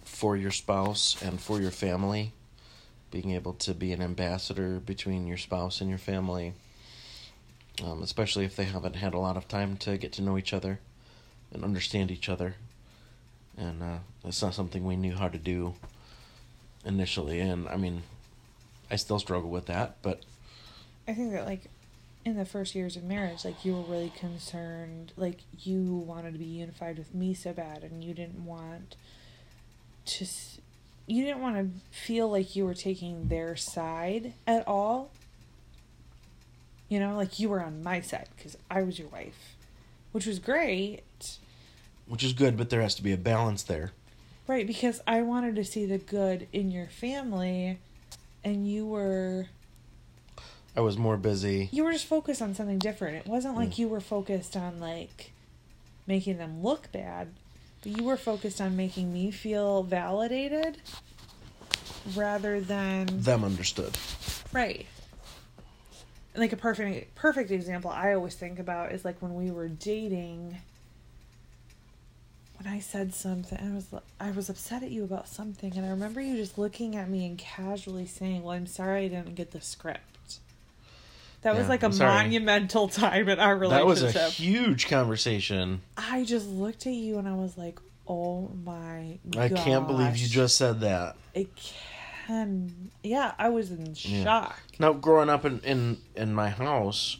for 0.05 0.37
your 0.37 0.51
spouse 0.51 1.21
and 1.23 1.38
for 1.38 1.61
your 1.61 1.71
family, 1.71 2.33
being 3.11 3.33
able 3.33 3.53
to 3.55 3.75
be 3.75 3.93
an 3.93 4.01
ambassador 4.01 4.81
between 4.81 5.27
your 5.27 5.37
spouse 5.37 5.83
and 5.83 5.91
your 5.91 5.99
family, 5.99 6.55
um, 7.85 8.03
especially 8.03 8.47
if 8.47 8.57
they 8.57 8.64
haven't 8.64 8.97
had 8.97 9.12
a 9.12 9.19
lot 9.19 9.37
of 9.37 9.47
time 9.47 9.77
to 9.77 9.99
get 9.99 10.12
to 10.14 10.23
know 10.23 10.38
each 10.38 10.55
other 10.55 10.81
and 11.52 11.64
understand 11.64 12.11
each 12.11 12.28
other. 12.28 12.54
And 13.56 13.82
uh, 13.82 13.98
it's 14.24 14.42
not 14.42 14.54
something 14.54 14.84
we 14.84 14.96
knew 14.96 15.14
how 15.14 15.28
to 15.28 15.38
do 15.38 15.74
initially. 16.84 17.40
And 17.40 17.68
I 17.68 17.76
mean, 17.76 18.02
I 18.90 18.96
still 18.96 19.18
struggle 19.18 19.50
with 19.50 19.66
that, 19.66 19.96
but 20.02 20.22
I 21.06 21.14
think 21.14 21.32
that 21.32 21.46
like 21.46 21.64
in 22.24 22.37
the 22.37 22.44
first 22.44 22.74
years 22.74 22.96
of 22.96 23.04
marriage, 23.04 23.44
like 23.44 23.64
you 23.64 23.74
were 23.74 23.82
really 23.82 24.12
concerned, 24.16 25.12
like 25.16 25.40
you 25.61 25.82
wanted 25.84 26.32
to 26.32 26.38
be 26.38 26.44
unified 26.44 26.98
with 26.98 27.14
me 27.14 27.34
so 27.34 27.52
bad, 27.52 27.82
and 27.82 28.04
you 28.04 28.14
didn't 28.14 28.44
want 28.44 28.96
to, 30.06 30.26
you 31.06 31.24
didn't 31.24 31.40
want 31.40 31.56
to 31.56 31.96
feel 31.96 32.30
like 32.30 32.54
you 32.54 32.64
were 32.64 32.74
taking 32.74 33.28
their 33.28 33.56
side 33.56 34.32
at 34.46 34.66
all. 34.66 35.11
You 36.88 37.00
know, 37.00 37.16
like 37.16 37.38
you 37.38 37.48
were 37.48 37.62
on 37.62 37.82
my 37.82 38.00
side 38.00 38.28
because 38.37 38.56
I 38.70 38.82
was 38.82 38.98
your 38.98 39.08
wife, 39.08 39.56
which 40.12 40.26
was 40.26 40.38
great. 40.38 41.02
Which 42.09 42.25
is 42.25 42.33
good, 42.33 42.57
but 42.57 42.71
there 42.71 42.81
has 42.81 42.94
to 42.97 43.03
be 43.03 43.12
a 43.12 43.16
balance 43.18 43.62
there. 43.62 43.92
Right, 44.47 44.66
because 44.66 45.01
I 45.07 45.21
wanted 45.23 45.57
to 45.57 45.64
see 45.64 45.85
the 45.85 45.99
good 45.99 46.49
in 46.55 46.71
your 46.71 46.87
family, 46.87 47.79
and 48.42 48.66
you 48.66 48.87
were 48.87 49.47
I 50.77 50.81
was 50.81 50.97
more 50.97 51.16
busy. 51.16 51.68
you 51.73 51.85
were 51.85 51.92
just 51.92 52.07
focused 52.07 52.40
on 52.40 52.55
something 52.55 52.79
different. 52.79 53.16
It 53.16 53.27
wasn't 53.27 53.57
like 53.57 53.71
Mm. 53.73 53.79
you 53.79 53.88
were 53.88 54.01
focused 54.01 54.57
on 54.57 54.81
like 54.81 55.33
making 56.07 56.38
them 56.38 56.62
look 56.62 56.90
bad, 56.92 57.29
but 57.83 57.97
you 57.99 58.05
were 58.05 58.16
focused 58.16 58.61
on 58.61 58.75
making 58.77 59.12
me 59.12 59.31
feel 59.31 59.83
validated 59.83 60.79
rather 62.16 62.61
than 62.61 63.07
Them 63.23 63.44
understood. 63.44 63.97
right. 64.53 64.87
Like 66.35 66.53
a 66.53 66.57
perfect 66.57 67.14
perfect 67.16 67.51
example 67.51 67.90
I 67.90 68.14
always 68.14 68.35
think 68.37 68.59
about 68.59 68.92
is 68.92 69.05
like 69.05 69.21
when 69.21 69.35
we 69.35 69.51
were 69.51 69.68
dating 69.68 70.59
when 72.59 72.73
I 72.73 72.81
said 72.81 73.14
something 73.14 73.59
I 73.61 73.75
was 73.75 73.87
I 74.21 74.31
was 74.31 74.49
upset 74.51 74.83
at 74.83 74.90
you 74.90 75.05
about 75.05 75.29
something 75.29 75.73
and 75.77 75.87
I 75.87 75.90
remember 75.90 76.21
you 76.21 76.37
just 76.37 76.59
looking 76.59 76.97
at 76.97 77.09
me 77.09 77.27
and 77.27 77.38
casually 77.38 78.07
saying, 78.07 78.42
"Well, 78.42 78.55
I'm 78.57 78.66
sorry 78.66 79.05
I 79.05 79.09
didn't 79.09 79.35
get 79.35 79.53
the 79.53 79.61
script." 79.61 80.38
That 81.42 81.55
was 81.55 81.68
like 81.68 81.85
a 81.85 81.88
monumental 81.88 82.88
time 82.88 83.29
in 83.29 83.38
our 83.38 83.57
relationship. 83.57 84.12
That 84.12 84.25
was 84.25 84.38
a 84.38 84.42
huge 84.42 84.88
conversation. 84.88 85.83
I 85.97 86.25
just 86.25 86.49
looked 86.49 86.87
at 86.87 86.92
you 86.94 87.18
and 87.18 87.29
I 87.29 87.35
was 87.35 87.57
like, 87.57 87.79
"Oh 88.09 88.51
my 88.64 89.18
I 89.37 89.49
can't 89.49 89.87
believe 89.87 90.16
you 90.16 90.27
just 90.29 90.57
said 90.57 90.81
that. 90.81 91.16
It 91.35 91.49
can. 92.27 92.90
Yeah, 93.05 93.33
I 93.38 93.49
was 93.51 93.71
in 93.71 93.94
Yeah. 93.94 94.25
shock. 94.25 94.61
Now, 94.81 94.92
growing 94.92 95.31
up 95.31 95.44
in, 95.44 95.61
in, 95.61 95.99
in 96.14 96.35
my 96.35 96.51
house, 96.51 97.18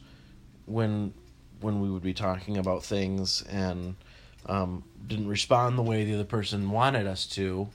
when 0.67 1.15
when 1.61 1.81
we 1.81 1.91
would 1.91 2.03
be 2.03 2.15
talking 2.15 2.57
about 2.57 2.85
things 2.85 3.43
and 3.43 3.97
um, 4.47 4.85
didn't 5.07 5.29
respond 5.29 5.79
the 5.79 5.83
way 5.83 6.05
the 6.05 6.15
other 6.15 6.25
person 6.25 6.71
wanted 6.71 7.07
us 7.07 7.27
to, 7.27 7.69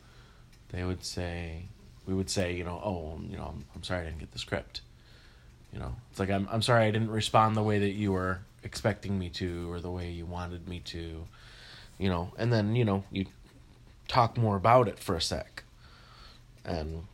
they 0.70 0.84
would 0.84 1.04
say, 1.04 1.64
we 2.06 2.14
would 2.14 2.30
say, 2.30 2.56
you 2.56 2.64
know, 2.64 2.82
oh, 2.84 3.20
you 3.30 3.38
know, 3.38 3.46
I'm, 3.46 3.66
I'm 3.76 3.84
sorry 3.84 4.02
I 4.02 4.06
didn't 4.06 4.20
get 4.20 4.32
the 4.32 4.40
script. 4.40 4.82
You 5.72 5.80
know, 5.80 5.96
it's 6.12 6.20
like 6.20 6.30
I'm 6.30 6.48
I'm 6.52 6.62
sorry 6.62 6.86
I 6.86 6.92
didn't 6.92 7.10
respond 7.10 7.56
the 7.56 7.64
way 7.64 7.80
that 7.80 7.94
you 7.94 8.12
were 8.12 8.40
expecting 8.64 9.18
me 9.18 9.30
to 9.30 9.72
or 9.72 9.80
the 9.80 9.90
way 9.90 10.12
you 10.12 10.26
wanted 10.26 10.68
me 10.68 10.80
to. 10.86 11.26
You 11.98 12.10
know, 12.10 12.32
and 12.38 12.54
then 12.54 12.76
you 12.76 12.86
know 12.86 13.04
you 13.12 13.26
talk 14.08 14.38
more 14.38 14.56
about 14.56 14.88
it 14.88 15.00
for 15.00 15.16
a 15.16 15.22
sec, 15.22 15.64
and 16.64 17.06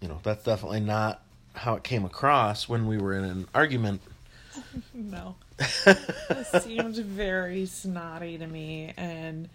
you 0.00 0.06
know 0.06 0.20
that's 0.22 0.44
definitely 0.44 0.80
not 0.80 1.22
how 1.54 1.74
it 1.74 1.82
came 1.82 2.04
across 2.04 2.68
when 2.68 2.86
we 2.86 2.96
were 2.96 3.14
in 3.14 3.24
an 3.24 3.48
argument. 3.54 4.02
No. 4.94 5.36
it 5.58 6.62
seemed 6.62 6.96
very 6.96 7.66
snotty 7.66 8.38
to 8.38 8.46
me 8.46 8.92
and 8.96 9.48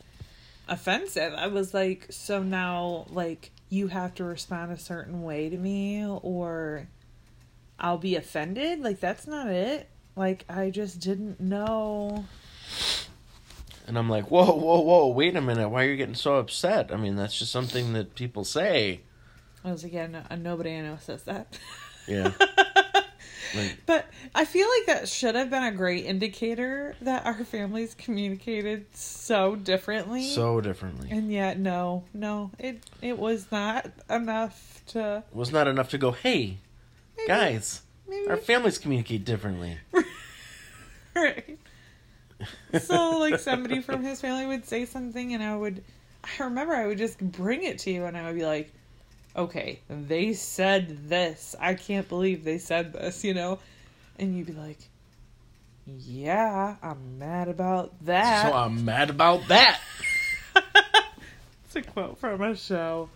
offensive. 0.68 1.34
I 1.34 1.48
was 1.48 1.74
like, 1.74 2.08
so 2.10 2.44
now, 2.44 3.06
like, 3.10 3.52
you 3.70 3.88
have 3.88 4.16
to 4.16 4.24
respond 4.24 4.72
a 4.72 4.78
certain 4.78 5.24
way 5.24 5.50
to 5.50 5.58
me 5.58 6.06
or 6.06 6.88
I'll 7.80 7.98
be 7.98 8.16
offended? 8.16 8.82
Like, 8.82 9.00
that's 9.00 9.28
not 9.28 9.48
it. 9.48 9.90
Like, 10.16 10.46
I 10.50 10.70
just 10.70 11.00
didn't 11.00 11.40
know. 11.40 12.26
And 13.86 13.98
I'm 13.98 14.10
like, 14.10 14.30
whoa, 14.30 14.52
whoa, 14.52 14.82
whoa, 14.82 15.08
wait 15.08 15.36
a 15.36 15.42
minute, 15.42 15.70
why 15.70 15.86
are 15.86 15.90
you 15.90 15.96
getting 15.96 16.16
so 16.16 16.36
upset? 16.36 16.92
I 16.92 16.98
mean, 16.98 17.16
that's 17.16 17.38
just 17.38 17.52
something 17.52 17.94
that 17.94 18.16
people 18.16 18.44
say. 18.44 19.02
I 19.64 19.72
was 19.72 19.84
like, 19.84 19.94
yeah, 19.94 20.08
no, 20.08 20.24
nobody 20.38 20.76
I 20.76 20.82
know 20.82 20.98
says 21.00 21.24
that. 21.24 21.58
Yeah. 22.08 22.32
Like, 23.58 23.78
But 23.86 24.06
I 24.36 24.46
feel 24.46 24.68
like 24.68 24.86
that 24.88 25.10
should 25.10 25.36
have 25.36 25.50
been 25.50 25.64
a 25.64 25.72
great 25.72 26.06
indicator 26.06 26.96
that 27.02 27.26
our 27.26 27.44
families 27.44 27.96
communicated 27.96 28.86
so 28.96 29.56
differently. 29.56 30.24
so 30.30 30.62
differently. 30.62 31.10
And 31.12 31.32
yet, 31.32 31.60
no, 31.60 32.04
no, 32.14 32.52
it 32.60 32.84
it 33.02 33.18
was 33.18 33.52
not 33.52 33.90
enough 34.10 34.82
to. 34.88 35.24
It 35.30 35.36
was 35.36 35.52
not 35.52 35.68
enough 35.68 35.90
to 35.90 35.98
go, 35.98 36.12
hey, 36.12 36.58
Maybe, 37.18 37.28
guys, 37.28 37.82
maybe, 38.08 38.30
our 38.30 38.38
families 38.38 38.78
communicate 38.78 39.26
differently. 39.26 39.78
right. 41.16 41.58
So, 42.82 43.18
like, 43.18 43.40
somebody 43.40 43.82
from 43.82 44.04
his 44.04 44.22
family 44.22 44.46
would 44.46 44.66
say 44.66 44.86
something, 44.86 45.34
and 45.34 45.42
I 45.42 45.56
would. 45.56 45.84
I 46.24 46.44
remember 46.44 46.76
I 46.76 46.86
would 46.86 46.98
just 46.98 47.20
bring 47.20 47.64
it 47.64 47.80
to 47.80 47.92
you, 47.92 48.06
and 48.06 48.16
I 48.18 48.28
would 48.28 48.36
be 48.36 48.46
like, 48.46 48.72
"Okay, 49.38 49.80
they 49.90 50.34
said 50.34 51.10
this. 51.10 51.56
I 51.60 51.76
can't 51.76 52.08
believe 52.10 52.44
they 52.44 52.58
said 52.58 52.94
this," 52.94 53.24
you 53.24 53.34
know, 53.34 53.60
and 54.18 54.36
you'd 54.36 54.48
be 54.48 54.54
like, 54.54 54.80
"Yeah, 55.86 56.76
I'm 56.82 57.20
mad 57.20 57.48
about 57.48 57.94
that." 58.06 58.50
So 58.50 58.54
I'm 58.54 58.84
mad 58.84 59.10
about 59.10 59.48
that. 59.48 59.80
it's 61.66 61.76
a 61.76 61.82
quote 61.82 62.18
from 62.18 62.42
a 62.42 62.56
show. 62.56 63.10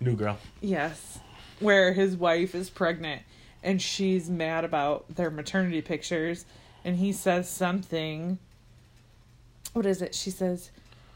New 0.00 0.16
girl. 0.16 0.38
Yes. 0.60 1.18
Where 1.60 1.92
his 1.92 2.16
wife 2.16 2.54
is 2.54 2.70
pregnant 2.70 3.22
and 3.62 3.80
she's 3.80 4.28
mad 4.28 4.64
about 4.64 5.14
their 5.14 5.30
maternity 5.30 5.80
pictures 5.80 6.44
and 6.84 6.96
he 6.96 7.12
says 7.12 7.48
something 7.48 8.38
what 9.72 9.86
is 9.86 10.02
it? 10.02 10.14
She 10.14 10.30
says 10.30 10.70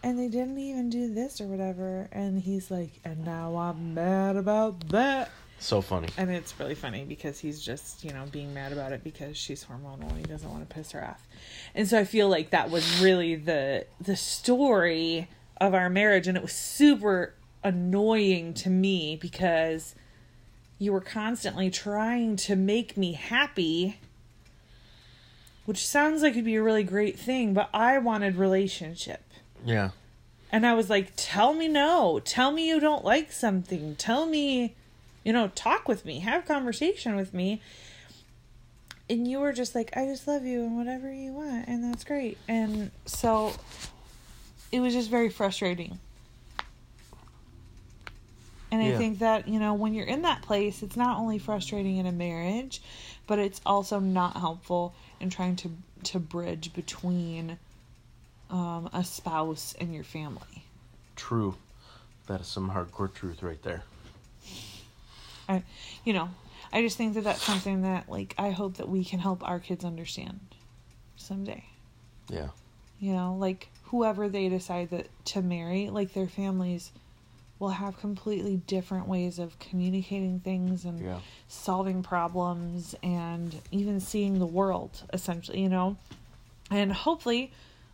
and 0.07 0.17
they 0.17 0.29
didn't 0.29 0.57
even 0.57 0.89
do 0.89 1.13
this 1.13 1.41
or 1.41 1.49
whatever 1.49 2.09
and 2.13 2.41
he's 2.41 2.71
like 2.71 2.93
and 3.05 3.25
now 3.25 3.57
I'm 3.57 3.93
mad 3.93 4.37
about 4.37 4.89
that. 4.91 5.33
So 5.59 5.81
funny. 5.81 6.09
and 6.17 6.31
it's 6.31 6.55
really 6.61 6.77
funny 6.77 7.05
because 7.05 7.41
he's 7.41 7.61
just 7.61 8.05
you 8.05 8.13
know 8.13 8.25
being 8.31 8.55
mad 8.55 8.73
about 8.73 8.93
it 8.93 9.03
because 9.03 9.37
she's 9.37 9.65
hormonal 9.65 10.09
and 10.09 10.19
he 10.19 10.23
doesn't 10.23 10.49
want 10.49 10.69
to 10.69 10.73
piss 10.73 10.93
her 10.93 11.05
off. 11.05 11.27
And 11.75 11.89
so 11.89 11.99
i 11.99 12.05
feel 12.05 12.29
like 12.29 12.51
that 12.51 12.71
was 12.71 13.01
really 13.01 13.35
the 13.35 13.87
the 14.01 14.15
story 14.15 15.29
of 15.61 15.75
our 15.75 15.91
marriage 15.91 16.29
and 16.29 16.37
it 16.37 16.43
was 16.43 16.53
super 16.53 17.35
annoying 17.65 18.55
to 18.55 18.71
me 18.71 19.19
because 19.21 19.97
you 20.79 20.93
were 20.93 21.01
constantly 21.01 21.69
trying 21.69 22.37
to 22.37 22.55
make 22.55 22.97
me 22.97 23.15
happy 23.15 23.99
which 25.65 25.85
sounds 25.85 26.23
like 26.23 26.35
it'd 26.35 26.45
be 26.45 26.55
a 26.55 26.63
really 26.63 26.85
great 26.85 27.19
thing 27.19 27.55
but 27.55 27.69
i 27.73 27.97
wanted 27.99 28.37
relationship 28.37 29.26
Yeah. 29.67 29.91
and 30.53 30.65
I 30.67 30.75
was 30.75 30.89
like, 30.89 31.13
tell 31.17 31.53
me 31.55 31.67
no. 31.69 32.21
Tell 32.25 32.53
me 32.53 32.69
you 32.69 32.79
don't 32.81 33.05
like 33.05 33.33
something. 33.33 33.97
Tell 33.97 34.27
me, 34.27 34.75
you 35.25 35.33
know, 35.33 35.49
talk 35.55 35.89
with 35.89 36.05
me. 36.05 36.21
Have 36.21 36.47
conversation 36.47 37.17
with 37.17 37.35
me. 37.35 37.61
And 39.11 39.27
you 39.29 39.39
were 39.41 39.53
just 39.53 39.75
like, 39.75 39.97
I 39.97 40.07
just 40.07 40.27
love 40.27 40.45
you 40.45 40.61
and 40.65 40.77
whatever 40.77 41.13
you 41.13 41.33
want. 41.33 41.69
And 41.69 41.83
that's 41.85 42.05
great. 42.05 42.39
And 42.49 42.91
so 43.07 43.53
it 44.73 44.81
was 44.81 44.95
just 44.95 45.11
very 45.11 45.29
frustrating. 45.31 45.99
And 48.73 48.83
I 48.83 48.87
Yeah. 48.91 48.99
think 48.99 49.21
that, 49.21 49.47
you 49.49 49.61
know, 49.61 49.75
when 49.75 49.95
you're 49.95 50.07
in 50.07 50.23
that 50.23 50.43
place, 50.43 50.83
it's 50.83 50.97
not 50.97 51.19
only 51.19 51.39
frustrating 51.39 51.97
in 51.99 52.07
a 52.07 52.13
marriage, 52.13 52.83
but 53.27 53.39
it's 53.39 53.61
also 53.65 54.01
not 54.01 54.37
helpful 54.37 54.95
in 55.21 55.31
trying 55.31 55.57
to 55.57 55.71
to 56.05 56.21
bridge 56.21 56.73
between 56.75 57.59
um, 58.51 58.89
a 58.93 59.05
spouse 59.05 59.75
and 59.81 59.95
your 59.95 60.05
family. 60.05 60.65
True. 61.17 61.57
That 62.27 62.41
is 62.41 62.47
some 62.47 62.71
hardcore 62.71 63.13
truth 63.13 63.43
right 63.43 63.63
there. 63.63 63.83
I, 65.49 65.63
you 66.05 66.13
know, 66.13 66.29
I 66.73 66.83
just 66.83 66.97
think 66.97 67.15
that 67.15 67.25
that's 67.25 67.43
something 67.43 67.83
that 67.83 68.09
like 68.09 68.35
I 68.37 68.51
hope 68.51 68.79
that 68.79 68.89
we 68.89 69.05
can 69.05 69.19
help 69.21 69.47
our 69.49 69.61
kids 69.61 69.85
understand 69.85 70.41
someday. 71.17 71.65
Yeah. 72.29 72.49
You 72.99 73.13
know, 73.13 73.37
like 73.39 73.69
whoever 73.85 74.29
they 74.29 74.49
decide 74.49 74.91
that 74.91 75.07
to 75.27 75.43
marry, 75.43 75.91
like 75.91 76.15
their 76.15 76.27
families 76.27 76.91
will 77.59 77.71
have 77.71 77.99
completely 77.99 78.57
different 78.67 79.09
ways 79.09 79.39
of 79.39 79.59
communicating 79.59 80.41
things 80.41 80.85
and 80.85 81.01
Yeah. 81.01 81.21
solving 81.49 82.03
problems 82.03 82.95
and 83.03 83.55
even 83.71 84.01
seeing 84.01 84.39
the 84.39 84.47
world 84.47 85.03
essentially, 85.13 85.63
you 85.63 85.69
know. 85.69 85.97
And 86.71 86.93
hopefully 86.93 87.53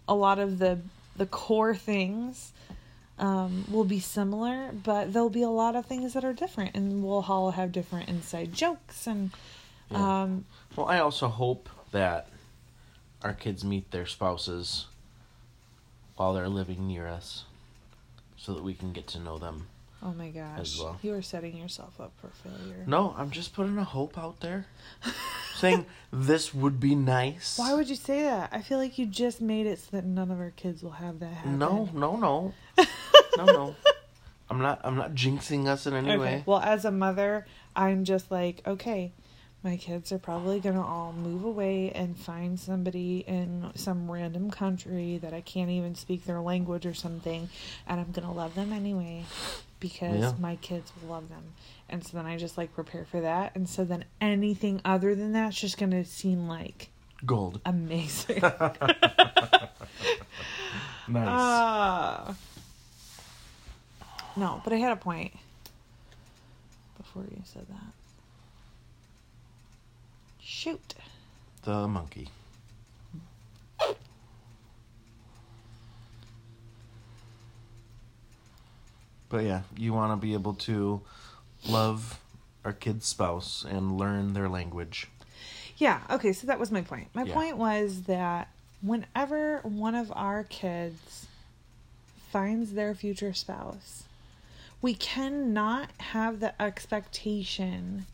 a 0.08 0.14
lot 0.14 0.38
of 0.38 0.58
the 0.58 0.78
the 1.16 1.26
core 1.26 1.74
things 1.74 2.52
um, 3.18 3.66
will 3.70 3.84
be 3.84 4.00
similar, 4.00 4.72
but 4.72 5.12
there'll 5.12 5.28
be 5.30 5.42
a 5.42 5.50
lot 5.50 5.76
of 5.76 5.84
things 5.86 6.14
that 6.14 6.24
are 6.24 6.32
different, 6.32 6.74
and 6.74 7.04
we'll 7.04 7.24
all 7.28 7.50
have 7.50 7.70
different 7.70 8.08
inside 8.08 8.52
jokes. 8.52 9.06
And 9.06 9.30
Yeah. 9.90 10.22
um, 10.22 10.46
Well, 10.74 10.86
I 10.86 10.98
also 10.98 11.28
hope 11.28 11.68
that 11.90 12.28
our 13.22 13.34
kids 13.34 13.62
meet 13.62 13.90
their 13.90 14.06
spouses 14.06 14.86
while 16.16 16.32
they're 16.32 16.48
living 16.48 16.86
near 16.88 17.06
us 17.06 17.44
so 18.36 18.54
that 18.54 18.62
we 18.64 18.74
can 18.74 18.92
get 18.92 19.06
to 19.08 19.20
know 19.20 19.38
them 19.38 19.66
Oh 20.04 20.12
my 20.12 20.30
gosh. 20.30 20.78
Well. 20.78 20.98
You 21.02 21.14
are 21.14 21.22
setting 21.22 21.56
yourself 21.56 22.00
up 22.00 22.12
for 22.20 22.28
failure. 22.42 22.82
No, 22.86 23.14
I'm 23.16 23.30
just 23.30 23.54
putting 23.54 23.78
a 23.78 23.84
hope 23.84 24.18
out 24.18 24.40
there, 24.40 24.66
saying 25.62 25.86
this 26.12 26.52
would 26.52 26.78
be 26.80 26.94
nice. 26.94 27.56
Why 27.56 27.72
would 27.74 27.88
you 27.88 27.94
say 27.96 28.22
that? 28.24 28.50
I 28.52 28.60
feel 28.62 28.78
like 28.78 28.98
you 28.98 29.06
just 29.06 29.40
made 29.40 29.66
it 29.66 29.78
so 29.78 29.88
that 29.92 30.04
none 30.04 30.30
of 30.30 30.38
our 30.40 30.50
kids 30.50 30.82
will 30.82 30.90
have 30.90 31.20
that 31.20 31.26
happen. 31.32 31.58
No, 31.58 31.88
no, 31.94 32.16
no, 32.16 32.52
no, 33.36 33.46
no. 33.46 33.76
I'm 34.50 34.58
not. 34.60 34.80
I'm 34.84 34.96
not 34.96 35.14
jinxing 35.14 35.66
us 35.68 35.86
in 35.86 35.94
any 35.94 36.10
Okay. 36.10 36.18
way. 36.18 36.42
Well, 36.44 36.58
as 36.58 36.84
a 36.84 36.90
mother, 36.90 37.46
I'm 37.76 38.04
just 38.04 38.30
like, 38.30 38.60
okay, 38.66 39.12
my 39.62 39.76
kids 39.76 40.10
are 40.10 40.18
probably 40.18 40.58
going 40.58 40.74
to 40.74 40.82
all 40.82 41.12
move 41.12 41.44
away 41.44 41.92
and 41.92 42.18
find 42.18 42.58
somebody 42.58 43.18
in 43.26 43.70
some 43.76 44.10
random 44.10 44.50
country 44.50 45.18
that 45.18 45.32
I 45.32 45.40
can't 45.40 45.70
even 45.70 45.94
speak 45.94 46.24
their 46.26 46.40
language 46.40 46.84
or 46.84 46.92
something, 46.94 47.48
and 47.86 48.00
I'm 48.00 48.10
going 48.10 48.26
to 48.26 48.34
love 48.34 48.54
them 48.56 48.72
anyway 48.72 49.24
because 49.82 50.20
Yeah. 50.20 50.32
my 50.38 50.54
kids 50.56 50.92
will 51.02 51.10
love 51.10 51.28
them. 51.28 51.42
And 51.88 52.06
so 52.06 52.16
then 52.16 52.24
I 52.24 52.36
just 52.38 52.56
like 52.56 52.72
prepare 52.72 53.04
for 53.04 53.20
that. 53.20 53.54
And 53.56 53.68
so 53.68 53.84
then 53.84 54.04
anything 54.20 54.80
other 54.84 55.14
than 55.16 55.32
that's 55.32 55.60
just 55.60 55.76
going 55.76 55.90
to 55.90 56.04
seem 56.04 56.46
like 56.48 56.88
Gold. 57.26 57.60
amazing. 57.66 58.40
Nice. 61.08 61.26
Ah. 61.28 62.34
no, 64.36 64.60
but 64.62 64.72
I 64.72 64.76
had 64.76 64.92
a 64.92 64.96
point 64.96 65.32
before 66.96 67.24
you 67.24 67.42
said 67.44 67.66
that. 67.68 67.92
Shoot. 70.40 70.94
the 71.64 71.88
monkey. 71.88 72.28
But 79.32 79.44
yeah, 79.44 79.62
you 79.78 79.94
want 79.94 80.12
to 80.12 80.16
be 80.24 80.34
able 80.34 80.52
to 80.54 81.00
love 81.66 82.20
our 82.66 82.74
kid's 82.74 83.06
spouse 83.06 83.64
and 83.66 83.96
learn 83.96 84.34
their 84.34 84.46
language. 84.48 85.08
Yeah, 85.78 86.00
okay, 86.10 86.34
so 86.34 86.46
that 86.46 86.60
was 86.60 86.70
my 86.70 86.82
point. 86.82 87.08
My 87.14 87.24
Yeah. 87.24 87.32
point 87.32 87.56
was 87.56 88.02
that 88.02 88.48
whenever 88.82 89.60
one 89.60 89.94
of 89.94 90.12
our 90.14 90.44
kids 90.44 91.26
finds 92.30 92.74
their 92.74 92.94
future 92.94 93.32
spouse, 93.32 94.04
we 94.82 94.92
cannot 94.94 95.88
have 95.98 96.40
the 96.40 96.60
expectation 96.60 98.04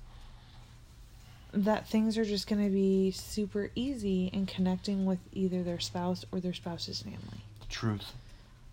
that 1.52 1.88
things 1.88 2.16
are 2.16 2.24
just 2.24 2.46
going 2.46 2.62
to 2.64 2.70
be 2.70 3.10
super 3.10 3.70
easy 3.74 4.26
in 4.32 4.46
connecting 4.46 5.04
with 5.04 5.18
either 5.32 5.64
their 5.64 5.80
spouse 5.80 6.24
or 6.30 6.38
their 6.38 6.54
spouse's 6.54 7.02
family. 7.02 7.42
Truth. 7.68 8.12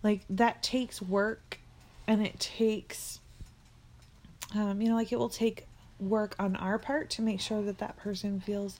like 0.02 0.20
that 0.30 0.62
takes 0.62 1.02
work 1.02 1.58
and 2.06 2.24
it 2.26 2.38
takes 2.40 3.20
um, 4.54 4.80
you 4.80 4.88
know 4.88 4.94
like 4.94 5.12
it 5.12 5.18
will 5.18 5.28
take 5.28 5.66
work 5.98 6.34
on 6.38 6.56
our 6.56 6.78
part 6.78 7.10
to 7.10 7.22
make 7.22 7.40
sure 7.40 7.62
that 7.62 7.78
that 7.78 7.96
person 7.96 8.38
feels 8.40 8.78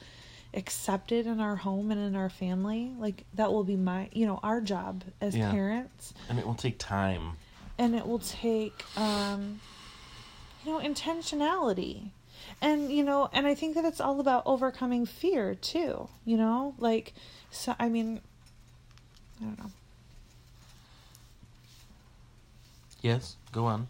accepted 0.54 1.26
in 1.26 1.40
our 1.40 1.56
home 1.56 1.90
and 1.90 2.00
in 2.00 2.14
our 2.16 2.30
family. 2.30 2.92
Like 2.98 3.24
that 3.34 3.52
will 3.52 3.64
be 3.64 3.76
my 3.76 4.08
you 4.12 4.26
know 4.26 4.38
our 4.42 4.60
job 4.60 5.02
as 5.20 5.36
Yeah. 5.36 5.50
parents. 5.50 6.14
And 6.28 6.38
it 6.38 6.46
will 6.46 6.54
take 6.54 6.78
time. 6.78 7.32
and 7.78 7.94
it 7.94 8.06
will 8.06 8.18
take 8.20 8.84
um 8.96 9.60
you 10.64 10.72
know 10.72 10.78
intentionality. 10.80 12.10
And 12.62 12.92
you 12.92 13.02
know 13.02 13.28
and 13.32 13.46
i 13.46 13.54
think 13.54 13.74
that 13.74 13.84
it's 13.84 14.00
all 14.00 14.20
about 14.20 14.42
overcoming 14.46 15.04
fear 15.04 15.54
too 15.54 16.08
you 16.24 16.36
know? 16.36 16.74
Like 16.78 17.12
so 17.50 17.74
i 17.78 17.88
mean 17.88 18.20
i 19.40 19.44
don't 19.44 19.58
know 19.58 19.70
Yes, 23.06 23.36
go 23.52 23.66
on. 23.66 23.86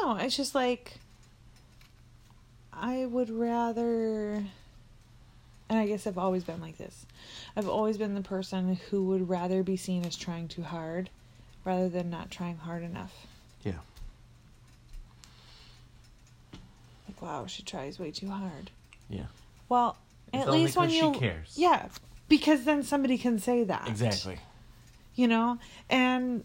No, 0.00 0.14
it's 0.14 0.36
just 0.36 0.54
like 0.54 0.94
I 2.72 3.04
would 3.04 3.30
rather 3.30 4.44
and 5.68 5.78
I 5.78 5.86
guess 5.88 6.06
I've 6.06 6.18
always 6.18 6.44
been 6.44 6.60
like 6.60 6.78
this. 6.78 7.04
I've 7.56 7.68
always 7.68 7.98
been 7.98 8.14
the 8.14 8.20
person 8.20 8.78
who 8.90 9.04
would 9.06 9.28
rather 9.28 9.64
be 9.64 9.76
seen 9.76 10.06
as 10.06 10.14
trying 10.14 10.46
too 10.46 10.62
hard 10.62 11.10
rather 11.64 11.88
than 11.88 12.10
not 12.10 12.30
trying 12.30 12.58
hard 12.58 12.84
enough. 12.84 13.26
Yeah. 13.64 13.72
Like, 17.08 17.20
wow, 17.20 17.46
she 17.46 17.64
tries 17.64 17.98
way 17.98 18.12
too 18.12 18.28
hard. 18.30 18.70
Yeah. 19.10 19.26
Well, 19.68 19.96
It's 20.32 20.44
at 20.44 20.52
least 20.52 20.76
when 20.76 20.90
you 20.90 21.12
she 21.12 21.18
cares. 21.18 21.54
Yeah, 21.56 21.88
because 22.28 22.62
then 22.62 22.84
somebody 22.84 23.18
can 23.18 23.40
say 23.40 23.64
that. 23.64 23.88
Exactly. 23.88 24.38
you 25.16 25.26
know 25.26 25.58
and 25.90 26.44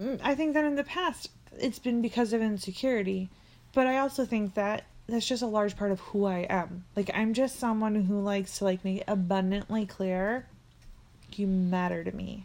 Mm, 0.00 0.20
i 0.22 0.34
think 0.34 0.54
that 0.54 0.64
in 0.64 0.76
the 0.76 0.84
past 0.84 1.30
it's 1.58 1.78
been 1.78 2.00
because 2.02 2.32
of 2.32 2.40
insecurity. 2.40 3.28
But 3.74 3.86
i 3.86 3.98
also 3.98 4.24
think 4.24 4.54
that 4.54 4.84
that's 5.08 5.26
just 5.26 5.42
a 5.42 5.46
large 5.46 5.76
part 5.76 5.90
of 5.90 6.00
who 6.00 6.24
i 6.24 6.46
am. 6.48 6.84
Like 6.96 7.10
i'm 7.14 7.34
just 7.34 7.58
someone 7.58 7.94
who 7.94 8.20
likes 8.20 8.58
to 8.58 8.64
like 8.64 8.84
make 8.84 9.02
abundantly 9.08 9.86
clear 9.86 10.46
you 11.34 11.46
matter 11.46 12.02
to 12.04 12.12
me. 12.12 12.44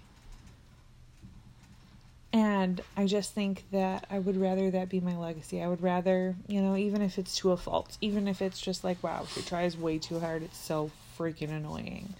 And 2.31 2.81
i 2.97 3.05
just 3.05 3.33
think 3.33 3.63
that 3.71 4.05
i 4.09 4.17
would 4.17 4.37
rather 4.37 4.71
that 4.71 4.89
be 4.89 4.99
my 4.99 5.15
legacy. 5.15 5.61
I 5.61 5.67
would 5.67 5.83
rather 5.83 6.35
you 6.47 6.61
know 6.61 6.75
even 6.75 7.01
if 7.01 7.19
it's 7.19 7.35
to 7.37 7.51
a 7.51 7.57
fault 7.57 7.97
even 8.01 8.27
if 8.27 8.41
it's 8.41 8.59
just 8.59 8.83
like 8.83 9.03
wow 9.03 9.25
she 9.33 9.41
tries 9.41 9.77
way 9.77 9.99
too 9.99 10.19
hard. 10.19 10.41
It's 10.43 10.57
so 10.57 10.89
freaking 11.17 11.51
annoying 11.51 12.15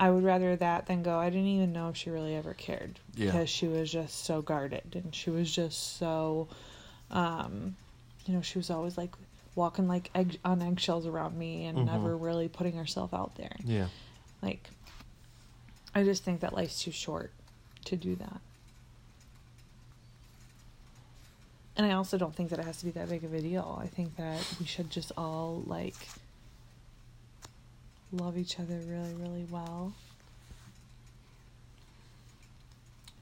I 0.00 0.10
would 0.10 0.22
rather 0.22 0.54
that 0.54 0.86
than 0.86 1.02
go. 1.02 1.18
I 1.18 1.28
didn't 1.28 1.48
even 1.48 1.72
know 1.72 1.88
if 1.88 1.96
she 1.96 2.08
really 2.10 2.36
ever 2.36 2.54
cared 2.54 3.00
Yeah. 3.16 3.26
because 3.32 3.50
she 3.50 3.66
was 3.66 3.90
just 3.90 4.24
so 4.24 4.40
guarded 4.40 4.84
and 4.94 5.12
she 5.12 5.28
was 5.30 5.52
just 5.52 5.96
so, 5.98 6.46
um, 7.10 7.74
you 8.24 8.34
know, 8.34 8.40
she 8.40 8.58
was 8.58 8.70
always 8.70 8.96
like 8.96 9.10
walking 9.56 9.88
like 9.88 10.10
egg 10.14 10.38
on 10.44 10.62
eggshells 10.62 11.04
around 11.04 11.36
me 11.36 11.66
and 11.66 11.78
Mhm. 11.78 11.86
never 11.86 12.16
really 12.16 12.48
putting 12.48 12.74
herself 12.76 13.12
out 13.12 13.34
there. 13.34 13.56
Yeah. 13.64 13.88
Like, 14.40 14.70
I 15.96 16.04
just 16.04 16.22
think 16.22 16.40
that 16.40 16.52
life's 16.54 16.80
too 16.80 16.92
short 16.92 17.32
to 17.86 17.96
do 17.96 18.14
that. 18.16 18.40
And 21.76 21.86
I 21.86 21.92
also 21.94 22.18
don't 22.18 22.34
think 22.34 22.50
that 22.50 22.60
it 22.60 22.64
has 22.64 22.78
to 22.78 22.84
be 22.84 22.90
that 22.92 23.08
big 23.08 23.24
of 23.24 23.32
a 23.34 23.40
deal. 23.40 23.80
I 23.82 23.86
think 23.88 24.16
that 24.16 24.46
we 24.60 24.66
should 24.66 24.90
just 24.90 25.10
all 25.16 25.62
like 25.66 25.96
love 28.12 28.36
each 28.38 28.58
other 28.58 28.78
really, 28.86 29.14
really 29.14 29.46
well. 29.50 29.92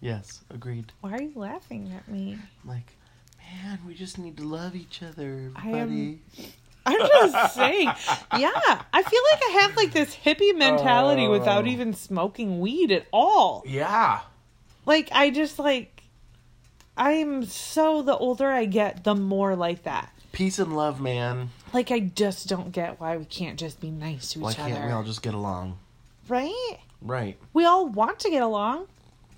Yes, 0.00 0.40
agreed. 0.50 0.92
Why 1.00 1.12
are 1.14 1.22
you 1.22 1.32
laughing 1.34 1.92
at 1.96 2.06
me? 2.08 2.38
Like, 2.64 2.92
man, 3.40 3.78
we 3.86 3.94
just 3.94 4.18
need 4.18 4.36
to 4.36 4.44
love 4.44 4.74
each 4.76 5.02
other, 5.02 5.50
I 5.56 5.68
am- 5.70 5.88
buddy. 5.88 6.20
I'm 6.88 7.00
just 7.00 7.54
saying. 7.56 7.88
Yeah, 8.38 8.82
I 8.92 9.02
feel 9.02 9.20
like 9.32 9.40
I 9.42 9.58
have 9.62 9.76
like 9.76 9.92
this 9.92 10.14
hippie 10.14 10.56
mentality 10.56 11.26
without 11.26 11.64
Oh. 11.64 11.68
even 11.68 11.94
smoking 11.94 12.60
weed 12.60 12.92
at 12.92 13.06
all. 13.12 13.64
Yeah. 13.66 14.20
Like 14.84 15.08
I 15.10 15.30
just 15.30 15.58
like 15.58 16.04
I'm 16.96 17.44
so 17.44 18.02
the 18.02 18.16
older 18.16 18.48
I 18.52 18.66
get, 18.66 19.02
the 19.02 19.16
more 19.16 19.56
like 19.56 19.82
that. 19.82 20.12
Peace 20.32 20.58
and 20.60 20.76
love, 20.76 21.00
man. 21.00 21.50
Like 21.72 21.90
I 21.90 22.00
just 22.00 22.48
don't 22.48 22.70
get 22.72 23.00
why 23.00 23.16
we 23.16 23.24
can't 23.24 23.58
just 23.58 23.80
be 23.80 23.90
nice 23.90 24.30
to 24.32 24.38
each 24.40 24.44
other. 24.44 24.62
Why 24.62 24.70
can't 24.70 24.86
we 24.86 24.92
all 24.92 25.02
just 25.02 25.22
get 25.22 25.34
along? 25.34 25.78
right? 26.28 26.78
Right. 27.02 27.36
We 27.52 27.64
all 27.64 27.86
want 27.88 28.18
to 28.20 28.30
get 28.30 28.42
along. 28.42 28.86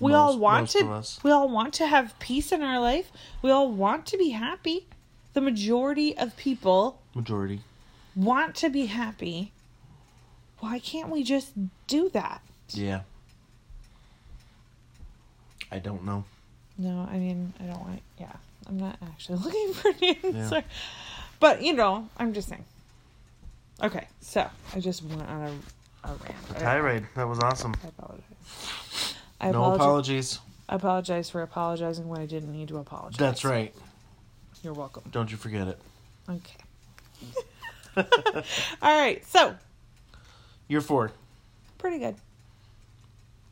We 0.00 0.12
Most- 0.12 0.18
all 0.18 0.38
want 0.38 0.62
most 0.62 0.72
to 0.72 0.78
of 0.84 0.90
us. 0.92 1.20
we 1.24 1.30
all 1.30 1.48
want 1.48 1.74
to 1.74 1.86
have 1.86 2.18
peace 2.18 2.52
in 2.52 2.62
our 2.62 2.78
life. 2.80 3.10
We 3.42 3.50
all 3.50 3.70
want 3.70 4.06
to 4.06 4.16
be 4.18 4.30
happy. 4.30 4.86
The 5.34 5.40
majority 5.40 6.16
of 6.16 6.36
people 6.36 7.00
Majority. 7.14 7.60
want 8.16 8.54
to 8.56 8.70
be 8.70 8.86
happy. 8.86 9.52
Why 10.60 10.78
can't 10.78 11.08
we 11.10 11.22
just 11.24 11.52
do 11.86 12.08
that? 12.10 12.40
Yeah. 12.70 13.00
I 15.70 15.78
don't 15.78 16.04
know. 16.04 16.24
No, 16.78 17.06
I 17.10 17.18
mean, 17.18 17.52
I 17.60 17.64
don't 17.64 17.80
want. 17.80 18.00
Yeah, 18.18 18.32
I'm 18.68 18.78
not 18.78 18.96
actually 19.02 19.38
looking 19.44 19.72
for 19.74 19.88
an 19.90 20.36
answer. 20.36 20.64
But 21.40 21.62
you 21.62 21.72
know, 21.72 22.08
I'm 22.16 22.32
just 22.32 22.48
saying. 22.48 22.64
Okay, 23.82 24.06
so 24.20 24.48
I 24.74 24.80
just 24.80 25.04
went 25.04 25.22
on 25.22 25.42
a, 25.42 26.08
a 26.08 26.14
rant. 26.14 26.36
I- 26.56 26.58
Tirade. 26.58 27.06
That 27.14 27.28
was 27.28 27.38
awesome. 27.40 27.74
I 27.84 27.88
apologize. 27.88 29.14
I 29.40 29.50
no 29.52 29.62
apologize. 29.74 29.76
apologies. 29.80 30.38
I 30.68 30.74
apologize 30.74 31.30
for 31.30 31.42
apologizing 31.42 32.08
when 32.08 32.20
I 32.20 32.26
didn't 32.26 32.52
need 32.52 32.68
to 32.68 32.78
apologize. 32.78 33.18
That's 33.18 33.44
right. 33.44 33.72
You're 34.62 34.74
welcome. 34.74 35.04
Don't 35.12 35.30
you 35.30 35.36
forget 35.36 35.68
it. 35.68 35.78
Okay. 36.28 36.56
All 38.82 38.96
right, 39.00 39.24
so 39.26 39.54
You're 40.68 40.80
four. 40.80 41.10
pretty 41.78 41.98
good. 41.98 42.16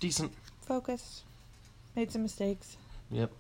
Decent. 0.01 0.33
Focused. 0.67 1.23
Made 1.95 2.11
some 2.13 2.23
mistakes. 2.23 2.77
Yep. 3.11 3.31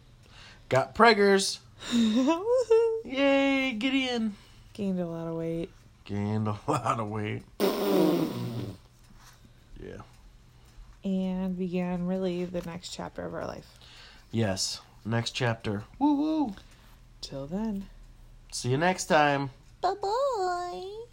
Got 0.69 0.95
preggers. 0.95 1.59
Woohoo. 1.93 3.05
Yay, 3.05 3.73
Gideon. 3.79 4.35
Gained 4.73 5.01
a 5.01 5.07
lot 5.07 5.27
of 5.29 5.35
weight. 5.37 5.71
Gained 6.05 6.49
a 6.49 6.57
lot 6.67 7.01
of 7.01 7.09
weight. 7.09 7.43
Yeah. 9.83 10.01
and 11.05 11.57
began 11.57 12.07
really 12.07 12.45
the 12.45 12.63
next 12.63 12.91
chapter 12.91 13.25
of 13.25 13.35
our 13.35 13.47
life. 13.47 13.79
Yes. 14.33 14.81
Next 15.05 15.31
chapter. 15.33 15.85
Woo 15.99 16.15
woo. 16.15 16.55
Till 17.21 17.47
then. 17.47 17.87
See 18.53 18.71
you 18.71 18.77
next 18.79 19.05
time. 19.07 19.51
Bye 19.81 19.95
bye. 20.03 21.06